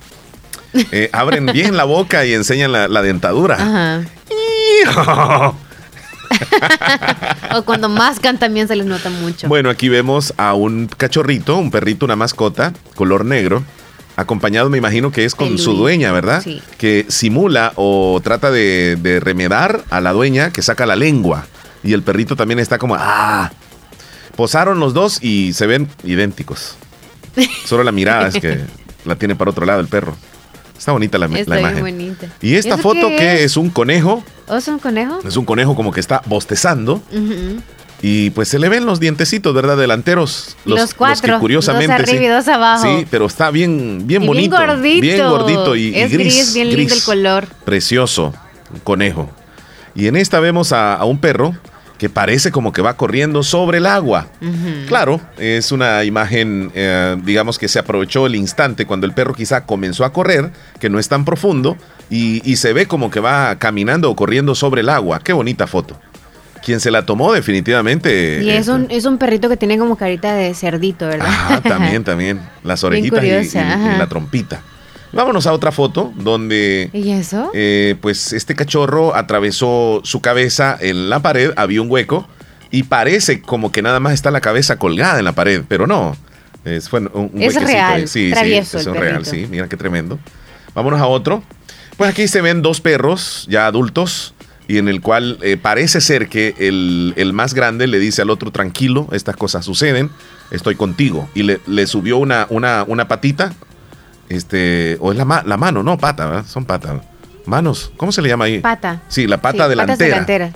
[0.90, 3.55] Eh, abren bien la boca y enseñan la, la dentadura.
[3.55, 4.05] Ajá.
[7.56, 9.48] o cuando mascan también se les nota mucho.
[9.48, 13.62] Bueno, aquí vemos a un cachorrito, un perrito, una mascota, color negro,
[14.16, 16.42] acompañado, me imagino que es con su dueña, ¿verdad?
[16.42, 16.60] Sí.
[16.78, 21.46] Que simula o trata de, de remedar a la dueña que saca la lengua.
[21.82, 23.52] Y el perrito también está como, ah.
[24.36, 26.76] Posaron los dos y se ven idénticos.
[27.66, 28.60] Solo la mirada es que
[29.05, 30.16] la tiene para otro lado el perro.
[30.76, 31.82] Está bonita la, la Está bien imagen.
[31.82, 32.26] bonita.
[32.42, 33.40] Y esta ¿Eso foto qué que es?
[33.42, 35.20] es un conejo, ¿O es un conejo?
[35.26, 37.01] es un conejo como que está bostezando.
[38.02, 39.78] Y pues se le ven los dientecitos, ¿verdad?
[39.78, 40.56] Delanteros.
[40.66, 41.86] Los cuatro, que curiosamente.
[41.96, 42.82] dos arriba y dos abajo.
[42.84, 44.56] Sí, pero está bien, bien Y bonito.
[44.59, 45.01] Bien gordito.
[45.01, 46.52] Bien gordito y, y es gris.
[46.55, 47.46] bien lindo el color.
[47.64, 48.34] Precioso.
[48.74, 49.30] Un conejo.
[49.94, 51.56] Y en esta vemos a, a un perro
[51.98, 54.26] que parece como que va corriendo sobre el agua.
[54.88, 59.64] Claro, es una imagen, eh, digamos que se aprovechó el instante cuando el perro quizá
[59.64, 60.50] comenzó a correr,
[60.80, 61.76] que no es tan profundo,
[62.10, 65.20] y, y se ve como que va caminando o corriendo sobre el agua.
[65.20, 65.98] Qué bonita foto.
[66.64, 68.40] Quien se la tomó definitivamente...
[68.42, 71.28] Y es un, es un perrito que tiene como carita de cerdito, ¿verdad?
[71.30, 72.40] Ah, también, también.
[72.62, 73.98] Las orejitas y- y, curiosa, y ajá.
[73.98, 74.62] la trompita.
[75.14, 77.50] Vámonos a otra foto donde ¿Y eso?
[77.54, 82.26] eh, pues este cachorro atravesó su cabeza en la pared, había un hueco
[82.70, 86.16] y parece como que nada más está la cabeza colgada en la pared, pero no.
[86.64, 88.08] Es, fue un, un Es real.
[88.08, 89.46] Sí, travieso sí, es el real, sí.
[89.50, 90.18] Mira qué tremendo.
[90.74, 91.42] Vámonos a otro.
[91.96, 94.34] Pues aquí se ven dos perros ya adultos
[94.66, 98.30] y en el cual eh, parece ser que el, el más grande le dice al
[98.30, 100.10] otro tranquilo, estas cosas suceden,
[100.50, 101.28] estoy contigo.
[101.34, 103.52] Y le, le subió una, una, una patita,
[104.28, 106.46] este, o es la, ma- la mano, no, pata, ¿verdad?
[106.46, 107.01] son patas.
[107.46, 108.60] Manos, ¿cómo se le llama ahí?
[108.60, 109.02] Pata.
[109.09, 110.51] Sí, la pata Sí, delantera.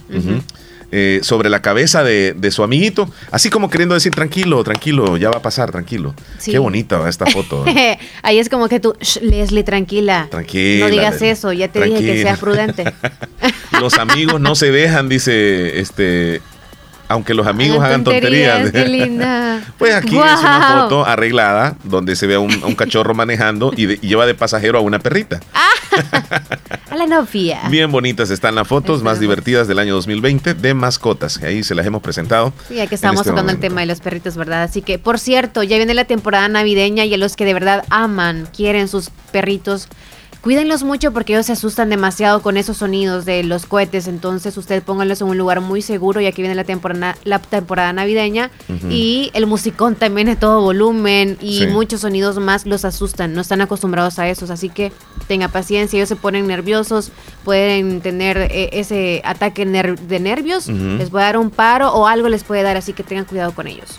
[0.91, 5.29] Eh, sobre la cabeza de, de su amiguito, así como queriendo decir tranquilo, tranquilo, ya
[5.29, 6.15] va a pasar, tranquilo.
[6.39, 6.51] Sí.
[6.51, 7.63] Qué bonita esta foto.
[8.23, 10.29] Ahí es como que tú, "Shh, Leslie, tranquila.
[10.31, 10.87] Tranquila.
[10.87, 12.91] No digas Leslie, eso, ya te dije que seas prudente.
[13.83, 16.41] Los amigos no se dejan, dice, este,
[17.09, 18.71] aunque los amigos hagan tonterías.
[18.71, 19.61] Qué linda.
[19.79, 23.73] Pues aquí es una foto arreglada donde se ve a un, a un cachorro manejando
[23.77, 25.41] y, de- y lleva de pasajero a una perrita.
[26.91, 27.61] A la novia.
[27.71, 31.39] Bien bonitas están las fotos más divertidas del año 2020 de mascotas.
[31.43, 32.53] Ahí se las hemos presentado.
[32.69, 34.63] Sí, aquí estamos en este tocando el tema de los perritos, ¿verdad?
[34.63, 37.85] Así que, por cierto, ya viene la temporada navideña y a los que de verdad
[37.91, 39.89] aman, quieren sus perritos,
[40.43, 44.07] cuídenlos mucho porque ellos se asustan demasiado con esos sonidos de los cohetes.
[44.07, 47.93] Entonces, usted pónganlos en un lugar muy seguro, ya que viene la temporada, la temporada
[47.93, 48.51] navideña
[48.91, 51.67] y el musicón también es todo volumen y Sí.
[51.67, 53.35] muchos sonidos más los asustan.
[53.35, 54.93] No están acostumbrados a esos, así que
[55.27, 55.97] tenga paciencia.
[55.99, 57.11] Ellos se ponen nerviosos,
[57.45, 62.29] pueden tener eh, ese ataque ner- de nervios, les puede dar un paro o algo
[62.29, 63.99] les puede dar, así que tengan cuidado con ellos.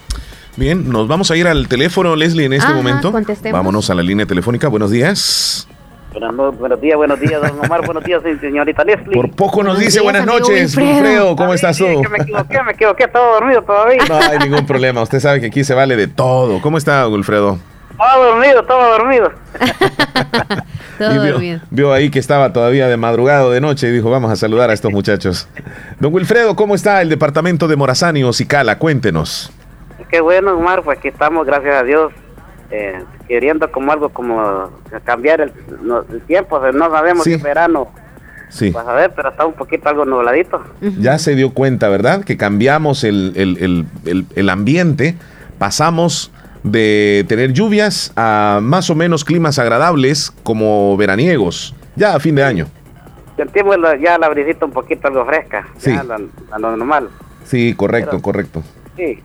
[0.58, 3.12] Bien, nos vamos a ir al teléfono, Leslie, en este Ajá, momento.
[3.12, 3.58] contestemos.
[3.58, 4.68] Vámonos a la línea telefónica.
[4.68, 5.68] Buenos días.
[6.12, 9.14] Buenos, no- buenos días, buenos días, don Omar, buenos días, señorita Leslie.
[9.14, 11.36] Por poco nos Buenos dice días, buenas noches, Wilfredo.
[11.36, 11.86] ¿Cómo estás tú?
[12.02, 14.02] Que me equivoqué, me equivoqué, todo dormido todavía.
[14.10, 15.02] No hay ningún problema.
[15.04, 16.62] Usted sabe que aquí se vale de todo.
[16.62, 17.60] ¿Cómo está, Wilfredo?
[17.98, 19.32] Todo dormido, todo dormido.
[20.98, 21.60] Todo Y vio, dormido.
[21.70, 24.70] vio ahí que estaba todavía de madrugada o de noche y dijo, vamos a saludar
[24.70, 25.48] a estos muchachos.
[26.00, 28.78] Don Wilfredo, ¿cómo está el departamento de Morazán y Ocicala?
[28.80, 29.50] Cuéntenos.
[30.10, 32.12] Qué bueno, Omar, pues aquí estamos, gracias a Dios,
[32.72, 34.70] eh, queriendo como algo como
[35.04, 35.52] cambiar el,
[35.82, 37.32] no- el tiempo, o sea, no sabemos Sí.
[37.32, 37.88] si es verano,
[38.50, 38.72] Sí.
[38.72, 40.62] vas a ver, pero está un poquito algo nubladito.
[41.00, 42.24] Ya se dio cuenta, ¿verdad?
[42.24, 45.16] Que cambiamos el, el- el- el- el ambiente,
[45.58, 46.32] pasamos
[46.64, 52.44] de tener lluvias a más o menos climas agradables como veraniegos, ya a fin de
[52.44, 52.68] año.
[53.38, 55.92] Sentimos la- ya la brisita un poquito algo fresca, Sí.
[55.94, 56.02] ya
[56.52, 57.10] a lo normal.
[57.46, 58.64] Sí, correcto, Pero- correcto.
[58.98, 59.20] Sí,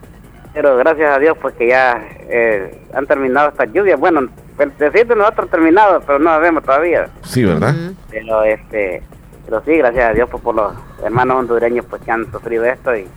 [0.55, 3.99] pero gracias a Dios pues que ya eh, han terminado estas lluvias.
[3.99, 4.27] Bueno,
[4.57, 7.09] el decir de nosotros terminado, pero no sabemos todavía.
[7.23, 7.75] Sí, ¿verdad?
[8.09, 9.03] Pero este,
[9.45, 10.73] pero sí, gracias a Dios pues, por los
[11.03, 13.07] hermanos hondureños pues que han sufrido esto y,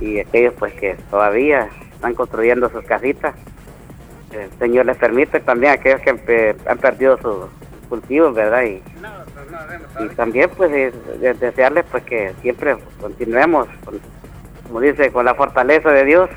[0.00, 3.34] y aquellos pues que todavía están construyendo sus casitas.
[4.32, 7.50] El Señor les permite también a aquellos que eh, han perdido sus
[7.90, 8.62] cultivos, ¿verdad?
[8.62, 8.82] Y,
[10.04, 14.00] y también pues de- desearles pues que siempre continuemos, con-
[14.72, 16.30] como dice, con la fortaleza de Dios,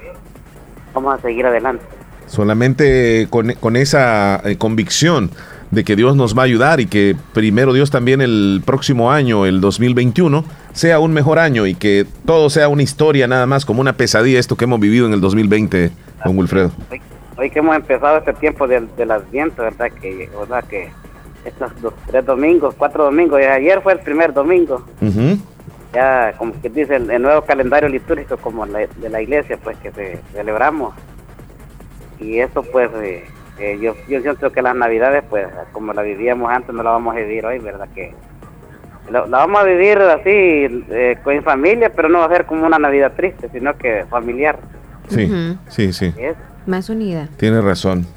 [0.93, 1.83] vamos a seguir adelante.
[2.27, 5.31] Solamente con, con esa eh, convicción
[5.71, 9.45] de que Dios nos va a ayudar y que primero Dios también el próximo año,
[9.45, 10.43] el 2021,
[10.73, 14.37] sea un mejor año y que todo sea una historia nada más como una pesadilla
[14.39, 15.91] esto que hemos vivido en el 2020,
[16.25, 16.71] don Wilfredo.
[16.91, 17.01] Hoy,
[17.37, 19.91] hoy que hemos empezado este tiempo del del Adviento, ¿verdad?
[20.01, 20.63] Que, ¿verdad?
[20.65, 20.89] que
[21.45, 24.83] estos dos- tres domingos, cuatro domingos, y ayer fue el primer domingo.
[25.01, 25.37] Ujú.
[25.95, 29.77] Ya como que dice el, el nuevo calendario litúrgico como la- de la iglesia pues
[29.77, 30.93] que se- celebramos
[32.19, 33.23] y eso pues eh,
[33.59, 37.15] eh, yo, yo siento que las navidades pues como la vivíamos antes no la vamos
[37.15, 38.13] a vivir hoy verdad que
[39.09, 42.65] la, la vamos a vivir así eh, con familia pero no va a ser como
[42.65, 44.59] una navidad triste sino que familiar
[45.07, 45.31] Sí,
[45.69, 46.13] sí, sí.
[46.17, 46.35] Es-
[46.65, 47.27] Más unida.
[47.37, 48.07] Tiene razón.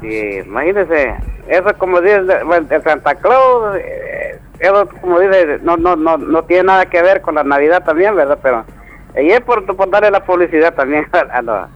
[0.00, 1.14] Sí, imagínese,
[1.48, 6.42] eso como dice bueno, el Santa Claus, eh, eso como dice, no, no, no, no
[6.44, 8.38] tiene nada que ver con la Navidad también, ¿verdad?
[8.42, 8.64] Pero
[9.22, 11.68] y es por, por darle la publicidad también a, a la,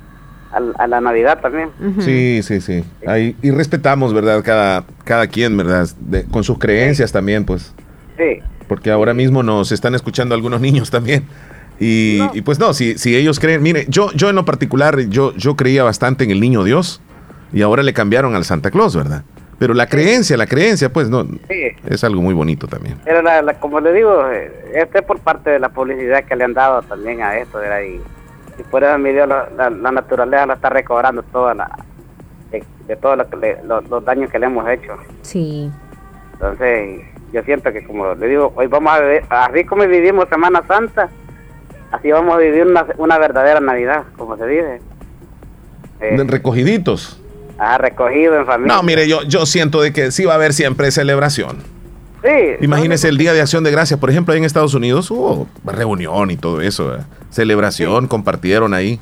[0.53, 1.71] a la- a la Navidad también.
[2.01, 2.85] Sí, sí, sí.
[3.07, 4.43] Ahí- y respetamos, ¿verdad?
[4.45, 5.89] Cada, cada quien, ¿verdad?
[6.01, 7.73] De- con sus creencias también, pues.
[8.19, 11.25] Sí, Porque ahora mismo nos están escuchando algunos niños también.
[11.79, 15.33] Y, y pues no, si, si ellos creen, mire, yo, yo en lo particular, yo,
[15.37, 17.01] yo creía bastante en el niño Dios
[17.52, 19.22] y ahora le cambiaron al Santa Claus, ¿verdad?
[19.59, 21.66] Pero la creencia, la creencia, pues no, sí.
[21.86, 22.97] es algo muy bonito también.
[23.05, 24.27] Pero la, la- como le digo,
[24.74, 27.81] este es por parte de la publicidad que le han dado también a esto, ¿verdad?
[27.82, 28.01] Y,
[28.59, 31.70] y por eso mi Dios, la, la- la naturaleza la está recobrando toda la,
[32.51, 33.27] de, de todos lo
[33.64, 34.97] lo- los daños que le hemos hecho.
[35.22, 35.70] Sí.
[36.32, 37.01] Entonces,
[37.35, 41.10] yo siento que como le digo, hoy vamos a vivir, así como vivimos Semana Santa,
[41.93, 44.81] así vamos a vivir una, una verdadera Navidad, como se dice.
[46.01, 47.20] Eh, Recogiditos.
[47.61, 48.74] Ah, recogido en familia.
[48.74, 51.59] No, mire, yo, yo siento de que sí va a haber siempre celebración.
[52.23, 52.57] Sí.
[52.61, 56.31] Imagínese el Día de Acción de Gracias, por ejemplo, ahí en Estados Unidos hubo reunión
[56.31, 56.97] y todo eso,
[57.31, 59.01] celebración, compartieron ahí.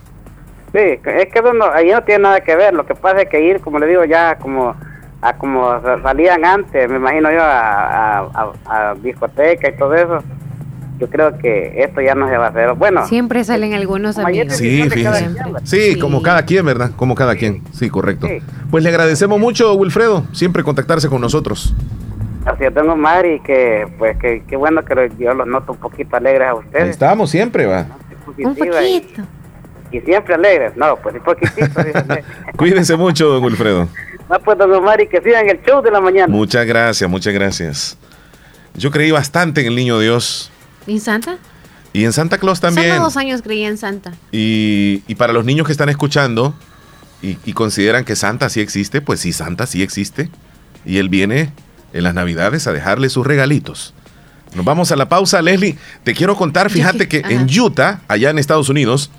[0.72, 2.74] Sí, es que eso no, ahí no tiene nada que ver.
[2.74, 4.76] Lo que pasa es que ir, como le digo, ya como
[5.20, 9.94] a como sa- salían antes, me imagino yo, a, a, a- a discoteca y todo
[9.94, 10.22] eso.
[10.98, 12.72] Yo creo que esto ya no se va a hacer.
[12.74, 14.54] Bueno, Siempre salen algunos amigos.
[14.56, 14.82] Sí.
[15.64, 16.90] Sí, como cada quien, ¿verdad?
[16.96, 17.62] Como cada quien.
[17.72, 18.26] Sí, correcto.
[18.70, 21.72] Pues le agradecemos mucho, Wilfredo, siempre contactarse con nosotros.
[22.44, 25.78] así yo tengo madre y que, pues, que, qué bueno que yo los noto un
[25.78, 26.88] poquito alegres a Ahí ustedes.
[26.90, 27.86] estamos siempre, va.
[28.42, 29.06] positiva y-
[29.92, 30.76] Y, siempre alegres.
[30.76, 31.80] No, pues un poquitito.
[32.56, 33.88] Cuídense mucho, don Wilfredo.
[34.28, 36.26] no, pues, don Omar, y que sigan el show de la mañana.
[36.26, 37.96] Muchas gracias, muchas gracias.
[38.74, 40.50] Yo creí bastante en el Niño Dios
[40.88, 41.38] ¿Y Santa?
[41.92, 42.88] y en Santa Claus también.
[42.90, 44.12] Solo dos años creí en Santa.
[44.32, 46.54] Y, y para los niños que están escuchando
[47.22, 50.28] y, y consideran que Santa sí existe, pues sí, Santa sí existe.
[50.84, 51.52] Y él viene
[51.92, 53.94] en las Navidades a dejarle sus regalitos.
[54.54, 55.76] Nos vamos a la pausa, Leslie.
[56.04, 59.10] Te quiero contar, fíjate que en Utah, allá en Estados Unidos,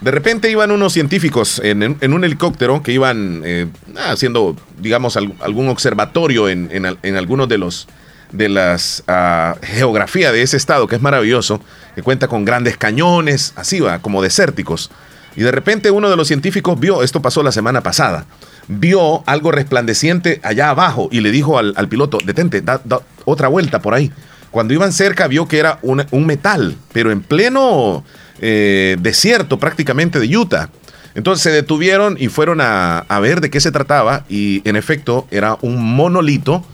[0.00, 1.82] de repente iban unos científicos en,
[2.12, 3.66] un helicóptero que iban eh,
[4.08, 7.88] haciendo, digamos, al- algún observatorio en, en en algunos de los
[8.32, 11.60] de las ah, geografía de ese estado, que es maravilloso,
[11.94, 14.90] que cuenta con grandes cañones, así va, como desérticos.
[15.36, 18.26] Y de repente uno de los científicos vio, esto pasó la semana pasada,
[18.68, 23.48] vio algo resplandeciente allá abajo y le dijo al, al piloto, detente, da, da otra
[23.48, 24.10] vuelta por ahí.
[24.50, 28.04] Cuando iban cerca vio que era un, un metal, pero en pleno
[28.40, 30.70] eh, desierto prácticamente de Utah.
[31.14, 35.26] Entonces se detuvieron y fueron a, a ver de qué se trataba y en efecto
[35.30, 36.64] era un monolito.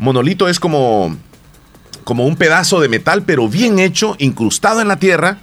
[0.00, 1.14] Monolito es como,
[2.04, 5.40] como un pedazo de metal, pero bien hecho, incrustado en la tierra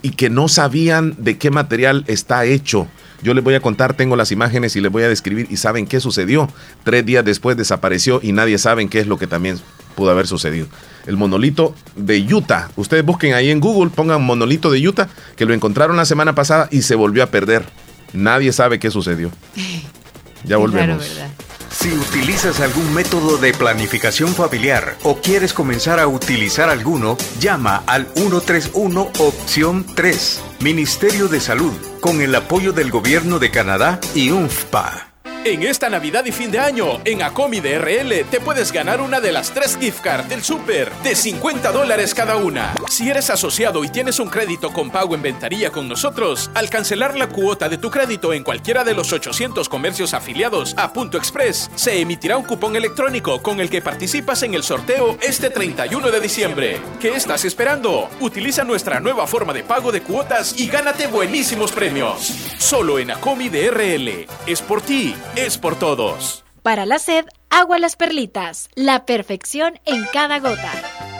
[0.00, 2.86] y que no sabían de qué material está hecho.
[3.20, 5.88] Yo les voy a contar, tengo las imágenes y les voy a describir y saben
[5.88, 6.48] qué sucedió.
[6.84, 9.58] Tres días después desapareció y nadie sabe qué es lo que también
[9.96, 10.68] pudo haber sucedido.
[11.08, 12.70] El monolito de Utah.
[12.76, 16.68] Ustedes busquen ahí en Google, pongan monolito de Utah, que lo encontraron la semana pasada
[16.70, 17.64] y se volvió a perder.
[18.12, 19.32] Nadie sabe qué sucedió.
[20.44, 21.02] Ya volvemos.
[21.80, 28.08] Si utilizas algún método de planificación familiar o quieres comenzar a utilizar alguno, llama al
[28.16, 35.07] 131 opción 3, Ministerio de Salud, con el apoyo del Gobierno de Canadá y UNFPA.
[35.44, 39.20] En esta Navidad y fin de año, en Acomi de RL te puedes ganar una
[39.20, 42.74] de las tres gift cards del Super de 50 dólares cada una.
[42.88, 47.16] Si eres asociado y tienes un crédito con pago en ventanilla con nosotros, al cancelar
[47.16, 51.70] la cuota de tu crédito en cualquiera de los 800 comercios afiliados a Punto Express,
[51.76, 56.20] se emitirá un cupón electrónico con el que participas en el sorteo este 31 de
[56.20, 56.80] diciembre.
[57.00, 58.10] ¿Qué estás esperando?
[58.20, 62.26] Utiliza nuestra nueva forma de pago de cuotas y gánate buenísimos premios.
[62.58, 64.26] Solo en Acomi de RL.
[64.46, 65.14] Es por ti,
[65.46, 66.44] es por todos.
[66.62, 68.68] Para la sed, agua las perlitas.
[68.74, 71.17] La perfección en cada gota.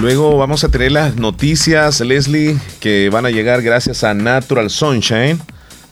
[0.00, 5.40] Luego vamos a tener las noticias, Leslie, que van a llegar gracias a Natural Sunshine.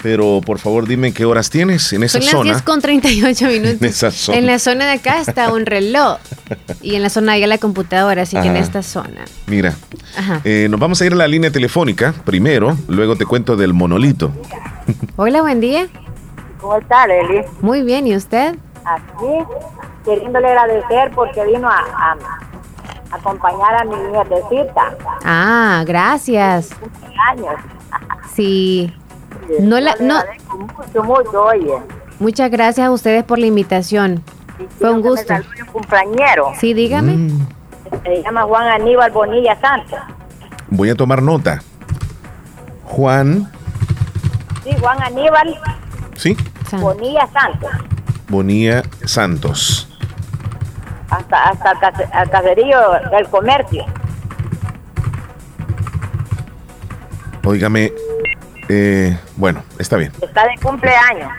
[0.03, 2.51] Pero por favor dime qué horas tienes en esa Son las zona.
[2.53, 3.81] 10 con 38 minutos.
[3.81, 4.39] En esa zona.
[4.39, 6.19] En la zona de acá está un reloj.
[6.83, 9.25] Y en la zona de allá la computadora, así que en esta zona.
[9.47, 9.73] Mira,
[10.19, 10.43] Ajá.
[10.45, 14.31] eh, nos vamos a ir a la línea telefónica primero, luego te cuento del monolito.
[15.17, 15.89] Hola, buen día.
[16.61, 17.41] ¿Cómo está, Leli?
[17.63, 18.57] Muy bien, ¿y usted?
[18.85, 19.27] Aquí,
[20.05, 22.15] queriéndole agradecer porque vino a
[23.15, 24.95] acompañar a mi nietecita.
[25.25, 26.71] Ah, gracias.
[27.31, 27.55] años.
[28.35, 28.93] Sí.
[29.61, 30.21] No la, no,
[30.57, 31.75] Mucho, mucho, oye.
[32.19, 34.23] muchas gracias a ustedes por la invitación.
[34.79, 35.35] Fue un gusto.
[35.35, 36.53] Un cumpleañero.
[36.59, 37.13] Sí, dígame.
[37.15, 37.47] Mm.
[38.05, 39.99] Se llama Juan Aníbal Bonilla Santos.
[40.69, 41.63] Voy a tomar nota.
[42.85, 43.51] Juan,
[44.63, 45.61] Sí, Juan Aníbal
[46.17, 46.37] ¿sí?
[46.81, 47.71] Bonilla Santos.
[48.29, 49.94] Bonilla Santos.
[51.19, 52.79] Hasta, hasta el caserío
[53.11, 53.85] del comercio.
[57.45, 57.93] Óigame,
[58.69, 60.13] eh, bueno, está bien.
[60.21, 61.31] Está de cumpleaños.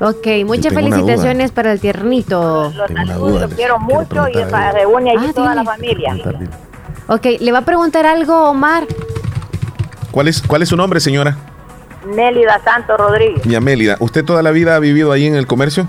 [0.00, 2.72] Ok, muchas felicitaciones para el tiernito.
[2.74, 5.54] Lo Tengo una saludo, duda, lo les quiero mucho y se reúne allí Ah, toda
[5.54, 6.16] la familia.
[7.08, 8.84] Ok, ¿le va a preguntar algo, Omar?
[10.10, 11.36] ¿Cuál es, cuál es su nombre, señora?
[12.06, 13.44] Nélida Santos Rodríguez.
[13.44, 15.86] Y Amélida, ¿usted toda la vida ha vivido ahí en el comercio?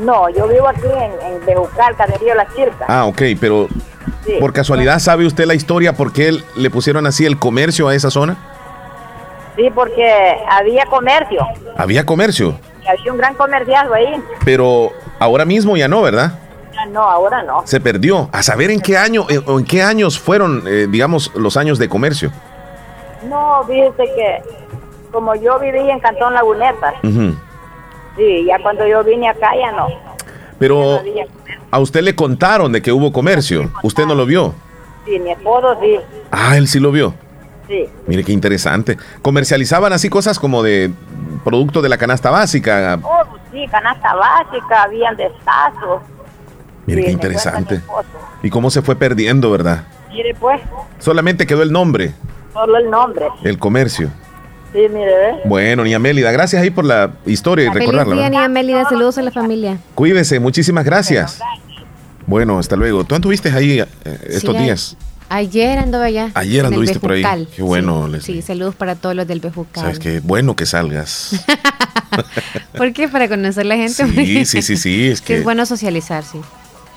[0.00, 2.88] No, yo vivo aquí en, en Bejucal, Caserío Las Chircas.
[2.88, 3.68] Ah, ok, pero
[4.24, 4.34] Sí.
[4.40, 8.10] por casualidad, ¿sabe usted la historia por qué le pusieron así el comercio a esa
[8.10, 8.36] zona?
[9.56, 11.40] Sí, porque había comercio.
[11.76, 12.54] Había comercio,
[12.84, 14.22] y Había un gran comercial ahí.
[14.44, 16.32] pero ahora mismo ya no, ¿verdad?
[16.74, 17.62] Ya No, ahora no.
[17.66, 18.28] Se perdió.
[18.32, 21.78] A saber en qué año eh, o en qué años fueron, eh, digamos, los años
[21.78, 22.30] de comercio.
[23.28, 24.42] No, fíjese que
[25.10, 27.34] como yo viví en Cantón Laguneta, Ujú.
[28.18, 29.86] Sí, ya cuando yo vine acá ya no.
[30.58, 31.00] Pero
[31.70, 33.70] a usted le contaron de que hubo comercio.
[33.82, 34.54] Usted no lo vio.
[35.06, 35.96] Sí, mi esposo sí,
[36.30, 37.14] Ah, él sí lo vio.
[37.66, 37.86] sí.
[38.06, 38.98] Mire qué interesante.
[39.22, 40.90] Comercializaban así cosas como de
[41.44, 42.98] producto de la canasta básica.
[43.02, 43.22] Oh,
[43.52, 46.02] sí, canasta básica, habían destazos.
[46.86, 47.80] Mire Sí, qué interesante.
[48.42, 49.84] Y cómo se fue perdiendo, ¿verdad?
[50.10, 50.60] Mire pues,
[50.98, 52.12] Solamente quedó el nombre,
[52.52, 53.28] solo el nombre.
[53.44, 54.10] el comercio.
[54.72, 55.32] Sí, mire, ¿ve?
[55.46, 58.14] Bueno, Nia Mélida, gracias ahí por la historia y Feliz recordarla.
[58.14, 58.38] día, ¿verdad?
[58.40, 58.84] Nia Mélida.
[58.88, 59.78] Saludos a la familia.
[59.94, 61.40] Cuídese, muchísimas gracias.
[62.26, 63.04] Bueno, hasta luego.
[63.04, 63.86] ¿Tú anduviste ahí eh,
[64.28, 64.96] estos Sí, días?
[65.30, 66.30] Ayer anduve allá.
[66.34, 67.22] Ayer anduviste por ahí.
[67.56, 68.34] Qué bueno, Sí, Leslie.
[68.36, 69.82] Sí, saludos para todos los del Bejucal.
[69.84, 71.42] Sabes qué bueno que salgas.
[72.76, 73.08] ¿Por qué?
[73.08, 74.06] Para conocer la gente.
[74.06, 76.40] Sí, sí, sí, sí, es que que es bueno socializar, sí.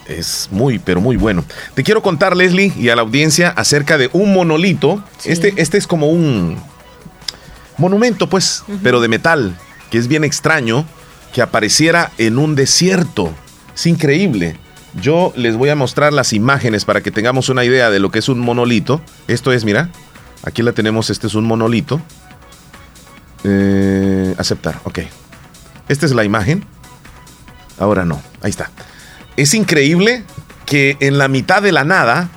[0.08, 1.44] es muy, pero muy bueno.
[1.74, 5.04] Te quiero contar, Leslie, y a la audiencia acerca de un monolito.
[5.26, 6.58] Este, este es como un
[7.82, 9.58] monumento, pues, pero de metal,
[9.90, 10.86] que es bien extraño
[11.34, 13.34] que apareciera en un desierto.
[13.76, 14.58] Es increíble.
[15.02, 18.20] Yo les voy a mostrar las imágenes para que tengamos una idea de lo que
[18.20, 19.02] es un monolito.
[19.28, 19.90] Esto es, mira,
[20.44, 22.02] aquí la tenemos, este es un monolito.
[23.44, 25.00] Eh, aceptar, ok.
[25.88, 26.66] Esta es la imagen.
[27.80, 28.70] Ahora no, ahí está.
[29.38, 30.24] Es increíble
[30.66, 32.30] que en la mitad de la nada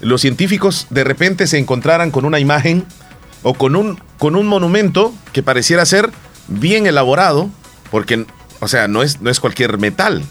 [0.00, 2.84] los científicos de repente se encontraran con una imagen
[3.42, 6.10] o con un, con un monumento que pareciera ser
[6.48, 7.50] bien elaborado,
[7.90, 8.26] porque,
[8.60, 10.22] o sea, no es, no es cualquier metal.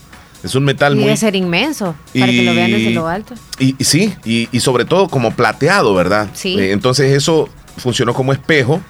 [0.44, 1.06] Es un metal Y muy...
[1.06, 3.36] debe ser inmenso, para que lo vean desde lo alto.
[3.60, 6.30] Y, y sí, y, y sobre todo como plateado, ¿verdad?
[6.34, 6.60] Sí.
[6.60, 7.48] Eh, entonces eso
[7.78, 8.82] funcionó como espejo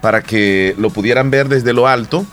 [0.00, 2.24] para que lo pudieran ver desde lo alto.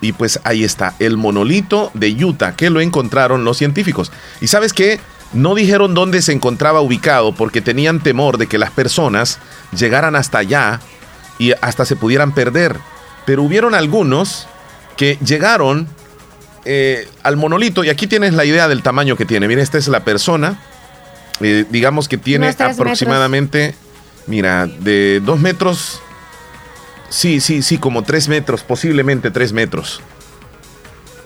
[0.00, 4.10] Y pues ahí está, el monolito de Utah, que lo encontraron los científicos.
[4.40, 4.98] Y sabes qué?
[5.32, 9.38] No dijeron dónde se encontraba ubicado porque tenían temor de que las personas
[9.76, 10.80] llegaran hasta allá
[11.38, 12.76] y hasta se pudieran perder.
[13.24, 14.46] Pero hubieron algunos
[14.96, 15.88] que llegaron
[16.64, 19.48] eh, al monolito, y aquí tienes la idea del tamaño que tiene.
[19.48, 20.60] Mira, esta es la persona.
[21.40, 23.74] eh, digamos que tiene aproximadamente,
[24.26, 26.00] mira, de dos metros.
[27.08, 30.00] Sí, sí, sí, como tres metros, posiblemente tres metros.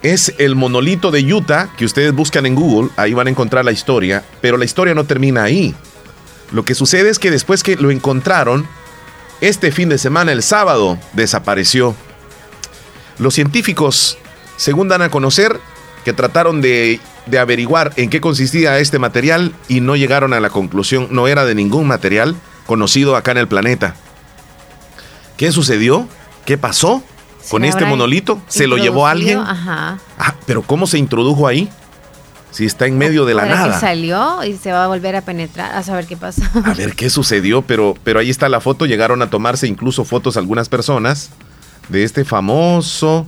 [0.06, 3.72] Es el monolito de Utah que ustedes buscan en Google, ahí van a encontrar la
[3.72, 5.74] historia, pero la historia no termina ahí.
[6.52, 8.68] Lo que sucede es que después que lo encontraron,
[9.40, 11.96] este fin de semana, el sábado, desapareció.
[13.18, 14.16] Los científicos,
[14.56, 15.58] según dan a conocer,
[16.04, 20.50] que trataron de, de averiguar en qué consistía este material y no llegaron a la
[20.50, 23.96] conclusión, no era de ningún material conocido acá en el planeta.
[25.36, 26.06] ¿Qué sucedió?
[26.44, 27.02] ¿Qué pasó
[27.50, 28.40] con ¿Se este monolito?
[28.48, 29.38] ¿Se lo llevó alguien?
[29.38, 29.70] introducido?
[29.72, 29.98] Ajá.
[30.18, 31.68] Ah, pero ¿cómo se introdujo ahí?
[32.50, 33.80] Si está en medio de la ¿Podrá que nada.
[33.80, 36.50] salió y se va a volver a penetrar a saber qué pasa.
[36.64, 38.86] A ver qué sucedió, pero, pero ahí está la foto.
[38.86, 41.30] Llegaron a tomarse incluso fotos algunas personas
[41.90, 43.26] de este famoso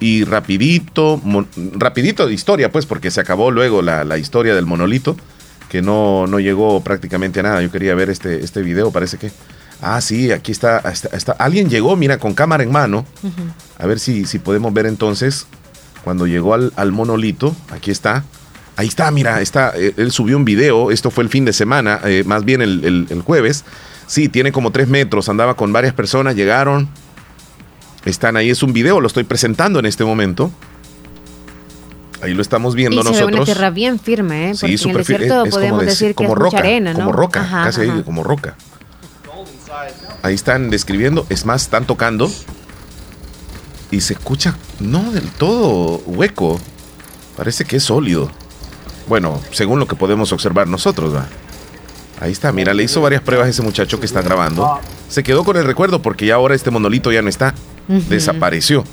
[0.00, 4.66] y rapidito, mon- rapidito de historia, pues, porque se acabó luego la, la historia del
[4.66, 5.16] monolito,
[5.68, 7.62] que no, no llegó prácticamente a nada.
[7.62, 9.30] Yo quería ver este, este video, parece que...
[9.80, 13.04] Ah, sí, aquí está, está, está- Alguien llegó, mira, con cámara en mano.
[13.78, 15.46] A ver si, si podemos ver entonces
[16.04, 17.54] cuando llegó al, al monolito.
[17.70, 18.24] Aquí está.
[18.76, 22.00] Ahí está, mira, está, eh, él subió un video, esto fue el fin de semana,
[22.04, 23.64] eh, más bien el, el- el jueves.
[24.06, 26.88] Sí, tiene como tres metros, andaba con varias personas, llegaron,
[28.04, 30.50] están ahí, es un video, lo estoy presentando en este momento.
[32.22, 33.44] Ahí lo estamos viendo y se ve una nosotros.
[33.46, 34.54] tierra bien firme, ¿eh?
[34.60, 36.98] Porque en el desierto es- es podemos decir que como es roca, mucha arena, ¿no?
[37.00, 38.54] Como roca, Ajá, casi ahí, como roca.
[40.22, 42.30] Ahí están describiendo, es más, están tocando
[43.90, 46.60] y se escucha no del todo hueco.
[47.36, 48.30] Parece que es sólido.
[49.08, 51.26] Bueno, según lo que podemos observar nosotros, va.
[52.20, 54.80] Ahí está, mira, le hizo varias pruebas a ese muchacho que está grabando.
[55.08, 57.54] Se quedó con el recuerdo porque ya ahora este monolito ya no está.
[57.86, 58.84] Desapareció.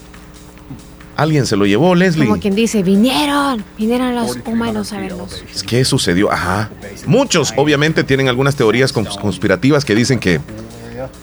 [1.18, 2.28] Alguien se lo llevó, Leslie.
[2.28, 5.44] Como quien dice, vinieron, vinieron los humanos a verlos.
[5.66, 6.30] ¿Qué sucedió?
[6.32, 6.70] Ajá.
[7.07, 10.41] Muchos, obviamente, tienen algunas teorías cons- conspirativas que dicen que,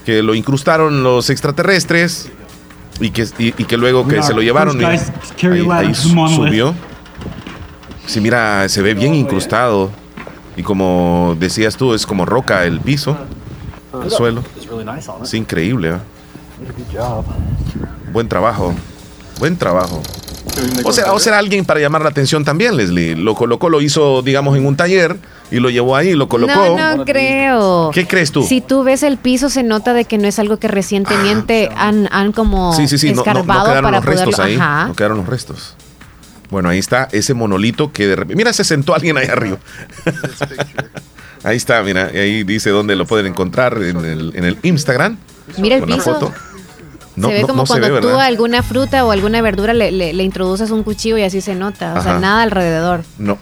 [0.05, 2.29] que lo incrustaron los extraterrestres
[3.01, 4.77] y que, y, y que luego que se lo llevaron.
[4.77, 5.01] Mira, ahí,
[5.71, 6.75] ahí su- subió.
[8.07, 9.91] Sí, mira, se ve bien incrustado.
[10.57, 13.17] Y como decías tú, es como roca el piso,
[14.05, 14.43] el suelo.
[15.23, 15.91] Es increíble.
[15.91, 15.97] ¿eh?
[18.13, 18.75] Buen trabajo.
[19.39, 20.03] Buen trabajo.
[20.85, 23.17] O será, o será alguien para llamar la atención también, Leslie.
[23.17, 25.17] Lo colocó, lo hizo, digamos, en un taller
[25.53, 26.53] y lo llevó ahí, lo colocó.
[26.77, 27.91] No, no creo.
[27.93, 28.43] ¿Qué crees tú?
[28.43, 32.09] Si tú ves el piso, se nota de que no es algo que recientemente han,
[32.11, 34.45] han como Ah, sí, sí, sí, no, no- no escarbado quedaron para los restos poderlo.
[34.45, 34.55] ahí.
[34.57, 34.89] Ajá.
[34.89, 35.77] No quedaron los restos.
[36.51, 38.37] Bueno, ahí está ese monolito que de repente.
[38.37, 39.59] Mira, se sentó alguien ahí arriba.
[41.45, 45.17] ahí está, mira, y ahí dice dónde lo pueden encontrar en el, en el Instagram.
[45.59, 46.13] Mira el con la piso.
[46.15, 46.33] foto.
[47.17, 49.75] No, se ve no- como no cuando ve, tú a alguna fruta o alguna verdura
[49.75, 51.95] le, le- le introduces un cuchillo y así se nota.
[51.99, 53.03] O sea, nada alrededor.
[53.19, 53.39] No.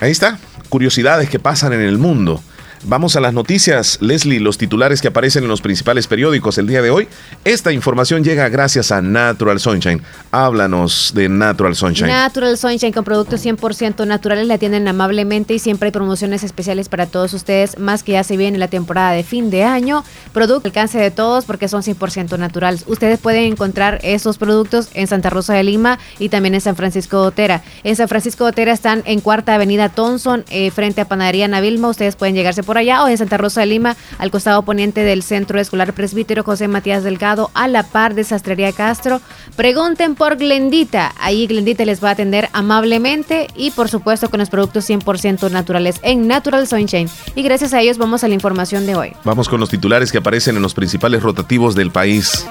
[0.00, 0.38] Ahí está.
[0.70, 2.40] Curiosidades que pasan en el mundo.
[2.84, 3.98] Vamos a las noticias.
[4.00, 7.08] Leslie, los titulares que aparecen en los principales periódicos el día de hoy.
[7.44, 10.02] Esta información llega gracias a Natural Sunshine.
[10.30, 12.08] Háblanos de Natural Sunshine.
[12.08, 17.04] Natural Sunshine con productos 100% naturales la atienden amablemente y siempre hay promociones especiales para
[17.04, 20.02] todos ustedes, más que ya se viene la temporada de fin de año.
[20.32, 22.84] Producto al alcance de todos porque son 100% naturales.
[22.86, 27.20] Ustedes pueden encontrar esos productos en Santa Rosa de Lima y también en San Francisco
[27.20, 27.62] de Otera.
[27.84, 31.88] En San Francisco de Otera están en Cuarta Avenida Thompson, eh, frente a Panadería Navilma.
[31.88, 35.22] Ustedes pueden llegarse por allá o en Santa Rosa de Lima, al costado poniente del
[35.22, 39.20] Centro Escolar Presbítero José Matías Delgado, a la par de Sastrería Castro.
[39.56, 41.12] Pregunten por Glendita.
[41.20, 45.96] Ahí Glendita les va a atender amablemente y por supuesto con los productos 100% naturales
[46.02, 47.08] en Natural Sunshine.
[47.34, 49.12] Y gracias a ellos vamos a la información de hoy.
[49.24, 52.46] Vamos con los titulares que aparecen en los principales rotativos del país.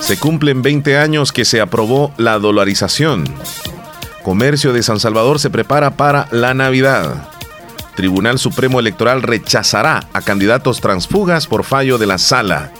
[0.00, 3.24] Se cumplen 20 años que se aprobó la dolarización.
[4.22, 7.33] Comercio de San Salvador se prepara para la Navidad.
[7.94, 12.72] Tribunal Supremo Electoral rechazará a candidatos transfugas por fallo de la sala.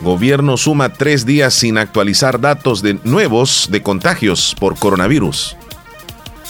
[0.00, 5.56] Gobierno suma tres días sin actualizar datos de nuevos de contagios por coronavirus.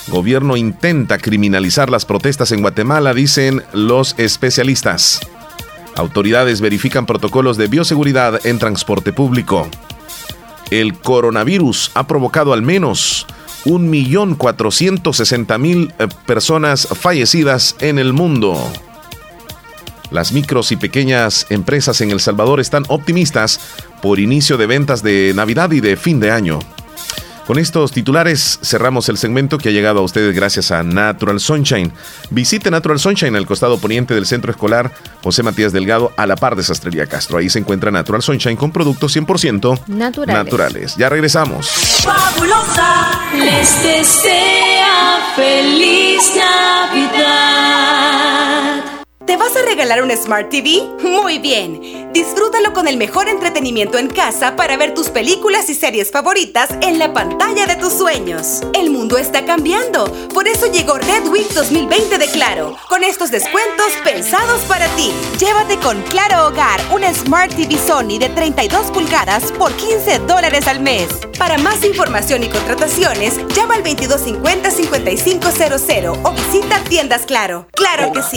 [0.09, 5.21] Gobierno intenta criminalizar las protestas en Guatemala, dicen los especialistas.
[5.97, 9.69] Autoridades verifican protocolos de bioseguridad en transporte público.
[10.71, 13.27] El coronavirus ha provocado al menos
[13.67, 18.59] 1.460.000 eh, personas fallecidas en el mundo.
[20.11, 23.61] Las micros y pequeñas empresas en El Salvador están optimistas
[24.01, 26.61] por inicio de ventas de Navidad y de fin de año.
[27.47, 31.93] Con estos titulares cerramos el segmento que ha llegado a ustedes gracias a Natural Sunshine.
[32.31, 34.91] Visite Natural Sunshine al costado poniente del centro escolar
[35.23, 37.39] José Matías Delgado a la par de Sastrería Castro.
[37.39, 40.45] Ahí se encuentra Natural Sunshine con productos 100% Naturales.
[40.45, 40.97] naturales.
[40.97, 41.69] Ya regresamos.
[42.03, 46.23] Fabulosa les desea feliz
[46.97, 47.67] Navidad.
[49.27, 50.85] ¿Te vas a regalar un Smart TV?
[51.03, 52.13] Muy bien.
[52.13, 57.01] Disfrútalo con el mejor entretenimiento en casa para ver tus películas y series favoritas en
[57.01, 58.61] la pantalla de tus sueños.
[58.73, 60.05] El mundo está cambiando.
[60.33, 65.13] Por eso llegó Red Week 2020 de Claro, con estos descuentos pensados para ti.
[65.41, 70.79] Llévate con Claro Hogar una Smart TV Sony de 32 pulgadas por 15 dólares al
[70.79, 71.09] mes.
[71.37, 77.67] Para más información y contrataciones, llama al 2250-5500 o visita tiendas Claro.
[77.73, 78.37] Claro que sí.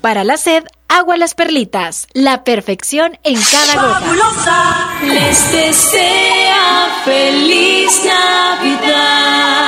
[0.00, 2.06] Para la sed, agua las perlitas.
[2.14, 4.00] La perfección en cada gota.
[4.00, 9.60] Fabulosa les desea feliz Navidad.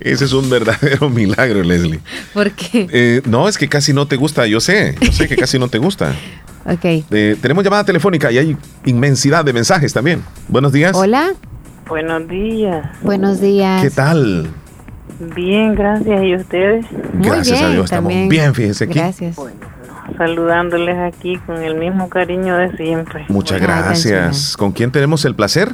[0.00, 2.00] Ese es un verdadero milagro, Leslie.
[2.32, 2.88] ¿Por qué?
[2.90, 5.68] Eh, no, es que casi no te gusta, yo sé, yo sé que casi no
[5.68, 6.14] te gusta.
[6.66, 6.84] Ok.
[6.84, 10.22] Eh, tenemos llamada telefónica y hay inmensidad de mensajes también.
[10.46, 10.94] Buenos días.
[10.94, 11.32] Hola.
[11.88, 12.86] Buenos días.
[13.00, 13.82] Buenos días.
[13.82, 14.50] ¿Qué tal?
[15.34, 16.22] Bien, gracias.
[16.24, 16.86] ¿Y ustedes?
[17.14, 18.98] Gracias a Dios, estamos bien, fíjese aquí.
[18.98, 19.36] Gracias.
[20.16, 23.24] Saludándoles aquí con el mismo cariño de siempre.
[23.28, 24.56] Muchas gracias.
[24.56, 25.70] ¿Con quién tenemos el placer?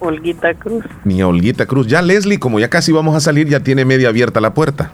[0.00, 0.84] Olguita Cruz.
[1.04, 1.86] Mi Olguita Cruz.
[1.86, 4.92] Ya Leslie, como ya casi vamos a salir, ya tiene media abierta la puerta.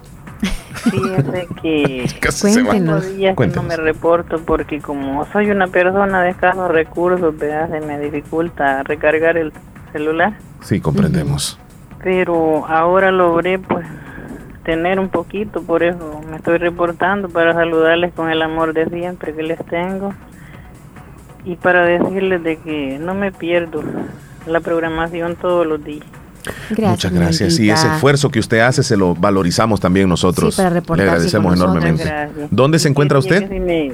[0.74, 2.72] Fíjese que Casi se va.
[2.72, 3.66] tengo días que no Cuéntenos.
[3.66, 7.70] me reporto porque como soy una persona de escasos recursos, ¿verdad?
[7.70, 9.52] se me dificulta recargar el
[9.92, 10.34] celular.
[10.62, 11.58] Sí, comprendemos.
[12.02, 13.86] Pero ahora logré pues
[14.64, 19.34] tener un poquito, por eso me estoy reportando para saludarles con el amor de siempre
[19.34, 20.12] que les tengo
[21.44, 23.82] y para decirles de que no me pierdo
[24.46, 26.06] la programación todos los días.
[26.76, 27.58] Muchas gracias.
[27.58, 30.54] Y ese esfuerzo que usted hace se lo valorizamos también nosotros.
[30.54, 32.04] Sí, para Le agradecemos enormemente.
[32.04, 32.48] Gracias.
[32.50, 33.48] ¿Dónde se encuentra usted?
[33.48, 33.92] si me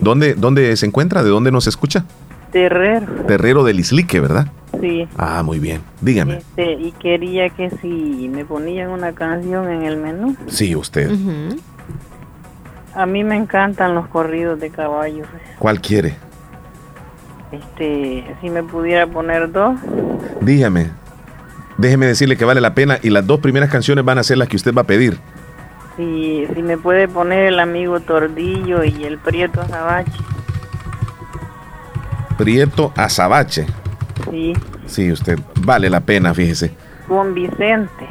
[0.00, 1.22] ¿Dónde, ¿Dónde se encuentra?
[1.22, 2.04] ¿De dónde nos escucha?
[2.52, 4.46] Terrero, Terrero del Islique, ¿verdad?
[4.80, 5.08] Sí.
[5.16, 5.82] Ah, muy bien.
[6.00, 6.38] Dígame.
[6.38, 10.36] Este, y quería que si me ponían una canción en el menú.
[10.46, 11.10] Sí, usted.
[12.94, 15.26] A mí me encantan los corridos de caballos.
[15.58, 16.16] ¿Cuál quiere?
[17.50, 19.78] Este, si me pudiera poner dos.
[20.40, 20.90] Dígame.
[21.76, 24.48] Déjeme decirle que vale la pena y las dos primeras canciones van a ser las
[24.48, 25.18] que usted va a pedir.
[25.96, 30.12] Si, si me puede poner el amigo Tordillo y el Prieto Azabache.
[32.36, 33.66] Prieto Azabache.
[34.30, 34.52] Sí,
[34.86, 35.38] Sí, usted.
[35.60, 36.72] Vale la pena, fíjese.
[37.08, 38.06] con Vicente.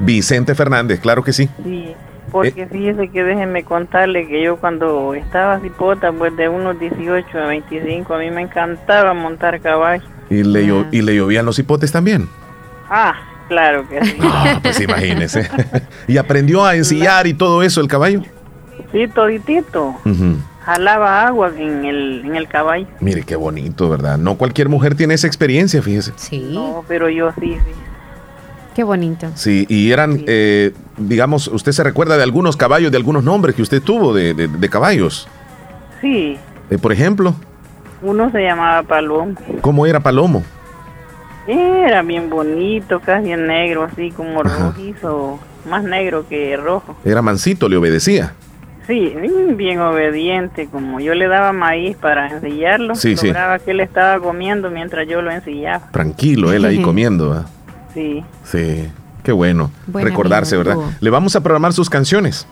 [0.00, 1.48] Vicente Fernández, claro que sí.
[1.62, 1.94] Sí,
[2.32, 7.46] porque fíjese que déjeme contarle que yo cuando estaba cipota, pues de unos 18 a
[7.46, 10.02] 25, a mí me encantaba montar caballo.
[10.30, 12.28] Y le, llo- y le llovían los hipotes también.
[12.90, 13.14] Ah,
[13.46, 14.16] Claro que sí.
[14.22, 15.46] Ah, pues imagínese.
[16.08, 18.22] ¿Y aprendió a ensillar y todo eso el caballo?
[18.90, 19.88] Sí, toditito.
[20.02, 20.38] Ujú.
[20.64, 22.86] Jalaba agua en el, en el caballo.
[23.00, 24.16] Mire qué bonito, ¿verdad?
[24.18, 26.12] No cualquier mujer tiene esa experiencia, fíjese.
[26.16, 26.48] Sí.
[26.52, 27.72] No, pero yo sí, sí.
[28.74, 29.28] Qué bonito.
[29.34, 33.62] Sí, y eran, eh, digamos, ¿usted se recuerda de algunos caballos, de algunos nombres que
[33.62, 35.28] usted tuvo de, de- de caballos?
[36.00, 36.36] Sí,
[36.70, 37.34] Eh, por ejemplo,
[38.02, 39.34] uno se llamaba Palomo.
[39.60, 40.42] ¿cómo era Palomo?
[41.46, 45.38] Era bien bonito, casi en negro, así como rojizo,
[45.68, 46.96] más negro que rojo.
[47.04, 48.32] Era mansito, le obedecía.
[48.86, 49.14] Sí,
[49.56, 53.28] bien obediente, como yo le daba maíz para ensillarlo, Sí, sí.
[53.28, 55.88] lograba que él estaba comiendo mientras yo lo ensillaba.
[55.90, 57.44] Tranquilo, él ahí comiendo.
[57.94, 58.22] Sí.
[58.44, 58.88] Sí,
[59.22, 59.70] qué bueno.
[59.86, 60.96] Buen Recordarse, amigo, ¿verdad?
[61.00, 62.46] Le vamos a programar sus canciones.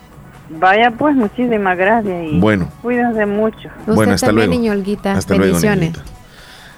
[0.49, 2.69] Vaya pues, muchísimas gracias y Bueno.
[2.83, 3.69] cuídense mucho.
[3.81, 4.61] Usted Bueno, hasta también, luego.
[4.63, 5.13] niño Olguita.
[5.13, 5.93] Hasta luego, Bendiciones.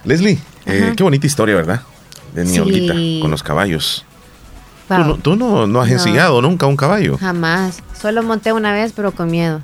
[0.04, 1.80] Leslie, eh, qué bonita historia, ¿verdad?
[2.34, 2.52] De Sí.
[2.58, 4.04] Niña Olguita con los caballos.
[4.88, 5.94] Tú, no, tú no, no has No.
[5.94, 7.16] ensillado nunca un caballo.
[7.18, 7.82] Jamás.
[8.04, 9.62] Solo monté una vez, pero con miedo.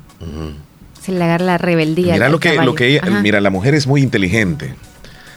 [0.99, 2.13] Se le agarra la rebeldía.
[2.13, 2.71] Mira lo que, caballo.
[2.71, 3.21] lo que ella, Ajá.
[3.21, 4.73] mira, la mujer es muy inteligente.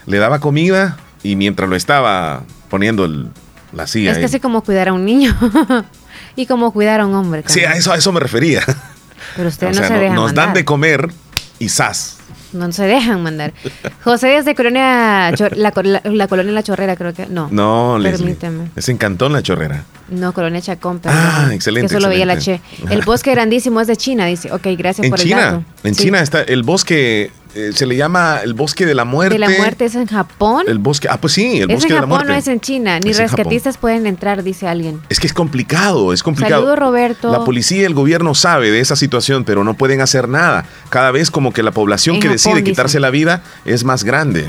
[0.07, 3.27] Le daba comida y mientras lo estaba poniendo el-
[3.73, 4.11] la silla.
[4.11, 5.35] Es casi como cuidar a un niño.
[6.35, 7.43] y como cuidar a un hombre.
[7.45, 7.73] Sí, también.
[7.73, 8.63] a eso, a eso me refería.
[9.35, 10.45] Pero usted O no sea, se no- deja nos mandar.
[10.45, 11.11] dan de comer
[11.59, 12.17] y sas.
[12.53, 13.53] No se dejan mandar.
[14.03, 17.27] José desde Colonia, la, la- la Colonia La Chorrera, creo que.
[17.27, 17.49] No.
[17.51, 18.33] No, Leslie.
[18.35, 18.71] Permíteme.
[18.75, 19.83] Es en Cantón La Chorrera.
[20.09, 21.19] No, Colonia Chacón, perdón.
[21.21, 22.61] Ah, excelente, Que solo veía la Che.
[22.89, 24.51] El bosque grandísimo es de China, dice.
[24.51, 25.63] Ok, gracias En por el China, dato.
[25.83, 26.03] en Sí.
[26.03, 29.33] China está el bosque, eh, se le llama el bosque de la muerte.
[29.35, 30.65] De la muerte es en Japón.
[30.67, 32.31] El bosque, ah, pues sí, el es bosque en de la Japón, muerte.
[32.33, 32.99] no es en China.
[32.99, 33.37] Ni Es en Japón.
[33.45, 35.01] rescatistas pueden entrar, dice alguien.
[35.09, 36.61] Es que es complicado, es complicado.
[36.61, 37.31] Saludos, Roberto.
[37.31, 40.65] La policía y el gobierno sabe de esa situación, pero no pueden hacer nada.
[40.89, 42.63] Cada vez como que la población En que Japón, decide dice.
[42.65, 44.45] quitarse la vida es más grande.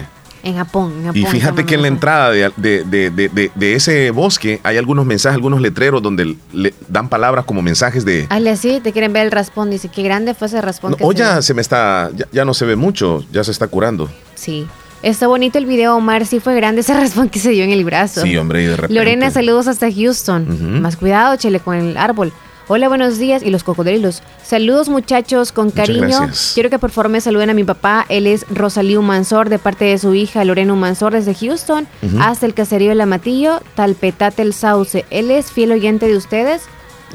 [0.47, 0.93] En Japón.
[0.99, 4.77] En Japón Y fíjate que en la entrada de, de- de- de- ese bosque hay
[4.77, 8.27] algunos mensajes, algunos letreros donde le dan palabras como mensajes de...
[8.31, 9.71] Hazle así, te quieren ver el raspón.
[9.71, 10.93] Dice, qué grande fue ese raspón.
[10.93, 11.43] No, que o se ya ve".
[11.43, 14.09] se me está, ya, ya no se ve mucho, ya se está curando.
[14.37, 14.67] Sí.
[15.03, 16.27] Está bonito el video, Omar.
[16.27, 18.23] Sí fue grande ese raspón que se dio en el brazo.
[18.23, 18.95] Sí, hombre, y de repente.
[18.95, 20.81] Lorena, saludos hasta Houston.
[20.81, 22.33] Más cuidado, Chele, con el árbol.
[22.69, 23.43] Hola, buenos días.
[23.45, 24.23] Y los cocodrilos.
[24.43, 26.01] Saludos, muchachos, con Muchas cariño.
[26.21, 26.53] gracias.
[26.55, 28.05] Quiero que por favor me saluden a mi papá.
[28.09, 31.87] Él es Rosalío Mansor, de parte de su hija Lorena Mansor, desde Houston,
[32.21, 35.05] hasta el caserío de Lamatillo, Talpetate el Sauce.
[35.11, 36.63] Él es fiel oyente de ustedes.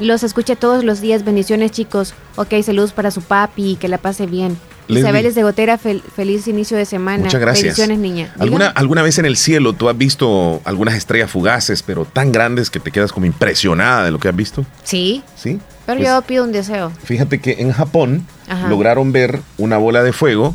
[0.00, 1.22] Los escucha todos los días.
[1.22, 2.14] Bendiciones, chicos.
[2.36, 3.76] Ok, saludos para su papi.
[3.76, 4.56] Que la pase bien.
[4.88, 5.00] Leslie.
[5.00, 7.24] Isabel es de Gotera, fel- feliz inicio de semana.
[7.24, 7.76] Muchas gracias.
[7.76, 8.32] Bendiciones, niña.
[8.38, 8.80] ¿Alguna, Dígame.
[8.80, 12.80] ¿Alguna vez en el cielo tú has visto algunas estrellas fugaces, pero tan grandes que
[12.80, 14.64] te quedas como impresionada de lo que has visto?
[14.84, 15.58] Sí, Sí.
[15.86, 16.92] pero Pues, yo pido un deseo.
[17.04, 18.68] Fíjate que en Japón Ajá.
[18.68, 20.54] lograron ver una bola de fuego.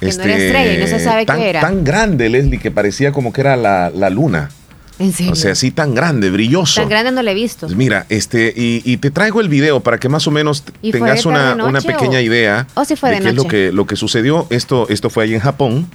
[0.00, 1.60] este, Que no era estrella y no se sabe tan, qué era.
[1.60, 4.50] Tan grande, Leslie, que parecía como que era la, la luna.
[5.00, 5.32] En serio.
[5.32, 6.80] O sea, así tan grande, brilloso.
[6.80, 7.66] Tan grande no lo he visto.
[7.66, 10.72] Pues mira, este, y, y te traigo el video para que más o menos t-
[10.82, 13.44] ¿Y fue tengas de una, pequeña o- idea o si fue de qué es lo
[13.48, 14.46] que, lo que sucedió.
[14.50, 15.88] Esto, esto fue ahí en Japón.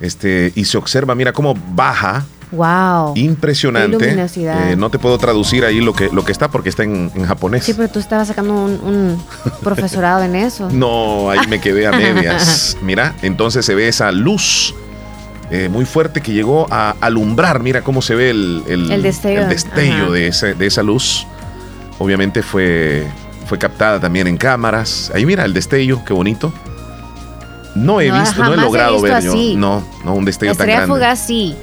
[0.00, 2.24] Este, y se observa, mira cómo baja.
[2.50, 3.12] Wow.
[3.16, 4.10] Impresionante.
[4.36, 7.26] Eh, no te puedo traducir ahí lo que, lo que está porque está en, en
[7.26, 7.64] japonés.
[7.64, 9.22] Sí, pero tú estabas sacando un, un
[9.62, 10.70] profesorado en eso.
[10.70, 12.78] No, ahí me quedé a medias.
[12.82, 14.74] Mira, entonces se ve esa luz
[15.50, 17.60] eh, muy fuerte que llegó a alumbrar.
[17.60, 21.26] Mira cómo se ve el, El destello, el destello de, ese- de esa luz.
[21.98, 23.06] Obviamente fue,
[23.46, 25.10] fue captada también en cámaras.
[25.14, 26.52] Ahí mira el destello, qué bonito.
[27.74, 29.34] No he No, visto, no he logrado ver yo.
[29.56, 30.86] No, no, un destello tan grande.
[30.88, 31.54] fugaz, sí.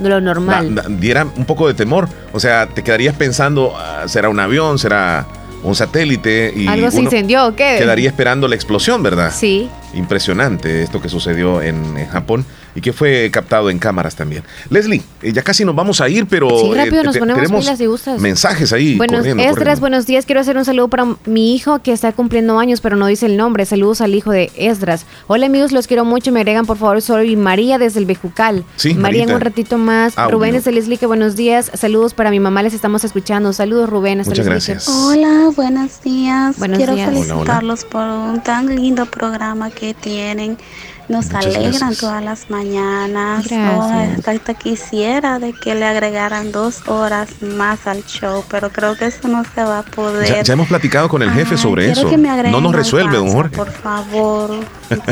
[0.00, 0.74] Lo normal.
[0.74, 2.08] Da- da- diera un poco de temor.
[2.32, 4.78] O sea, te quedarías pensando, ah, ¿será un avión?
[4.78, 5.26] ¿Será
[5.62, 6.52] un satélite?
[6.54, 7.76] Y ¿Algo se incendió o qué?
[7.78, 9.32] Quedaría esperando la explosión, ¿verdad?
[9.34, 9.68] Sí.
[9.94, 12.44] Impresionante esto que sucedió en, en Japón
[12.74, 14.42] y que fue captado en cámaras también.
[14.70, 17.42] Leslie, eh, ya casi nos vamos a ir, pero Sí, rápido eh, nos te- ponemos
[17.42, 18.20] tenemos pilas si gustas.
[18.20, 18.96] mensajes ahí.
[18.96, 19.80] Buenos, corriendo, Esdras, corriendo.
[19.80, 20.26] buenos días.
[20.26, 23.36] Quiero hacer un saludo para mi hijo que está cumpliendo años, pero no dice el
[23.36, 23.64] nombre.
[23.66, 25.06] Saludos al hijo de Esdras.
[25.26, 26.32] Hola amigos, los quiero mucho.
[26.32, 28.64] Me agregan, por favor, soy María desde el Bejucal.
[28.76, 30.18] Sí, María en un ratito más.
[30.18, 30.32] Audio.
[30.36, 31.70] Rubén desde Leslie, que buenos días.
[31.74, 33.52] Saludos para mi mamá, les estamos escuchando.
[33.52, 34.20] Saludos, Rubén.
[34.20, 34.88] hasta Muchas Leslie, gracias.
[34.88, 36.58] Hola, buenos días.
[36.58, 37.08] Buenos Quiero días.
[37.08, 37.26] Hola, hola.
[37.34, 40.58] felicitarlos por un tan lindo programa que tienen.
[41.06, 41.98] Nos Muchas alegran gracias.
[41.98, 43.46] todas las mañanas.
[43.46, 44.18] Gracias.
[44.26, 49.06] Oh, hasta quisiera de que le agregaran dos horas más al show, pero creo que
[49.06, 50.26] eso no se va a poder.
[50.28, 52.08] Ya, ya hemos platicado con el jefe Ay, sobre eso.
[52.08, 53.54] que me agreguen No nos resuelve, don Jorge.
[53.56, 54.50] Por favor,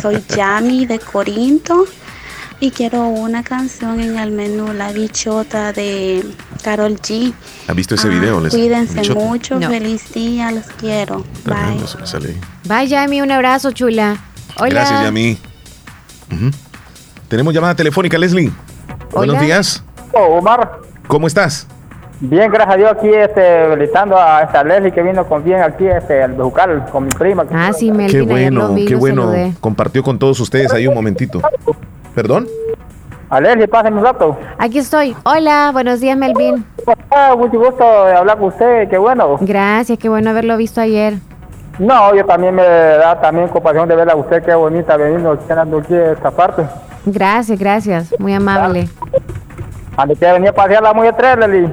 [0.00, 1.84] soy Yami de Corinto
[2.58, 6.24] y quiero una canción en el menú, La Bichota de
[6.62, 7.34] Carol G.
[7.68, 8.40] ¿Has visto ese Ah, video?
[8.40, 8.60] Leslie?
[8.62, 9.20] Cuídense Bichota.
[9.20, 9.68] mucho, No.
[9.68, 11.24] feliz día, los quiero.
[11.44, 12.40] Tremendo, ahí.
[12.64, 13.20] Bye, Yami.
[13.20, 14.16] Un abrazo, chula.
[14.56, 14.70] Hola.
[14.70, 15.38] Gracias, Yami.
[17.28, 18.50] Tenemos llamada telefónica, Leslie.
[19.12, 19.44] Buenos Hola.
[19.44, 19.84] días.
[20.12, 21.66] Omar, ¿Cómo estás?
[22.20, 25.86] Bien, gracias a Dios aquí este, felicitando a esta Leslie que vino con bien aquí
[25.86, 27.44] este, al Bejucal con mi prima.
[27.52, 28.26] Ah, sí, Qué Melvin, lo
[28.60, 29.22] bueno, vi, qué bueno.
[29.22, 29.54] saludé.
[29.60, 31.40] Compartió con todos ustedes ahí un momentito.
[32.14, 32.46] ¿Perdón?
[33.28, 34.38] A Leslie, pásenme un rato.
[34.58, 35.16] Aquí estoy.
[35.24, 36.64] Hola, buenos días, Melvin.
[37.10, 39.38] Ah, mucho gusto de hablar con usted, qué bueno.
[39.40, 41.14] Gracias, qué bueno haberlo visto ayer.
[41.78, 45.78] No, yo también me da también compasión de verla a usted, qué bonita veniendo cenando
[45.78, 46.64] aquí a esta parte.
[47.04, 48.14] Gracias, gracias.
[48.18, 48.88] Muy amable.
[49.96, 51.72] Ande que venía a pasear la muy tres, Leslie.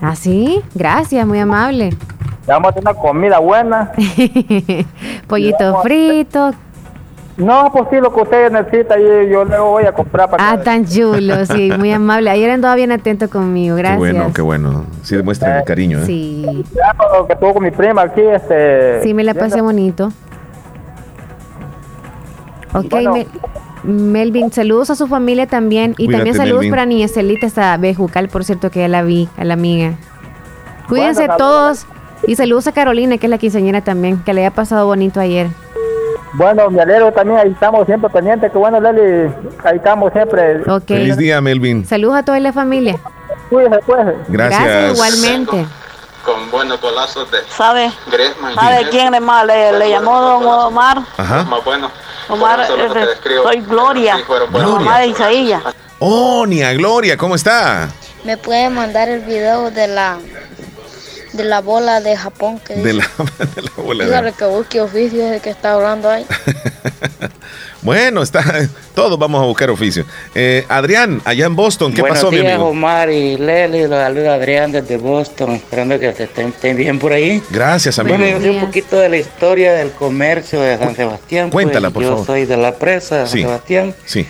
[0.00, 0.62] ¿Ah, sí?
[0.74, 1.90] Gracias, muy amable.
[1.90, 3.92] Le vamos a hacer una comida buena.
[5.26, 6.52] Pollito frito.
[7.36, 10.62] No, pues sí, lo que usted necesita, yo, yo luego voy a comprar para Ah,
[10.62, 12.30] tan chulo, sí, muy amable.
[12.30, 13.98] Ayer andaba bien atento conmigo, Qué gracias.
[13.98, 14.86] bueno, qué bueno.
[15.02, 16.06] Sí demuestran el cariño, ¿eh?
[16.06, 19.02] Sí, Ya, con lo que tuvo con mi prima aquí, este...
[19.02, 20.10] sí, me la pasé bonito.
[22.72, 23.14] Ok, Bueno.
[23.84, 25.92] Melvin, saludos a su familia también.
[25.92, 26.70] Y Cuídate, también saludos Melvin.
[26.70, 29.92] para Niña Estelita, hasta Bejucal, por cierto, que ya la vi, a la amiga.
[30.88, 31.86] Cuídense Bueno, todos.
[32.26, 35.48] Y saludos a Carolina, que es la quinceañera también, que le haya pasado bonito ayer.
[36.34, 39.32] Bueno, mi alegro también, ahí estamos siempre pendientes, que bueno, Leli,
[39.64, 40.62] ahí estamos siempre.
[40.86, 41.86] Feliz día, Melvin.
[41.86, 42.98] Saludos a toda la familia.
[43.48, 44.06] Cuídense, pues.
[44.28, 44.92] Gracias.
[44.92, 45.66] igualmente.
[46.24, 47.90] Con buenos golazos de ¿Sabe?
[48.10, 48.54] Griezmann.
[48.54, 50.98] ¿Sabe quién le, ma- le, le llamó don Omar?
[51.16, 51.44] Ajá.
[51.44, 51.88] Más bueno.
[52.28, 53.44] Omar, eh, describo.
[53.44, 54.18] soy Gloria,
[54.52, 55.62] la mamá de Isaías.
[56.00, 57.88] Oh, Nia Gloria, ¿cómo está?
[58.24, 60.16] ¿Me puede mandar el video de la
[61.36, 62.94] de la bola de Japón que De dice?
[62.94, 66.26] la, de la bola de- Dígale que busque oficio de que está hablando ahí.
[67.82, 68.42] Bueno, está,
[68.94, 70.04] todos vamos a buscar oficio.
[70.34, 72.70] Eh, Adrián, allá en Boston, ¿qué Buenos pasó, mi días, amigo?
[72.70, 77.40] Omar y Leli, los saluda Adrián desde Boston, esperando que estén, estén bien por ahí.
[77.50, 78.18] Gracias, amigo.
[78.18, 81.50] Bueno, yo un poquito de la historia del comercio de San Sebastián.
[81.50, 82.26] pues, Cuéntala, por yo favor.
[82.26, 83.42] soy de la presa de Sí.
[83.42, 84.26] San Sebastián Sí.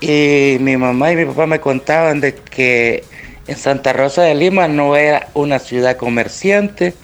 [0.00, 3.02] y mi mamá y mi papá me contaban de que
[3.50, 6.94] en Santa Rosa de Lima no era una ciudad comerciante,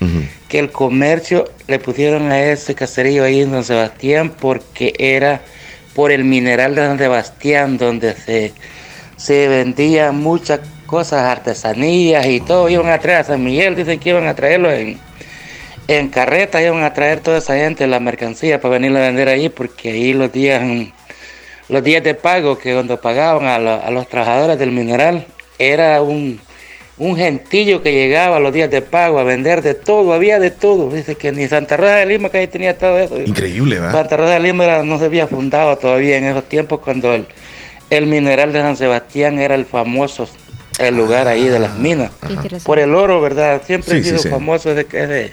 [0.49, 5.41] que el comercio le pusieron a ese caserío ahí en San Sebastián porque era
[5.95, 8.53] por el mineral de San Sebastián donde se,
[9.17, 14.11] se vendían muchas cosas, artesanías y todo, iban a traer a San Miguel, dicen que
[14.11, 15.01] iban a traerlo en,
[15.89, 19.49] en carretas, iban a traer toda esa gente la mercancía para venirla a vender ahí
[19.49, 20.63] porque ahí los días
[21.69, 25.27] los días de pago que cuando pagaban a, la- a los trabajadores del mineral
[25.59, 26.41] era un,
[26.99, 30.51] un gentillo que llegaba a los días de pago a vender de todo, había de
[30.51, 30.91] todo.
[30.91, 33.21] Dice que ni Santa Rosa de Lima que ahí tenía todo eso.
[33.21, 33.93] Increíble, ¿verdad?
[33.93, 37.27] Santa Rosa de Lima era- no se había fundado todavía en esos tiempos cuando el,
[37.91, 40.29] el mineral de San Sebastián era el famoso
[40.79, 42.11] el lugar ahí de las minas.
[42.65, 43.63] Por el oro, ¿verdad?
[43.67, 44.29] Siempre Sí, ha sido sí, sí.
[44.29, 45.33] famoso ese, ese,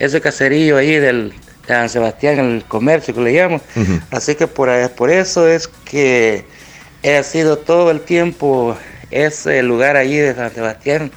[0.00, 1.34] ese caserío ahí del, de
[1.68, 3.60] San Sebastián, el comercio que le llaman.
[4.10, 6.44] Así que por, ahí- por eso es que
[7.04, 8.76] ha sido todo el tiempo
[9.10, 11.10] ese lugar allí de San Sebastián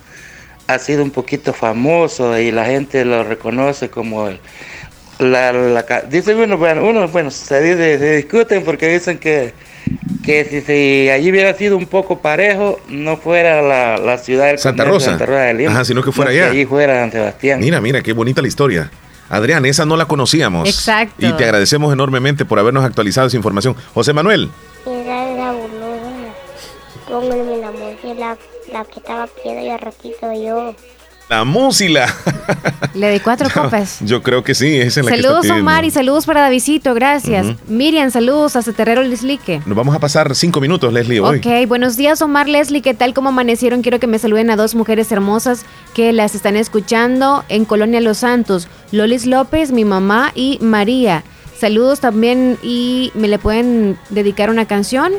[0.68, 4.40] ha sido un poquito famoso y la gente lo reconoce como el,
[5.20, 9.54] la, la dicen uno bueno, uno bueno se, dice- se discuten porque dicen que
[10.24, 14.58] que si, si allí hubiera sido un poco parejo no fuera la, la ciudad del
[14.58, 15.12] Santa comercio Rosa.
[15.12, 16.50] de Santa Rosa de Lima, Ajá, sino que fuera no allá.
[16.52, 18.90] allí fuera San Sebastián Mira, mira, qué bonita la historia.
[19.30, 20.70] Adrián, esa no la conocíamos.
[20.70, 21.16] Exacto.
[21.26, 23.76] Y te agradecemos enormemente por habernos actualizado esa información.
[23.94, 24.50] José Manuel.
[27.22, 28.38] La música,
[28.72, 30.74] la, que estaba piedra y al ratito yo.
[31.30, 32.12] la músila.
[32.96, 34.00] Le di cuatro copas.
[34.02, 35.62] Yo creo que sí, esa es la que está Saludos, pidiendo.
[35.62, 37.46] Omar, y saludos para Davidito, gracias.
[37.68, 39.62] Miriam, saludos a Terrero Lislique.
[39.68, 41.38] Nos vamos a pasar cinco minutos, Leslie, hoy.
[41.38, 43.14] Ok, buenos días Omar Leslie, ¿qué tal?
[43.14, 43.84] ¿Cómo amanecieron?
[43.84, 48.18] Quiero que me saluden a dos mujeres hermosas que las están escuchando en Colonia Los
[48.20, 48.68] Santos.
[48.92, 51.24] Lolis López, mi mamá y María.
[51.60, 55.14] Saludos también y me le pueden dedicar una canción.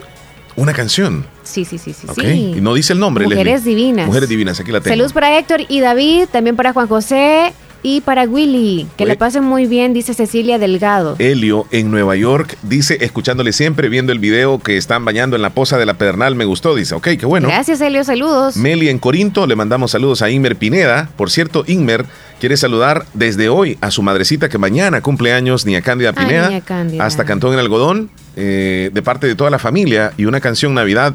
[0.56, 1.24] Una canción.
[1.43, 2.06] Sí, sí, sí, sí.
[2.09, 2.20] Ok.
[2.20, 2.55] sí.
[2.56, 3.74] Y no dice el nombre, Mujeres Leslie.
[3.76, 4.06] divinas.
[4.06, 4.93] Mujeres divinas, aquí la tengo.
[4.94, 7.52] Saludos para Héctor y David, también para Juan José
[7.82, 8.86] y para Willy.
[8.97, 11.16] Que la pasen muy bien, dice Cecilia Delgado.
[11.18, 15.51] Elio en Nueva York dice, escuchándole siempre, viendo el video que están bañando en la
[15.51, 17.48] poza de la Pedernal, me gustó, dice, ok, qué bueno.
[17.48, 18.56] Gracias, Elio, saludos.
[18.56, 21.10] Meli en Corinto, le mandamos saludos a Inmer Pineda.
[21.16, 22.06] Por cierto, Inmer
[22.40, 26.48] quiere saludar desde hoy a su madrecita que mañana cumple años, Nia Cándida Ay, Pineda.
[26.48, 27.05] Nia Cándida.
[27.05, 31.15] Hasta Cantón en Algodón, eh, de parte de toda la familia y una canción Navidad,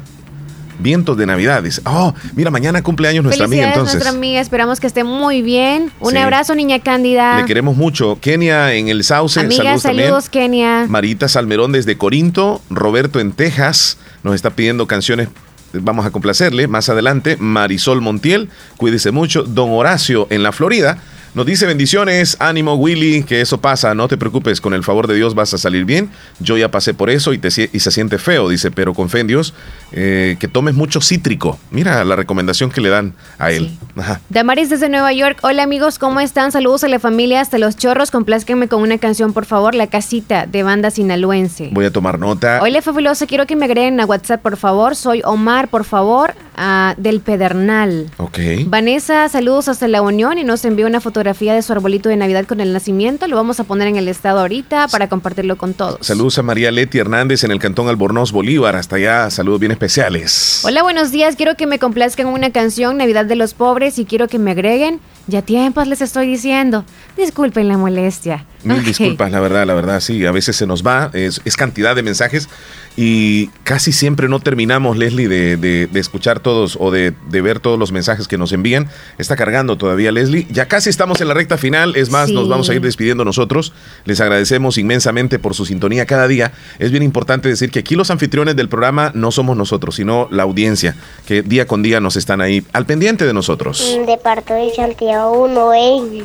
[0.78, 1.62] Vientos de Navidad.
[1.62, 3.96] Dice, oh, mira, mañana cumpleaños nuestra amiga entonces.
[3.96, 4.40] nuestra amiga.
[4.40, 5.92] Esperamos que esté muy bien.
[6.00, 6.16] Un Sí.
[6.16, 7.38] abrazo, niña Cándida.
[7.38, 8.18] Le queremos mucho.
[8.18, 10.50] Kenia en el Sauce, Amiga, saludos, saludos, también.
[10.52, 10.86] Kenia.
[10.88, 15.28] Marita Salmerón desde Corinto, Roberto en Texas, nos está pidiendo canciones,
[15.74, 18.48] vamos a complacerle más adelante, Marisol Montiel,
[18.78, 20.96] cuídese mucho, Don Horacio en la Florida,
[21.32, 25.14] nos dice bendiciones, ánimo Willy, que eso pasa, no te preocupes, con el favor de
[25.14, 28.48] Dios vas a salir bien, yo ya pasé por eso y, te, se siente feo,
[28.48, 29.54] dice, pero con fe en Dios,
[29.92, 31.58] eh, que tomes mucho cítrico.
[31.70, 33.76] Mira la recomendación que le dan a él.
[33.96, 34.20] Ajá.
[34.28, 35.38] Damaris desde Nueva York.
[35.42, 36.52] Hola amigos, ¿cómo están?
[36.52, 38.10] Saludos a la familia hasta los chorros.
[38.10, 39.74] Complázquenme con una canción, por favor.
[39.74, 41.70] La casita de banda sinaloense.
[41.72, 42.60] Voy a tomar nota.
[42.62, 44.96] Hola fabulosa, quiero que me agreguen a WhatsApp, por favor.
[44.96, 48.10] Soy Omar, por favor, ah, del Pedernal.
[48.18, 48.38] Ok.
[48.66, 52.46] Vanessa, saludos hasta la Unión y nos envió una fotografía de su arbolito de Navidad
[52.46, 53.26] con el nacimiento.
[53.26, 56.06] Lo vamos a poner en el estado ahorita para compartirlo con todos.
[56.06, 58.76] Saludos a María Leti Hernández en el cantón Albornoz, Bolívar.
[58.76, 60.60] Hasta allá, saludos bien especiales.
[60.62, 61.36] Hola, buenos días.
[61.36, 65.00] Quiero que me complazcan una canción Navidad de los Pobres y quiero que me agreguen.
[65.26, 66.84] Ya tiempos les estoy diciendo.
[67.16, 68.44] Disculpen la molestia.
[68.64, 71.96] Mil disculpas, la verdad, la verdad, sí, a veces se nos va, es, es cantidad
[71.96, 72.46] de mensajes
[72.94, 77.60] y casi siempre no terminamos, Leslie, de, de- de escuchar todos o de, de ver
[77.60, 78.88] todos los mensajes que nos envían.
[79.16, 80.46] Está cargando todavía, Leslie.
[80.50, 82.34] Ya casi estamos en la recta final, es más, Sí.
[82.34, 83.72] nos vamos a ir despidiendo nosotros.
[84.04, 86.52] Les agradecemos inmensamente por su sintonía cada día.
[86.78, 90.42] Es bien importante decir que aquí los anfitriones del programa no somos nosotros, sino la
[90.42, 93.96] audiencia, que día con día nos están ahí al pendiente de nosotros.
[94.06, 96.24] De parte de Santiago 1, eh.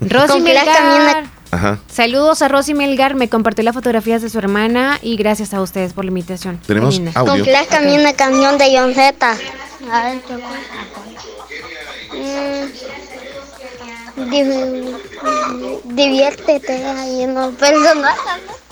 [0.00, 1.24] Rosy Melgar.
[1.50, 1.78] Ajá.
[1.90, 3.14] Saludos a Rosy Melgar.
[3.14, 6.58] Me compartió las fotografías de su hermana y gracias a ustedes por la invitación.
[6.66, 7.44] Tenemos audio.
[7.44, 9.36] Complázcame una canción de John Z.
[9.92, 10.34] A ver, ¿qué
[14.16, 18.16] Mm, div- diviértete ahí, no personas.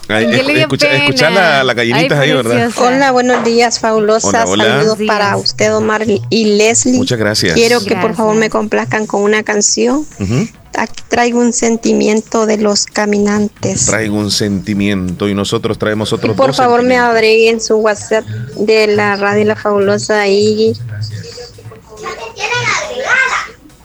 [0.09, 0.27] Ay,
[0.61, 1.05] escucha, pena.
[1.05, 2.71] escucha la, la gallinitas Ay, ahí, ¿verdad?
[2.77, 4.29] Hola, buenos días, fabulosa.
[4.29, 4.65] Hola, hola.
[4.65, 5.09] Saludos días.
[5.09, 6.97] para usted, Omar y Leslie.
[6.99, 7.55] Muchas gracias.
[7.55, 8.17] Quiero que por Gracias.
[8.19, 10.07] favor me complazcan con una canción.
[10.21, 10.49] Ujú.
[10.77, 13.87] Aquí traigo un sentimiento de los caminantes.
[13.87, 18.25] Traigo un sentimiento y nosotros traemos Y otros por dos favor me agreguen su WhatsApp
[18.57, 20.73] de la radio La Fabulosa y,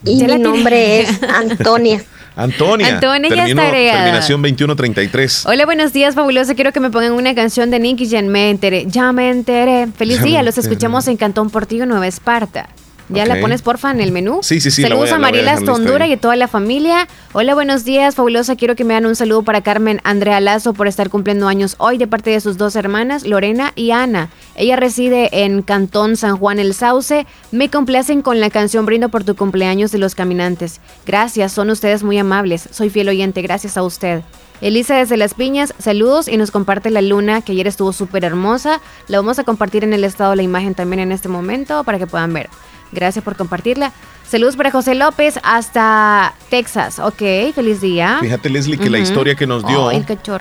[0.03, 2.03] y Ya la mi nombre es Antonia.
[2.43, 2.87] Antonia.
[2.95, 4.03] Antonia ya está agregada.
[4.03, 5.45] Terminación 2133.
[5.45, 6.55] Hola, buenos días, fabuloso.
[6.55, 8.27] Quiero que me pongan una canción de Nicky Jam.
[8.27, 8.85] Me enteré.
[8.87, 9.87] Ya me enteré.
[9.95, 10.43] Feliz Ya día.
[10.43, 10.73] Los enteré.
[10.73, 12.69] escuchamos en Cantón Portillo, Nueva Esparta.
[13.09, 14.39] ¿Ya la pones, porfa, en el menú?
[14.43, 15.59] Sí, sí, sí, Saludos a- a, Mariela
[16.07, 17.07] y a toda la familia.
[17.33, 18.55] Hola, buenos días, fabulosa.
[18.55, 21.97] Quiero que me hagan un saludo para Carmen Andrea Lazo por estar cumpliendo años hoy
[21.97, 24.29] de parte de sus dos hermanas, Lorena y Ana.
[24.55, 27.25] Ella reside en Cantón San Juan el Sauce.
[27.51, 30.79] Me complacen con la canción Brindo por tu cumpleaños de los caminantes.
[31.05, 32.69] Gracias, son ustedes muy amables.
[32.71, 34.21] Soy fiel oyente, gracias a usted.
[34.61, 38.81] Elisa desde Las Piñas, saludos y nos comparte la luna que ayer estuvo súper hermosa.
[39.07, 41.97] La vamos a compartir en el estado de la imagen también en este momento para
[41.97, 42.49] que puedan ver.
[42.91, 43.91] Gracias por compartirla.
[44.27, 46.99] Saludos para José López hasta Texas.
[46.99, 47.17] Ok,
[47.55, 48.17] feliz día.
[48.21, 49.89] Fíjate, Leslie, que la historia que nos dio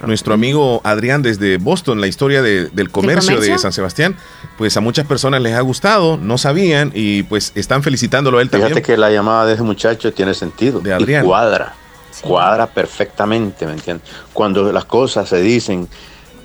[0.07, 3.55] nuestro amigo Adrián desde Boston, la historia de- del comercio, comercio?
[3.55, 4.15] de San Sebastián,
[4.59, 8.49] pues a muchas personas les ha gustado, no sabían y pues están felicitándolo a él
[8.51, 8.85] Fíjate también.
[8.85, 10.81] que la llamada de ese muchacho tiene sentido.
[10.81, 11.25] De Adrián.
[11.25, 11.75] Y cuadra.
[12.21, 14.07] Cuadra perfectamente, ¿me entiendes?
[14.35, 15.89] Cuando las cosas se dicen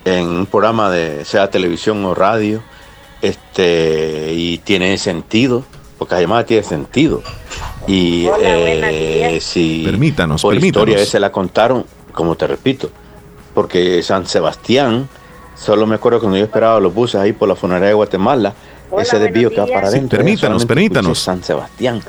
[0.05, 2.63] en un programa de sea televisión o radio,
[3.21, 5.65] este, y tiene sentido,
[6.05, 7.21] porque llamada tiene sentido.
[7.87, 10.87] Y eh, si Permítanos, por permítanos.
[10.89, 12.89] historia se la contaron, como te repito,
[13.53, 15.07] porque San Sebastián,
[15.55, 18.53] solo me acuerdo cuando yo esperaba los buses ahí por la funeraria de Guatemala,
[18.99, 20.17] ese desvío que va para Sí, adentro.
[20.17, 21.17] permítanos, solamente permítanos.
[21.17, 22.01] escuché San Sebastián.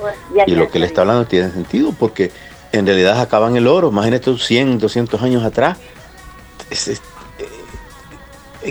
[0.45, 2.31] Y lo que le está hablando tiene sentido porque
[2.71, 3.89] en realidad acaban el oro.
[3.89, 5.77] Imagínate tú 100, 200 años atrás.
[6.69, 7.01] Es, es-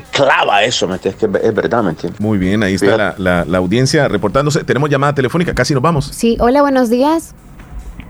[0.02, 1.20] clava eso, ¿me entiendes?
[1.20, 2.20] Que es, verdad, ¿me entiendes?
[2.20, 4.64] Muy bien, ahí está la, la- la audiencia reportándose.
[4.64, 6.06] Tenemos llamada telefónica, casi nos vamos.
[6.06, 7.34] Sí, hola, buenos días.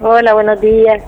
[0.01, 1.02] Hola, buenos días.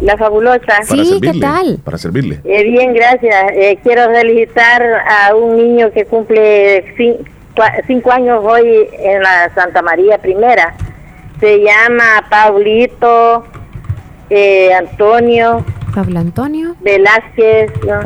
[0.00, 0.58] La fabulosa.
[0.66, 2.40] Para servirle, Para servirle.
[2.44, 3.34] Eh, bien, gracias.
[3.52, 6.84] Eh, quiero felicitar a un niño que cumple
[7.86, 10.74] cinco años hoy en la Santa María Primera.
[11.38, 13.44] Se llama Paulito
[14.30, 15.64] eh, Antonio
[15.94, 16.74] Pablo Antonio.
[16.80, 17.70] Velázquez.
[17.86, 18.00] No,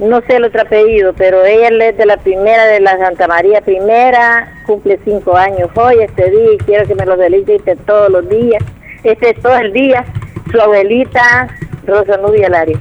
[0.00, 3.60] no sé el otro apellido, pero ella es de la primera de la Santa María
[3.60, 4.52] Primera.
[4.66, 8.62] Cumple cinco años hoy, este día, y quiero que me lo felicite todos los días.
[9.04, 10.04] Este todo el día.
[10.50, 11.48] Su abuelita,
[11.86, 12.80] Rosa Nubia Larios.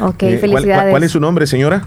[0.00, 0.74] Ok, Eh, ¿cuál- felicidades.
[0.82, 1.82] ¿cuál, cuál es su nombre, señora?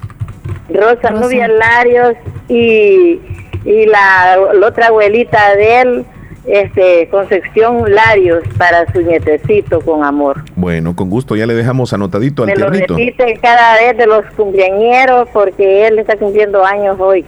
[0.69, 2.13] Rosa, Nubia Larios
[2.47, 3.19] y,
[3.65, 6.05] y la, la otra abuelita de él,
[6.47, 10.43] este, Concepción Larios, para su nietecito con amor.
[10.55, 12.95] Bueno, con gusto, ya le dejamos anotadito al Me lo tiernito.
[12.95, 17.25] repite cada vez de los cumpleañeros porque él está cumpliendo años hoy.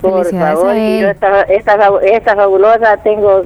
[0.00, 3.44] Por favor, yo esta, esta fabulosa tengo,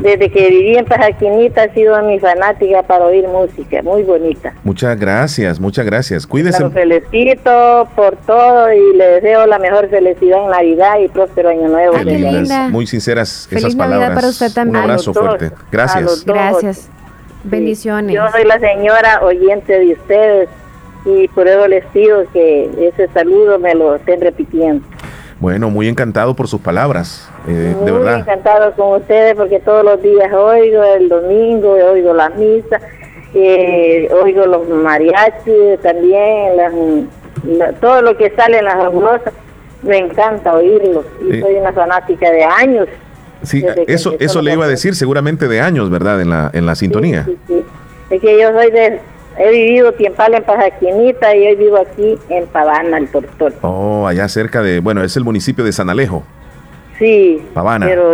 [0.00, 4.54] desde que viví en Pajaquinita, ha sido mi fanática para oír música, muy bonita.
[4.62, 6.26] Muchas gracias, muchas gracias.
[6.26, 6.62] Cuídese.
[6.62, 11.68] Lo felicito por todo y le deseo la mejor felicidad en Navidad y próspero año
[11.68, 11.94] nuevo.
[11.94, 14.18] Qué lindas, muy sinceras Feliz esas Navidad palabras.
[14.18, 14.76] para usted también.
[14.76, 15.50] Un abrazo los dos, fuerte.
[15.50, 16.24] los Gracias.
[16.24, 16.88] Gracias.
[17.44, 18.14] Bendiciones.
[18.14, 20.48] Yo soy la señora oyente de ustedes
[21.04, 24.84] y por eso les pido que ese saludo me lo estén repitiendo.
[25.40, 28.18] Bueno, muy encantado por sus palabras, eh, de Muy verdad.
[28.20, 32.80] encantado con ustedes porque todos los días oigo, el domingo oigo las misas,
[33.34, 36.72] eh, oigo los mariachis también, las-
[37.46, 39.32] la- todo lo que sale en las famosas,
[39.82, 41.04] me encanta oírlo.
[41.28, 42.88] Y soy una fanática de años.
[43.42, 46.20] Sí, eso, eso le iba a decir seguramente de años, ¿verdad?
[46.20, 47.24] En la, en la sintonía.
[47.24, 47.64] Sí, sí.
[48.10, 48.98] Es que yo soy de,
[49.38, 53.54] he vivido tiempal en Pajaquinita y hoy vivo aquí en Pavana, el Tortol.
[53.62, 56.24] Oh, allá cerca de, bueno, es el municipio de San Alejo.
[56.98, 57.42] Sí.
[57.54, 57.86] Pavana.
[57.86, 58.12] Pero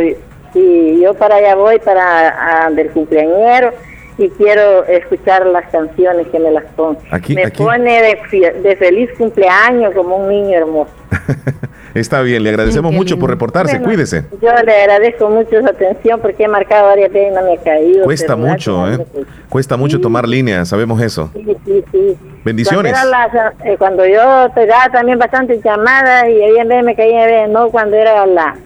[0.53, 3.73] sí, yo para allá voy para a, del cumpleañero
[4.17, 6.99] y quiero escuchar las canciones que me las ponen.
[7.11, 7.63] Aquí- me aquí.
[7.63, 10.91] pone de, feliz cumpleaños como un niño hermoso.
[11.95, 14.25] Está bien, le agradecemos mucho por reportarse, Bueno, cuídese.
[14.43, 17.57] Yo le agradezco mucho su atención porque he marcado varias veces y no me ha
[17.63, 18.05] caído.
[18.05, 18.99] Cuesta mucho, ¿eh?
[19.13, 21.31] pues, Cuesta mucho tomar línea, sabemos eso.
[21.35, 22.19] Sí, sí, sí.
[22.45, 22.93] Bendiciones.
[22.93, 27.25] Cuando, la- eh, cuando yo pegaba también bastantes llamadas y ahí en vez me caía,
[27.25, 28.57] en vez, no cuando era la,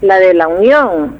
[0.00, 1.16] la de la Unión,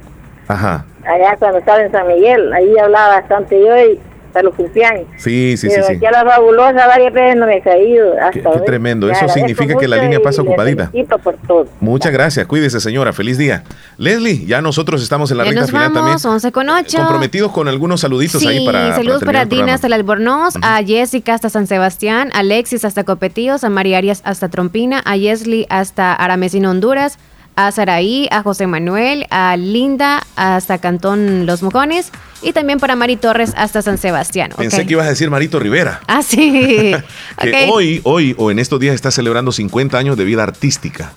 [0.47, 0.85] Ajá.
[1.05, 3.99] allá cuando estaba en San Miguel, ahí hablaba bastante yo y
[4.31, 5.07] para los cumpleaños.
[5.17, 5.93] Sí, sí, sí, Pero sí.
[5.95, 8.13] aquí a la fabulosa varias veces no me he caído.
[8.13, 9.09] Hasta Qué, qué tremendo.
[9.09, 10.91] Eso significa que la línea pasa ocupadita.
[11.23, 11.65] por todo.
[11.79, 12.45] Muchas gracias.
[12.45, 13.11] Cuídese, señora.
[13.11, 13.63] Feliz día.
[13.97, 16.05] Leslie, ya nosotros estamos en la Ya recta nos final también.
[16.05, 16.97] vamos, 11 con 8.
[16.99, 18.95] Comprometidos con algunos saluditos Sí, ahí para.
[18.95, 23.03] saludos para el Dina hasta el Albornoz, a Jessica hasta San Sebastián, a Alexis hasta
[23.05, 27.17] Copetíos, a María Arias hasta Trompina, a Yesli hasta Aramesino, Honduras,
[27.67, 32.09] a Saraí, a José Manuel, a Linda hasta Cantón Los Mojones
[32.41, 34.51] y también para Mari Torres hasta San Sebastián.
[34.57, 34.87] Pensé ok.
[34.87, 35.99] que ibas a decir Marito Rivera.
[36.07, 36.93] Ah, sí.
[37.41, 37.73] que Ok.
[37.73, 41.11] hoy, hoy o en estos días está celebrando 50 años de vida artística.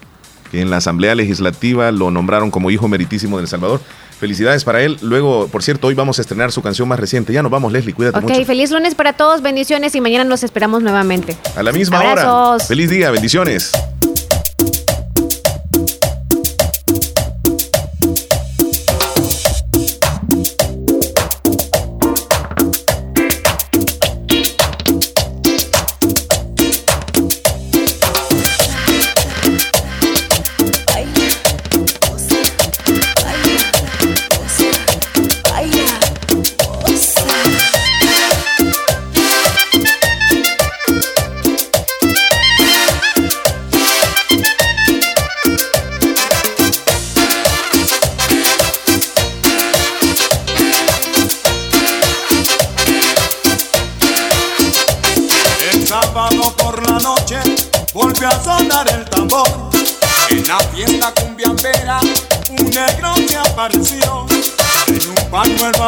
[0.50, 3.80] Que en la Asamblea Legislativa lo nombraron como hijo meritísimo de El Salvador.
[4.18, 4.98] Felicidades para él.
[5.00, 7.32] Luego, por cierto, hoy vamos a estrenar su canción más reciente.
[7.32, 7.94] Ya nos vamos, Leslie.
[7.94, 8.44] Cuídate Ok, mucho.
[8.44, 11.36] feliz lunes para todos, bendiciones y mañana los esperamos nuevamente.
[11.56, 12.10] A la misma hora.
[12.22, 12.66] Abrazos.
[12.68, 13.72] Feliz día, bendiciones.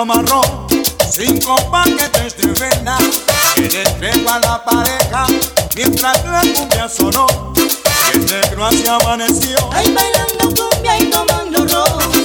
[0.04, 0.66] Marrón,
[1.10, 2.98] cinco paquetes de vena.
[3.54, 5.26] Que le entregó a la pareja
[5.76, 7.26] mientras la cumbia sonó.
[7.56, 9.56] Y el negro así amaneció.
[9.72, 12.24] Ay, bailando cumbia y tomando ron.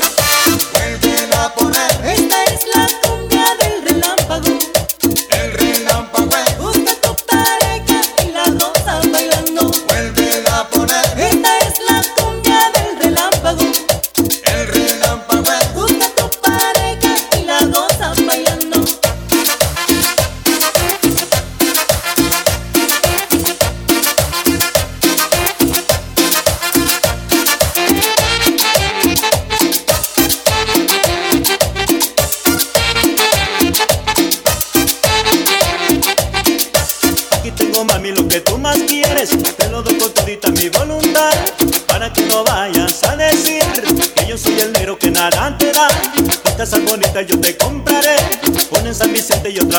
[0.73, 2.01] Vuelve a poner.
[2.05, 2.48] Esta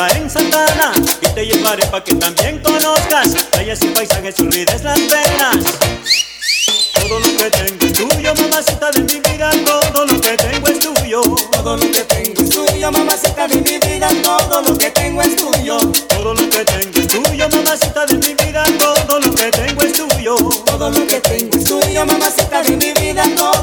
[0.09, 5.78] en Santana y te llevaré para que también conozcas calles y paisajes unidas las venas.
[6.94, 10.78] Todo lo que tengo es tuyo, mamacita de mi vida, todo lo que tengo es
[10.78, 11.22] tuyo.
[11.52, 15.36] Todo lo que tengo es tuyo, mamacita de mi vida, todo lo que tengo es
[15.36, 15.78] tuyo.
[16.09, 19.93] Todo lo que tengo es tuyo, mamacita de mi vida, todo lo que tengo es
[19.93, 20.36] tuyo.
[20.64, 23.60] Todo lo que tengo es tuyo, mamacita de mi vida, todo